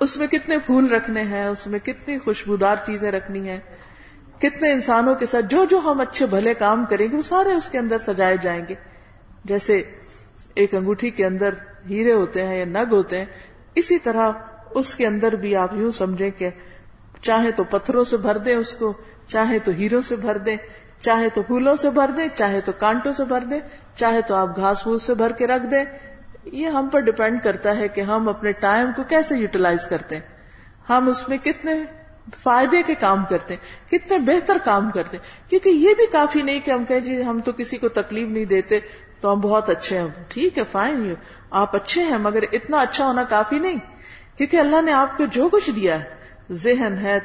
اس 0.00 0.16
میں 0.16 0.26
کتنے 0.26 0.58
پھول 0.58 0.88
رکھنے 0.88 1.22
ہیں، 1.22 1.46
اس 1.46 1.66
میں 1.66 1.78
کتنی 1.78 2.18
خوشبودار 2.18 2.76
چیزیں 2.86 3.10
رکھنی 3.10 3.48
ہیں۔ 3.48 3.60
کتنے 4.44 4.72
انسانوں 4.72 5.14
کے 5.14 5.26
ساتھ 5.26 5.46
جو 5.48 5.64
جو 5.64 5.80
ہم 5.84 6.00
اچھے 6.00 6.26
بھلے 6.26 6.54
کام 6.54 6.84
کریں 6.84 7.06
گے 7.10 7.16
وہ 7.16 7.22
سارے 7.22 7.52
اس 7.52 7.68
کے 7.68 7.78
اندر 7.78 7.98
سجائے 7.98 8.36
جائیں 8.42 8.62
گے۔ 8.68 8.74
جیسے 9.44 9.82
ایک 10.54 10.74
انگوٹھی 10.74 11.10
کے 11.10 11.26
اندر 11.26 11.54
ہیرے 11.90 12.12
ہوتے 12.12 12.46
ہیں 12.46 12.58
یا 12.58 12.64
نگ 12.64 12.92
ہوتے 12.92 13.18
ہیں، 13.18 13.24
اسی 13.74 13.98
طرح 13.98 14.30
اس 14.70 14.94
کے 14.94 15.06
اندر 15.06 15.32
بھی 15.32 15.56
آپ 15.56 15.74
یوں 15.74 15.90
سمجھیں 15.90 16.30
کہ 16.30 16.50
چاہے 17.22 17.52
تو 17.52 17.64
پتھروں 17.64 18.04
سے 18.04 18.16
بھر 18.16 18.38
دیں 18.38 18.56
اس 18.56 18.74
کو، 18.74 18.92
چاہے 19.28 19.58
تو 19.58 19.72
ہیروں 19.72 20.02
سے 20.02 20.16
بھر 20.16 20.38
دیں، 20.38 20.56
چاہے 21.00 21.28
تو 21.28 21.42
پھولوں 21.42 21.76
سے 21.76 21.90
بھر 21.90 22.10
دیں، 22.16 22.28
چاہے 22.34 22.60
تو 22.60 22.72
کانٹوں 22.72 23.12
سے 23.12 23.24
بھر 23.24 23.40
دیں، 23.40 23.60
چاہے 23.94 24.20
تو 24.22 24.34
آپ 24.34 24.56
گھاس 24.56 24.82
پھوس 24.82 25.02
سے 25.02 25.14
بھر 25.14 25.32
کے 25.32 25.46
رکھ 25.46 25.66
دیں۔ 25.66 25.84
یہ 26.44 26.66
ہم 26.66 26.88
پر 26.88 27.00
ڈپینڈ 27.00 27.42
کرتا 27.42 27.76
ہے 27.76 27.88
کہ 27.88 28.00
ہم 28.00 28.28
اپنے 28.28 28.52
ٹائم 28.52 28.90
کو 28.96 29.02
کیسے 29.02 29.34
یوٹیلائز 29.34 29.86
کرتے 29.86 30.16
ہیں۔ 30.16 30.22
ہم 30.88 31.08
اس 31.08 31.28
میں 31.28 31.38
کتنے 31.38 31.84
فائدے 32.42 32.82
کے 32.82 32.94
کام 32.94 33.24
کرتے 33.24 33.54
ہیں، 33.54 33.90
کتنے 33.90 34.18
بہتر 34.18 34.58
کام 34.64 34.90
کرتے 34.90 35.16
ہیں۔ 35.16 35.50
کیونکہ 35.50 35.68
یہ 35.68 35.94
بھی 35.94 36.06
کافی 36.06 36.42
نہیں 36.42 36.60
کہ 36.60 36.70
ہم 36.70 36.84
کہیں 36.84 37.00
جی 37.00 37.24
ہم 37.24 37.40
تو 37.40 37.52
کسی 37.52 37.78
کو 37.78 37.88
تکلیف 37.88 38.28
نہیں 38.28 38.44
دیتے، 38.44 38.78
تو 39.20 39.32
ہم 39.32 39.40
بہت 39.40 39.70
اچھے 39.70 39.98
ہیں۔ 39.98 40.08
ٹھیک 40.28 40.58
ہے 40.58 40.62
فائن 40.72 41.06
یو 41.06 41.14
آپ 41.50 41.76
اچھے 41.76 42.02
ہیں، 42.02 42.18
مگر 42.18 42.42
اتنا 42.52 42.78
اچھا 42.78 43.06
ہونا 43.06 43.22
کافی 43.22 43.58
نہیں۔ 43.58 43.78
کیونکہ 44.36 44.56
اللہ 44.56 44.82
نے 44.82 44.92
آپ 44.92 45.16
کو 45.16 45.24
جو 45.26 45.48
کچھ 45.48 45.70
دیا 45.70 46.04
ہے، 46.04 46.14
ذہن 46.50 46.98
ہے، 47.02 47.18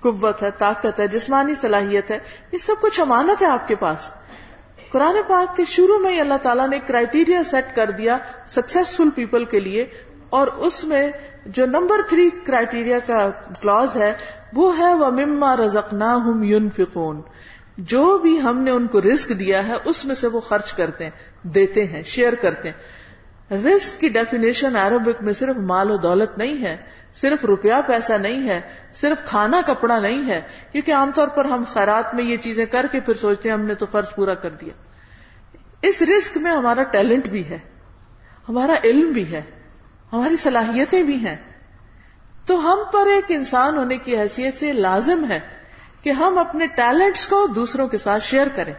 قوت 0.00 0.42
ہے، 0.42 0.50
طاقت 0.58 1.00
ہے، 1.00 1.08
جسمانی 1.08 1.54
صلاحیت 1.54 2.10
ہے، 2.10 2.18
یہ 2.52 2.58
سب 2.58 2.74
کچھ 2.80 3.00
امانت 3.00 3.42
ہے 3.42 3.46
آپ 3.46 3.68
کے 3.68 3.74
پاس۔ 3.74 4.10
قرآن 4.92 5.16
پاک 5.28 5.56
کے 5.56 5.64
شروع 5.64 5.98
میں 5.98 6.12
ہی 6.12 6.20
اللہ 6.20 6.34
تعالیٰ 6.42 6.68
نے 6.68 6.78
کرائٹیریا 6.86 7.44
سیٹ 7.44 7.74
کر 7.74 7.90
دیا 7.90 8.18
سکسیسفل 8.48 9.10
پیپل 9.10 9.44
کے 9.44 9.60
لیے۔ 9.60 9.86
اور 10.32 10.46
اس 10.46 10.84
میں 10.84 11.12
جو 11.46 11.66
نمبر 11.66 11.96
تھری 12.08 12.30
کرائٹیریا 12.46 12.98
کا 13.06 13.30
کلوز 13.60 13.96
ہے، 13.96 14.12
وہ 14.52 14.78
ہے 14.78 14.94
وہ 14.94 15.10
مما 15.10 15.56
رزق 15.56 15.94
نہ 15.94 16.04
ہم 16.04 16.42
یون 16.42 17.20
جو 17.78 18.18
بھی 18.18 18.40
ہم 18.40 18.58
نے 18.58 18.70
ان 18.70 18.86
کو 18.86 19.00
رسک 19.00 19.28
دیا 19.28 19.66
ہے، 19.66 19.72
اس 19.84 20.04
میں 20.04 20.14
سے 20.14 20.26
وہ 20.26 20.40
خرچ 20.40 20.72
کرتے 20.72 21.04
ہیں، 21.04 21.10
دیتے 21.42 21.86
ہیں، 21.86 22.02
شیئر 22.02 22.32
کرتے 22.32 22.70
ہیں۔ 22.70 23.02
رسک 23.56 24.00
کی 24.00 24.08
ڈیفینیشن 24.08 24.76
عربک 24.76 25.22
میں 25.22 25.32
صرف 25.32 25.56
مال 25.56 25.90
و 25.90 25.96
دولت 25.96 26.38
نہیں 26.38 26.62
ہے، 26.62 26.76
صرف 27.14 27.44
روپیہ 27.44 27.74
پیسہ 27.86 28.12
نہیں 28.12 28.48
ہے، 28.48 28.60
صرف 28.94 29.28
کھانا 29.28 29.60
کپڑا 29.66 29.98
نہیں 29.98 30.30
ہے۔ 30.30 30.40
کیونکہ 30.72 30.94
عام 30.94 31.10
طور 31.14 31.28
پر 31.28 31.44
ہم 31.44 31.64
خیرات 31.66 32.14
میں 32.14 32.24
یہ 32.24 32.36
چیزیں 32.36 32.66
کر 32.66 32.86
کے 32.86 33.00
پھر 33.00 33.14
سوچتے 33.14 33.48
ہیں 33.48 33.56
ہم 33.56 33.64
نے 33.64 33.74
تو 33.74 33.86
فرض 33.92 34.14
پورا 34.14 34.34
کر 34.34 34.50
دیا۔ 34.50 34.74
اس 35.82 36.02
رسک 36.02 36.36
میں 36.36 36.52
ہمارا 36.52 36.82
ٹیلنٹ 36.82 37.28
بھی 37.28 37.48
ہے، 37.48 37.58
ہمارا 38.48 38.74
علم 38.84 39.12
بھی 39.12 39.32
ہے۔ 39.32 39.61
ہماری 40.12 40.36
صلاحیتیں 40.36 41.02
بھی 41.02 41.16
ہیں۔ 41.16 41.36
تو 42.46 42.72
ہم 42.72 42.78
پر 42.92 43.06
ایک 43.06 43.24
انسان 43.28 43.76
ہونے 43.76 43.96
کی 43.96 44.18
حیثیت 44.18 44.56
سے 44.56 44.72
لازم 44.72 45.24
ہے 45.28 45.40
کہ 46.02 46.10
ہم 46.10 46.38
اپنے 46.38 46.66
ٹیلنٹس 46.66 47.26
کو 47.26 47.46
دوسروں 47.46 47.88
کے 47.88 47.98
ساتھ 47.98 48.24
شیئر 48.24 48.46
کریں۔ 48.48 48.74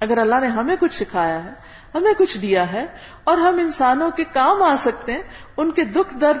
اگر 0.00 0.18
اللہ 0.18 0.34
نے 0.40 0.46
ہمیں 0.46 0.76
کچھ 0.80 0.94
سکھایا 0.94 1.44
ہے، 1.44 1.50
ہمیں 1.94 2.12
کچھ 2.18 2.38
دیا 2.38 2.72
ہے، 2.72 2.86
اور 3.24 3.38
ہم 3.38 3.58
انسانوں 3.58 4.10
کے 4.10 4.24
کام 4.24 4.62
آ 4.62 4.76
سکتے 4.78 5.12
ہیں، 5.12 5.22
ان 5.56 5.70
کے 5.70 5.84
دکھ 5.84 6.16
درد 6.20 6.40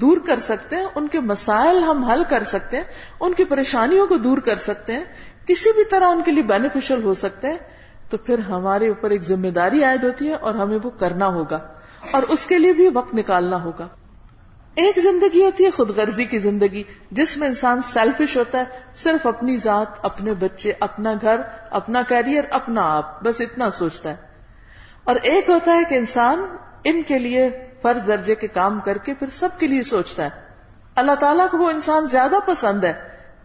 دور 0.00 0.16
کر 0.26 0.40
سکتے 0.40 0.76
ہیں، 0.76 0.86
ان 0.94 1.08
کے 1.08 1.20
مسائل 1.20 1.82
ہم 1.82 2.04
حل 2.04 2.22
کر 2.28 2.44
سکتے 2.44 2.76
ہیں، 2.76 2.84
ان 3.20 3.34
کی 3.34 3.44
پریشانیوں 3.44 4.06
کو 4.06 4.16
دور 4.16 4.38
کر 4.38 4.56
سکتے 4.56 4.92
ہیں، 4.92 5.04
کسی 5.46 5.72
بھی 5.72 5.84
طرح 5.84 6.06
ان 6.06 6.22
کے 6.22 6.32
لیے 6.32 6.42
بینیفیشل 6.42 7.02
ہو 7.02 7.14
سکتے 7.14 7.48
ہیں، 7.48 7.58
تو 8.10 8.16
پھر 8.16 8.38
ہمارے 8.38 8.88
اوپر 8.88 9.10
ایک 9.10 9.22
ذمہ 9.22 9.48
داری 9.48 9.84
عائد 9.84 10.04
ہوتی 10.04 10.28
ہے 10.28 10.34
اور 10.34 10.54
ہمیں 10.54 10.78
وہ 10.82 10.90
کرنا 10.90 11.26
ہوگا۔ 11.26 11.58
اور 12.10 12.22
اس 12.22 12.46
کے 12.46 12.58
لیے 12.58 12.72
بھی 12.72 12.88
وقت 12.94 13.14
نکالنا 13.14 13.62
ہوگا۔ 13.62 13.88
ایک 14.74 14.98
زندگی 14.98 15.44
ہوتی 15.44 15.64
ہے 15.64 15.70
خود 15.70 15.90
غرضی 15.90 16.24
کی 16.24 16.38
زندگی، 16.38 16.82
جس 17.10 17.36
میں 17.36 17.48
انسان 17.48 17.82
سیلفش 17.82 18.36
ہوتا 18.36 18.58
ہے، 18.58 18.64
صرف 18.96 19.26
اپنی 19.26 19.56
ذات، 19.56 19.86
اپنے 20.02 20.34
بچے، 20.34 20.72
اپنا 20.80 21.12
گھر، 21.22 21.40
اپنا 21.70 22.02
کیریئر 22.02 22.44
اپنا 22.50 22.96
آپ، 22.96 23.22
بس 23.22 23.40
اتنا 23.40 23.70
سوچتا 23.70 24.10
ہے۔ 24.10 24.16
اور 25.04 25.16
ایک 25.22 25.50
ہوتا 25.50 25.76
ہے 25.76 25.82
کہ 25.88 25.94
انسان 25.94 26.56
ان 26.84 27.02
کے 27.02 27.18
لیے 27.18 27.66
فرض 27.82 28.06
درجے 28.06 28.34
کے 28.34 28.46
کام 28.46 28.80
کر 28.80 28.98
کے 28.98 29.14
پھر 29.14 29.26
سب 29.30 29.48
کے 29.58 29.66
لیے 29.66 29.82
سوچتا 29.82 30.24
ہے۔ 30.24 30.30
اللہ 30.94 31.12
تعالیٰ 31.12 31.48
کو 31.50 31.58
وہ 31.58 31.70
انسان 31.70 32.06
زیادہ 32.06 32.36
پسند 32.46 32.84
ہے 32.84 32.92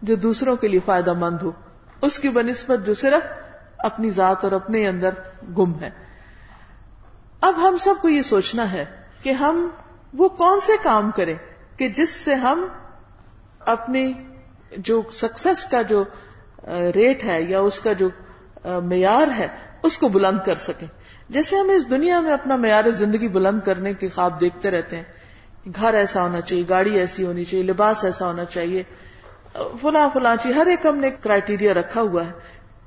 جو 0.02 0.14
دوسروں 0.14 0.56
کے 0.56 0.68
لیے 0.68 0.80
فائدہ 0.84 1.12
مند 1.12 1.42
ہو۔ 1.42 1.52
اس 2.00 2.18
کی 2.18 2.28
بنسبت 2.28 2.86
جو 2.86 2.94
صرف 2.94 3.22
اپنی 3.78 4.10
ذات 4.10 4.44
اور 4.44 4.52
اپنے 4.52 4.88
اندر 4.88 5.10
گم 5.58 5.80
ہے۔ 5.80 6.03
اب 7.44 7.68
ہم 7.68 7.76
سب 7.76 7.94
کو 8.02 8.08
یہ 8.08 8.22
سوچنا 8.22 8.72
ہے 8.72 8.84
کہ 9.22 9.30
ہم 9.30 9.68
وہ 10.14 10.28
کون 10.28 10.60
سے 10.60 10.72
کام 10.82 11.10
کریں 11.10 11.34
کہ 11.76 11.88
جس 11.88 12.10
سے 12.10 12.34
ہم 12.34 12.66
اپنی 13.60 14.12
جو 14.76 15.02
سکسس 15.12 15.64
کا 15.64 15.82
جو 15.82 16.04
ریٹ 16.68 17.24
ہے 17.24 17.42
یا 17.42 17.60
اس 17.60 17.80
کا 17.80 17.92
جو 17.92 18.08
معیار 18.64 19.28
ہے، 19.38 19.46
اس 19.82 19.98
کو 19.98 20.08
بلند 20.08 20.38
کر 20.46 20.54
سکیں۔ 20.54 20.88
جیسے 21.28 21.56
ہم 21.56 21.70
اس 21.70 21.90
دنیا 21.90 22.20
میں 22.20 22.32
اپنا 22.32 22.56
معیار 22.56 22.90
زندگی 22.90 23.28
بلند 23.28 23.60
کرنے 23.60 23.94
کے 23.94 24.08
خواب 24.08 24.40
دیکھتے 24.40 24.70
رہتے 24.70 24.96
ہیں۔ 24.96 25.04
گھر 25.76 25.94
ایسا 25.94 26.22
ہونا 26.22 26.40
چاہیے، 26.40 26.64
گاڑی 26.68 26.98
ایسی 26.98 27.26
ہونی 27.26 27.44
چاہیے، 27.44 27.64
لباس 27.64 28.04
ایسا 28.04 28.26
ہونا 28.26 28.44
چاہیے۔ 28.44 28.82
فلاں 29.80 30.08
فلاں 30.12 30.36
چیز، 30.42 30.56
ہر 30.56 30.66
ایک 30.66 30.86
ہم 30.86 30.96
نے 30.96 31.10
کرائٹیریا 31.10 31.74
رکھا 31.74 32.00
ہوا 32.00 32.26
ہے۔ 32.26 32.32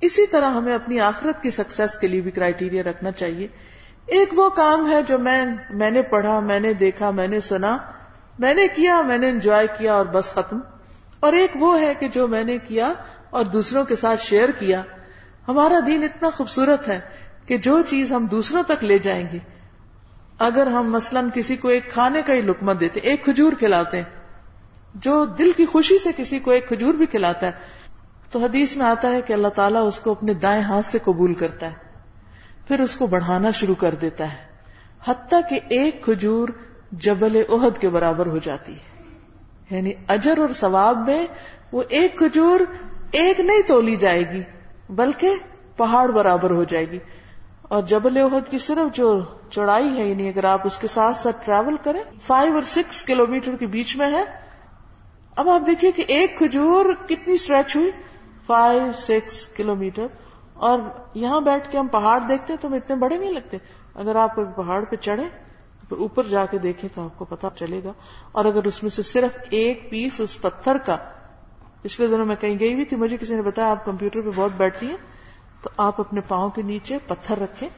اسی 0.02 0.26
طرح 0.26 0.50
ہمیں 0.50 0.76
اپنی 0.76 1.00
آخرت 1.00 1.43
کی 1.43 1.52
سکسیس 1.52 1.98
کے 1.98 2.08
لیے 2.08 2.22
بھی 2.22 2.32
کرائٹیریا 2.32 2.84
رکھنا 2.84 3.12
چاہیے۔ 3.12 3.48
ایک 4.08 4.39
وہ 4.39 4.50
کام 4.50 4.91
ہے 4.91 5.02
جو 5.02 5.20
میں 5.20 5.46
میں 5.70 5.91
نے 5.91 6.02
پڑھا، 6.02 6.39
میں 6.39 6.60
نے 6.60 6.74
دیکھا، 6.74 7.12
میں 7.12 7.28
نے 7.28 7.39
سنا، 7.39 7.78
میں 8.39 8.54
نے 8.54 8.67
کیا، 8.67 9.02
میں 9.02 9.17
نے 9.17 9.30
انجوائے 9.30 9.67
کیا 9.78 9.93
اور 9.93 10.06
بس 10.06 10.32
ختم۔ 10.32 10.60
اور 11.20 11.34
ایک 11.34 11.52
وہ 11.56 11.82
ہے 11.82 11.93
کہ 11.93 12.08
جو 12.08 12.28
میں 12.28 12.43
نے 12.43 12.58
کیا 12.58 12.93
اور 13.30 13.46
دوسروں 13.46 13.86
کے 13.86 13.96
ساتھ 13.96 14.22
شیئر 14.22 14.50
کیا۔ 14.50 14.82
ہمارا 15.48 15.80
دین 15.88 16.04
اتنا 16.04 16.30
خوبصورت 16.30 16.88
ہے 16.88 17.00
کہ 17.46 17.58
جو 17.58 17.82
چیز 17.82 18.12
ہم 18.12 18.26
دوسروں 18.26 18.63
تک 18.67 18.84
لے 18.84 18.98
جائیں 18.98 19.26
گے۔ 19.34 19.38
اگر 20.39 20.67
ہم 20.67 20.91
مثلا 20.91 21.22
کسی 21.34 21.56
کو 21.56 21.67
ایک 21.67 21.93
کھانے 21.93 22.22
کا 22.22 22.34
ہی 22.34 22.41
لکمہ 22.41 22.74
دیتے، 22.74 23.00
ایک 23.00 23.24
کھجور 23.24 23.54
کھلاتے 23.54 23.98
ہیں 23.98 24.04
جو 24.96 25.26
دل 25.26 25.52
کی 25.58 25.65
خوشی 25.65 25.98
سے 25.98 26.10
کسی 26.17 26.39
کو 26.39 26.52
ایک 26.52 26.67
کھجور 26.67 26.93
بھی 26.93 27.06
کھلاتا 27.06 27.48
ہے، 27.48 27.52
تو 28.32 28.39
حدیث 28.39 28.76
میں 28.76 28.86
آتا 28.86 29.12
ہے 29.12 29.22
کہ 29.22 29.34
اللہ 29.34 29.48
تعالیٰ 29.48 29.88
اس 29.88 30.00
کو 30.00 30.12
اپنے 30.12 30.34
دائیں 30.34 30.62
ہاتھ 30.62 30.86
سے 30.86 31.00
قبول 31.04 31.34
کرتا 31.34 31.65
ہے۔ 31.65 31.87
پھر 32.67 32.80
اس 32.80 32.97
کو 32.97 33.08
بڑھانا 33.08 33.51
شروع 33.51 33.75
کر 33.75 33.95
دیتا 33.95 34.34
ہے، 34.34 34.38
حتیٰ 35.06 35.41
کہ 35.49 35.60
ایک 35.69 36.03
کھجور 36.03 36.49
جبل 36.91 37.41
عہد 37.49 37.77
کے 37.77 37.89
برابر 37.89 38.25
ہو 38.25 38.38
جاتی 38.38 38.73
ہے۔ 38.73 39.03
یعنی 39.75 39.93
اجر 40.08 40.38
اور 40.38 40.49
ثواب 40.53 41.08
میں 41.08 41.27
وہ 41.71 41.84
ایک 41.89 42.17
کھجور 42.17 42.60
ایک 43.12 43.39
نہیں 43.39 43.62
تولی 43.67 43.95
جائے 43.95 44.32
گی، 44.32 44.41
بلکہ 44.89 45.30
پہاڑ 45.77 46.12
برابر 46.12 46.49
ہو 46.51 46.63
جائے 46.63 46.91
گی۔ 46.91 46.99
اور 47.62 47.84
جبل 47.84 48.17
عہد 48.17 48.51
کی 48.51 48.58
صرف 48.58 48.95
جو 48.95 49.21
چوڑائی 49.51 49.97
ہے 49.97 50.06
یعنی 50.06 50.30
اگر 50.30 50.43
آپ 50.43 50.62
اس 50.63 50.77
کے 50.77 50.88
ساتھ 50.88 51.17
ساتھ 51.17 51.45
ٹریول 51.45 51.75
کریں 51.84 52.03
فائیو 52.28 52.53
اور 52.53 52.63
سکس 52.63 53.03
کلو 53.03 53.28
میٹر 53.28 53.55
کے 53.55 53.68
بیچ 53.68 53.97
میں 53.97 54.11
ہے۔ 54.11 54.24
اب 55.36 55.49
آپ 55.49 55.68
دیکھیے 55.68 55.91
کہ 55.91 56.03
ایک 56.07 56.38
کھجور 56.38 56.86
کتنی 57.05 57.34
اسٹریچ 57.34 57.76
ہوئی؟ 57.76 57.91
فائیو 58.45 58.91
سکس 58.93 59.47
کلو 59.47 59.76
میٹر 59.76 60.07
اور 60.60 60.80
یہاں 61.14 61.41
بیٹھ 61.41 61.72
کے 61.72 61.78
ہم 61.78 61.88
پہاڑ 61.88 62.20
دیکھتے 62.28 62.53
تو 62.62 62.68
ہمیں 62.68 62.78
اتنے 62.78 62.95
بڑے 62.95 63.18
نہیں 63.18 63.32
لگتے۔ 63.32 63.58
اگر 63.95 64.16
آپ 64.16 64.36
پہاڑ 64.36 64.84
پہ 64.86 64.95
چڑھے 64.95 65.24
اوپر 65.89 66.24
جا 66.24 66.45
کے 66.45 66.58
دیکھیں 66.58 66.89
تو 66.95 67.03
آپ 67.03 67.20
کو 67.20 67.26
پتا 67.26 67.49
چلے 67.55 67.82
گا۔ 67.84 67.93
اور 68.32 68.45
اگر 68.45 68.64
اس 68.64 68.84
میں 68.84 68.91
سے 68.91 69.03
صرف 69.03 69.38
ایک 69.49 69.89
پیس 69.89 70.20
اس 70.20 70.41
پتھر 70.41 70.78
کا، 70.78 70.97
پچھلے 71.82 72.08
دنوں 72.08 72.26
میں 72.26 72.36
کہیں 72.36 72.60
گئی 72.60 72.74
ہوئی 72.74 72.86
تھی، 72.86 72.97
مجھے 72.97 73.18
کسی 73.18 73.36
نے 73.36 73.41
بتایا 73.41 73.72
آپ 73.72 73.86
کمپیوٹر 73.86 74.22
پہ 74.22 74.30
بہت 74.36 74.51
بیٹھتی 74.58 74.89
ہیں، 74.89 74.97
تو 75.62 75.70
آپ 75.78 75.99
اپنے 75.99 76.22
پاؤں 76.28 76.49
کے 76.49 76.62
نیچے 76.62 76.97
پتھر 77.08 77.39
رکھیں۔ 77.39 77.70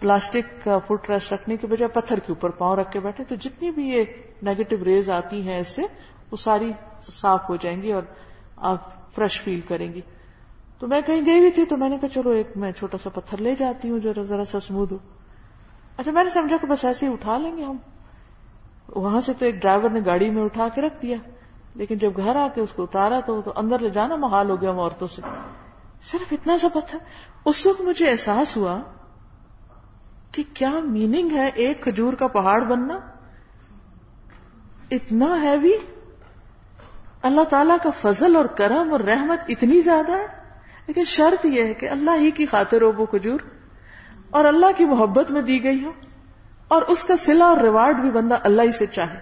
پلاسٹک 0.00 0.64
کا 0.64 0.78
فٹ 0.78 1.10
ریسٹ 1.10 1.32
رکھنے 1.32 1.56
کے 1.56 1.66
بجائے 1.66 1.88
پتھر 1.88 2.18
کے 2.18 2.24
اوپر 2.28 2.50
پاؤں 2.50 2.76
رکھ 2.76 2.92
کے 2.92 3.00
بیٹھے 3.00 3.24
تو 3.24 3.34
جتنی 3.34 3.70
بھی 3.70 3.88
یہ 3.88 4.04
نیگیٹو 4.42 4.76
ریز 4.84 5.10
آتی 5.10 5.48
ہیں 5.48 5.60
اس 5.60 5.68
سے 5.68 5.82
وہ 6.30 6.36
ساری 6.36 6.72
صاف 7.02 7.48
ہو 7.48 7.56
جائیں 7.56 7.82
گی 7.82 7.92
اور 7.92 8.02
آپ 8.56 8.78
فریش 9.14 9.42
فیل 9.42 9.60
کریں 9.60 9.92
گی۔ 9.92 10.00
تو 10.78 10.86
میں 10.86 11.00
کہیں 11.00 11.26
گئی 11.26 11.38
ہوئی 11.38 11.50
تھی 11.50 11.64
تو 11.64 11.76
میں 11.76 11.88
نے 11.88 11.98
کہا 11.98 12.08
چلو 12.08 12.30
ایک 12.30 12.48
میں 12.56 12.72
چھوٹا 12.72 12.98
سا 12.98 13.10
پتھر 13.10 13.38
لے 13.38 13.54
جاتی 13.58 13.90
ہوں 13.90 13.98
جو 13.98 14.24
ذرا 14.24 14.44
سا 14.44 14.60
سمود 14.60 14.92
ہو۔ 14.92 14.98
اچھا 15.96 16.12
میں 16.12 16.24
نے 16.24 16.30
سمجھا 16.30 16.56
کہ 16.56 16.66
بس 16.66 16.84
ایسے 16.84 17.06
ہی 17.06 17.12
اٹھا 17.12 17.38
لیں 17.38 17.56
گے 17.56 17.64
ہم۔ 17.64 17.76
وہاں 18.88 19.20
سے 19.20 19.32
تو 19.38 19.44
ایک 19.44 19.62
ڈرائیور 19.62 19.90
نے 19.90 20.00
گاڑی 20.06 20.30
میں 20.30 20.42
اٹھا 20.42 20.68
کے 20.74 20.80
رکھ 20.80 21.02
دیا۔ 21.02 21.16
لیکن 21.74 21.98
جب 21.98 22.12
گھر 22.16 22.36
آ 22.36 22.48
کے 22.54 22.60
اس 22.60 22.72
کو 22.72 22.82
اتارا 22.82 23.20
تو 23.20 23.42
تو 23.42 23.52
اندر 23.56 23.78
لے 23.78 23.90
جانا 23.90 24.16
محال 24.16 24.50
ہو 24.50 24.60
گیا 24.60 24.70
ہم 24.70 24.80
عورتوں 24.80 25.06
سے۔ 25.06 25.22
صرف 26.02 26.32
اتنا 26.32 26.58
سا 26.58 26.68
پتھر۔ 26.74 26.98
اس 27.44 27.66
وقت 27.66 27.80
مجھے 27.80 28.10
احساس 28.10 28.56
ہوا 28.56 28.80
کہ 30.32 30.42
کیا 30.54 30.70
میننگ 30.84 31.30
ہے 31.30 31.50
ایک 31.54 31.82
کھجور 31.82 32.12
کا 32.12 32.26
پہاڑ 32.26 32.60
بننا۔ 32.62 32.98
اتنا 34.90 35.42
ہیوی 35.42 35.72
اللہ 37.22 37.44
تعالیٰ 37.44 37.76
کا 37.82 37.90
فضل 38.00 38.36
اور 38.36 38.44
کرم 38.44 38.92
اور 38.92 39.00
رحمت 39.00 39.38
اتنی 39.48 39.80
زیادہ 39.80 40.12
ہے۔ 40.12 40.35
لیکن 40.86 41.04
شرط 41.04 41.46
یہ 41.46 41.64
ہے 41.64 41.74
کہ 41.74 41.90
اللہ 41.90 42.10
ہی 42.20 42.30
کی 42.30 42.46
خاطر 42.46 42.82
ہو 42.82 42.92
وہ 42.92 43.06
کھجور 43.06 43.40
اور 44.30 44.44
اللہ 44.44 44.66
کی 44.76 44.84
محبت 44.84 45.30
میں 45.30 45.42
دی 45.42 45.64
گئی 45.64 45.84
ہو 45.84 45.92
اور 46.68 46.82
اس 46.82 47.04
کا 47.04 47.16
سلا 47.16 47.44
اور 47.44 47.58
ریوارڈ 47.58 48.00
بھی 48.00 48.10
بندہ 48.10 48.38
اللہ 48.42 48.62
ہی 48.62 48.72
سے 48.72 48.86
چاہے۔ 48.86 49.18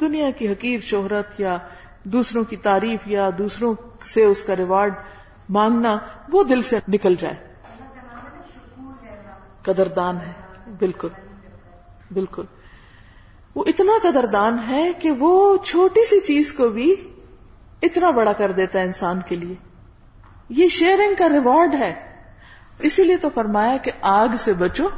دنیا 0.00 0.30
کی 0.30 0.52
حقیر 0.52 0.80
شہرت 0.80 1.40
یا 1.40 1.58
دوسروں 2.04 2.44
کی 2.44 2.56
تعریف 2.56 3.00
یا 3.06 3.30
دوسروں 3.38 3.74
سے 4.04 4.24
اس 4.24 4.44
کا 4.44 4.56
ریوارڈ 4.56 4.94
مانگنا 5.48 5.98
وہ 6.32 6.44
دل 6.44 6.62
سے 6.62 6.78
نکل 6.88 7.14
جائے۔ 7.18 7.34
قدردان 9.62 10.16
ہے۔ 10.16 10.32
بالکل۔ 10.78 11.08
بالکل۔ 12.12 12.44
وہ 13.54 13.64
اتنا 13.66 13.92
قدردان 14.02 14.56
ہے 14.68 14.92
کہ 14.98 15.10
وہ 15.10 15.56
چھوٹی 15.56 16.06
سی 16.06 16.20
چیز 16.20 16.52
کو 16.52 16.68
بھی 16.68 16.94
اتنا 17.82 18.10
بڑا 18.10 18.32
کر 18.32 18.50
دیتا 18.50 18.78
ہے 18.78 18.84
انسان 18.84 19.20
کے 19.26 19.36
لیے۔ 19.36 19.69
یہ 20.50 20.68
شیئرنگ 20.68 21.14
کا 21.18 21.28
ریوارڈ 21.28 21.74
ہے۔ 21.74 21.94
اسی 22.78 23.04
لیے 23.04 23.16
تو 23.16 23.28
فرمایا 23.34 23.76
کہ 23.76 23.90
آگ 24.00 24.28
سے 24.38 24.52
بچو۔ 24.52 24.88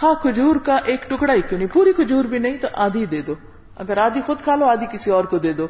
خواہ 0.00 0.14
کھجور 0.14 0.56
کا 0.56 0.76
ایک 0.76 1.10
ٹکڑا 1.10 1.34
ہی 1.34 1.42
کیوں 1.42 1.58
نہیں؟ 1.58 1.68
پوری 1.68 1.92
کھجور 1.92 2.24
بھی 2.24 2.38
نہیں 2.38 2.56
تو 2.56 2.68
آدھی 2.72 3.06
دے 3.06 3.22
دو۔ 3.22 3.34
اگر 3.76 3.96
آدھی 3.96 4.20
خود 4.20 4.38
کھا 4.38 4.54
لو، 4.54 4.64
آدھی 4.64 4.86
کسی 4.92 5.10
اور 5.10 5.24
کو 5.24 5.38
دے 5.38 5.52
دو۔ 5.52 5.66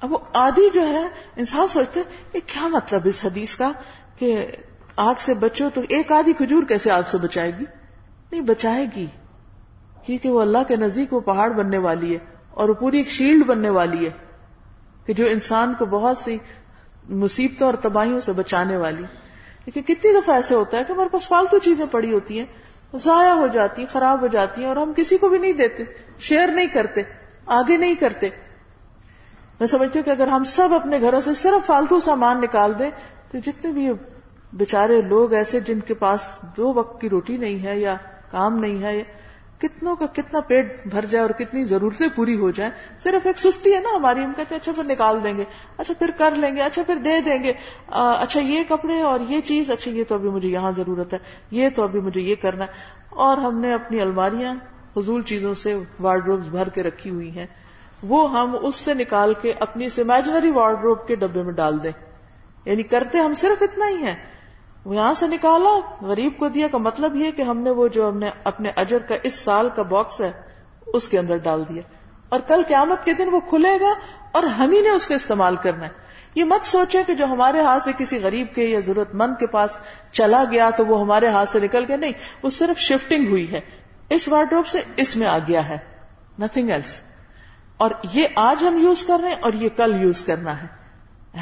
اب 0.00 0.12
وہ 0.12 0.18
آدھی 0.32 0.70
جو 0.74 0.86
ہے، 0.86 1.08
انسان 1.36 1.68
سوچتے 1.68 2.02
یہ 2.34 2.40
کیا 2.46 2.68
مطلب 2.68 3.00
اس 3.04 3.24
حدیث 3.24 3.56
کا؟ 3.56 3.72
کہ 4.18 4.46
آگ 4.96 5.14
سے 5.18 5.34
بچو 5.34 5.68
تو 5.74 5.80
ایک 5.88 6.12
آدھی 6.12 6.32
کھجور 6.32 6.62
کیسے 6.62 6.90
آگ 6.90 7.02
سے 7.06 7.18
بچائے 7.18 7.52
گی؟ 7.58 7.64
نہیں، 8.32 8.40
بچائے 8.40 8.86
گی۔ 8.96 9.06
کیونکہ 10.02 10.30
وہ 10.30 10.40
اللہ 10.40 10.58
کے 10.68 10.76
نزدیک 10.76 11.12
وہ 11.12 11.20
پہاڑ 11.20 11.50
بننے 11.50 11.78
والی 11.78 12.12
ہے 12.12 12.18
اور 12.50 12.68
وہ 12.68 12.74
پوری 12.74 12.96
ایک 12.96 13.08
شیلڈ 13.08 13.46
بننے 13.46 13.70
والی 13.70 14.04
ہے 14.04 14.10
کہ 15.06 15.12
جو 15.12 15.26
انسان 15.26 15.74
کو 15.74 15.86
بہت 15.86 16.18
سی 16.18 16.38
مصیبتوں 17.08 17.66
اور 17.66 17.74
تباہیوں 17.74 18.20
سے 18.20 18.32
بچانے 18.32 18.76
والی۔ 18.76 19.02
لیکن 19.64 19.82
کتنی 19.82 20.20
دفعہ 20.20 20.34
ایسے 20.34 20.54
ہوتا 20.54 20.78
ہے 20.78 20.84
کہ 20.88 20.92
ہمارے 20.92 21.08
پاس 21.08 21.28
فالتو 21.28 21.58
چیزیں 21.58 21.86
پڑی 21.90 22.12
ہوتی 22.12 22.38
ہیں، 22.38 22.46
ضائع 22.96 23.32
ہو 23.32 23.46
جاتی 23.46 23.82
ہیں، 23.82 23.92
خراب 23.92 24.20
ہو 24.20 24.26
جاتی 24.26 24.60
ہیں 24.60 24.68
اور 24.68 24.76
ہم 24.76 24.92
کسی 24.96 25.18
کو 25.18 25.28
بھی 25.28 25.38
نہیں 25.38 25.52
دیتے، 25.52 25.84
شیئر 26.18 26.46
نہیں 26.46 26.66
کرتے، 26.66 27.02
آگے 27.46 27.76
نہیں 27.76 27.94
کرتے۔ 27.94 28.28
میں 29.60 29.66
سمجھتی 29.66 29.98
ہوں 29.98 30.04
کہ 30.04 30.10
اگر 30.10 30.26
ہم 30.26 30.44
سب 30.44 30.68
اپنے 30.74 31.00
گھروں 31.00 31.20
سے 31.20 31.34
صرف 31.34 31.66
فالتو 31.66 32.00
سامان 32.00 32.40
نکال 32.40 32.72
دیں، 32.78 32.90
تو 33.30 33.38
جتنے 33.38 33.72
بھی 33.72 33.92
بےچارے 34.52 35.00
لوگ 35.00 35.32
ایسے 35.32 35.60
جن 35.60 35.80
کے 35.80 35.94
پاس 35.94 36.20
دو 36.56 36.72
وقت 36.74 37.00
کی 37.00 37.08
روٹی 37.08 37.36
نہیں 37.36 37.58
ہے 37.58 37.78
یا 37.78 37.96
کام 38.30 38.58
نہیں 38.58 38.82
ہے 38.82 39.02
کتنوں 39.58 39.96
کا 39.96 40.06
کتنا 40.06 40.40
پیٹ 40.40 40.86
بھر 40.86 41.04
جائے 41.04 41.22
اور 41.22 41.30
کتنی 41.30 41.64
ضرورتیں 41.64 42.08
پوری 42.08 42.38
ہو 42.38 42.50
جائیں، 42.50 42.72
صرف 43.02 43.26
ایک 43.26 43.38
سستی 43.38 43.74
ہے 43.74 43.80
نا 43.80 43.88
ہماری، 43.96 44.24
ہم 44.24 44.32
کہتے 44.36 44.54
ہیں 44.54 44.60
اچھا 44.60 44.72
پھر 44.72 44.84
نکال 44.84 45.24
دیں 45.24 45.36
گے 45.36 45.44
اچھا 45.76 45.94
پھر 45.98 46.10
کر 46.18 46.34
لیں 46.34 46.56
گے 46.56 46.62
اچھا 46.62 46.82
پھر 46.86 46.96
دے 46.96 47.20
دیں 47.20 47.42
گے 47.42 47.52
اچھا 47.88 48.40
یہ 48.40 48.62
کپڑے 48.68 49.00
اور 49.00 49.20
یہ 49.28 49.40
چیز 49.40 49.70
اچھا 49.70 49.90
یہ 49.90 50.04
تو 50.08 50.14
ابھی 50.14 50.28
مجھے 50.28 50.48
یہاں 50.48 50.72
ضرورت 50.72 51.12
ہے، 51.14 51.18
یہ 51.50 51.68
تو 51.74 51.82
ابھی 51.82 52.00
مجھے 52.00 52.20
یہ 52.20 52.34
کرنا 52.34 52.64
ہے۔ 52.64 52.70
اور 53.10 53.36
ہم 53.36 53.58
نے 53.58 53.74
اپنی 53.74 54.00
الماریاں، 54.00 54.54
فضول 54.94 55.22
چیزوں 55.22 55.54
سے 55.54 55.78
وارڈروب 56.00 56.40
بھر 56.40 56.68
کے 56.68 56.82
رکھی 56.82 57.10
ہوئی 57.10 57.30
ہیں، 57.30 57.46
وہ 58.02 58.40
ہم 58.40 58.56
اس 58.62 58.76
سے 58.76 58.94
نکال 58.94 59.34
کے 59.34 59.52
اپنی 59.60 59.86
امیجنری 59.98 60.50
وارڈروب 60.50 61.06
کے 61.08 61.14
ڈبے 61.14 61.42
میں 61.42 61.52
ڈال 61.52 61.82
دیں۔ 61.82 61.92
یعنی 62.64 62.82
کرتے 62.82 63.18
ہم 63.18 63.34
صرف 63.34 63.62
اتنا 63.62 63.88
ہی 63.88 64.02
ہے 64.02 64.35
وہ 64.86 64.96
یہاں 64.96 65.14
سے 65.14 65.26
نکالا، 65.26 65.80
غریب 66.02 66.38
کو 66.38 66.48
دیا 66.48 66.68
کا 66.68 66.78
مطلب 66.78 67.16
یہ 67.16 67.30
کہ 67.30 67.42
ہم 67.42 67.58
نے 67.58 67.70
وہ 67.70 67.88
جو 67.88 68.08
ہم 68.08 68.18
نے 68.18 68.30
اپنے 68.44 68.70
اجر 68.76 68.98
کا 68.98 69.14
اس 69.22 69.34
سال 69.34 69.68
کا 69.76 69.82
باکس 69.82 70.20
ہے، 70.20 70.32
اس 70.86 71.08
کے 71.08 71.18
اندر 71.18 71.36
ڈال 71.36 71.68
دیا۔ 71.68 71.82
اور 72.28 72.40
کل 72.40 72.62
قیامت 72.68 73.04
کے 73.04 73.12
دن 73.12 73.28
وہ 73.32 73.40
کھلے 73.40 73.80
گا 73.80 73.94
اور 74.32 74.42
ہم 74.42 74.70
ہی 74.70 74.80
نے 74.80 74.88
اس 74.88 75.08
کو 75.08 75.14
استعمال 75.14 75.56
کرنا 75.56 75.84
ہے۔ 75.84 75.90
یہ 76.34 76.44
مت 76.44 76.66
سوچے 76.66 77.02
کہ 77.06 77.14
جو 77.14 77.24
ہمارے 77.24 77.60
ہاتھ 77.60 77.82
سے 77.82 77.92
کسی 77.98 78.20
غریب 78.20 78.54
کے 78.54 78.64
یا 78.64 78.80
ضرورت 78.86 79.14
مند 79.14 79.40
کے 79.40 79.46
پاس 79.46 79.78
چلا 80.12 80.44
گیا 80.50 80.70
تو 80.70 80.86
وہ 80.86 81.00
ہمارے 81.00 81.28
ہاتھ 81.28 81.48
سے 81.48 81.60
نکل 81.60 81.84
گیا۔ 81.88 81.96
نہیں، 81.96 82.12
وہ 82.42 82.50
صرف 82.50 82.80
شفٹنگ 82.80 83.28
ہوئی 83.28 83.52
ہے۔ 83.52 83.60
اس 84.08 84.28
وارڈروب 84.28 84.66
سے 84.66 84.82
اس 84.96 85.16
میں 85.16 85.26
آ 85.26 85.38
گیا 85.38 85.68
ہے۔ 85.68 85.78
نتنگ 86.38 86.70
ایلس 86.70 87.00
اور 87.76 87.90
یہ 88.12 88.26
آج 88.36 88.64
ہم 88.66 88.78
یوز 88.78 89.02
کر 89.02 89.18
رہے 89.22 89.28
ہیں 89.28 89.36
اور 89.40 89.52
یہ 89.52 89.68
کل 89.68 90.02
یوز 90.02 90.22
کرنا 90.22 90.62
ہے۔ 90.62 90.85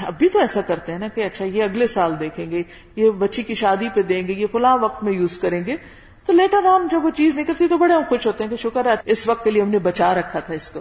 ابھی 0.02 0.28
تو 0.28 0.38
ایسا 0.38 0.60
کرتے 0.60 0.92
ہیں 0.92 0.98
نا 0.98 1.08
کہ 1.08 1.24
اچھا 1.24 1.44
یہ 1.44 1.62
اگلے 1.62 1.86
سال 1.86 2.20
دیکھیں 2.20 2.50
گے، 2.50 2.62
یہ 2.96 3.10
بچی 3.10 3.42
کی 3.42 3.54
شادی 3.54 3.88
پہ 3.94 4.02
دیں 4.02 4.28
گے، 4.28 4.32
یہ 4.32 4.46
فلاں 4.52 4.78
وقت 4.78 5.02
میں 5.02 5.12
یوز 5.12 5.38
کریں 5.38 5.66
گے، 5.66 5.76
تو 6.24 6.32
لیٹر 6.32 6.66
آن 6.66 6.88
جب 6.90 7.04
وہ 7.04 7.10
چیز 7.10 7.38
نکلتی 7.38 7.68
تو 7.68 7.78
بڑے 7.78 7.94
ہم 7.94 8.02
خوش 8.08 8.26
ہوتے 8.26 8.44
ہیں 8.44 8.50
کہ 8.50 8.56
شکر 8.56 8.86
ہے، 8.86 8.94
اس 9.04 9.28
وقت 9.28 9.44
کے 9.44 9.50
لیے 9.50 9.62
ہم 9.62 9.68
نے 9.68 9.78
بچا 9.78 10.14
رکھا 10.14 10.40
تھا 10.40 10.54
اس 10.54 10.70
کو۔ 10.70 10.80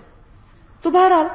تو 0.82 0.90
بہرحال 0.90 1.26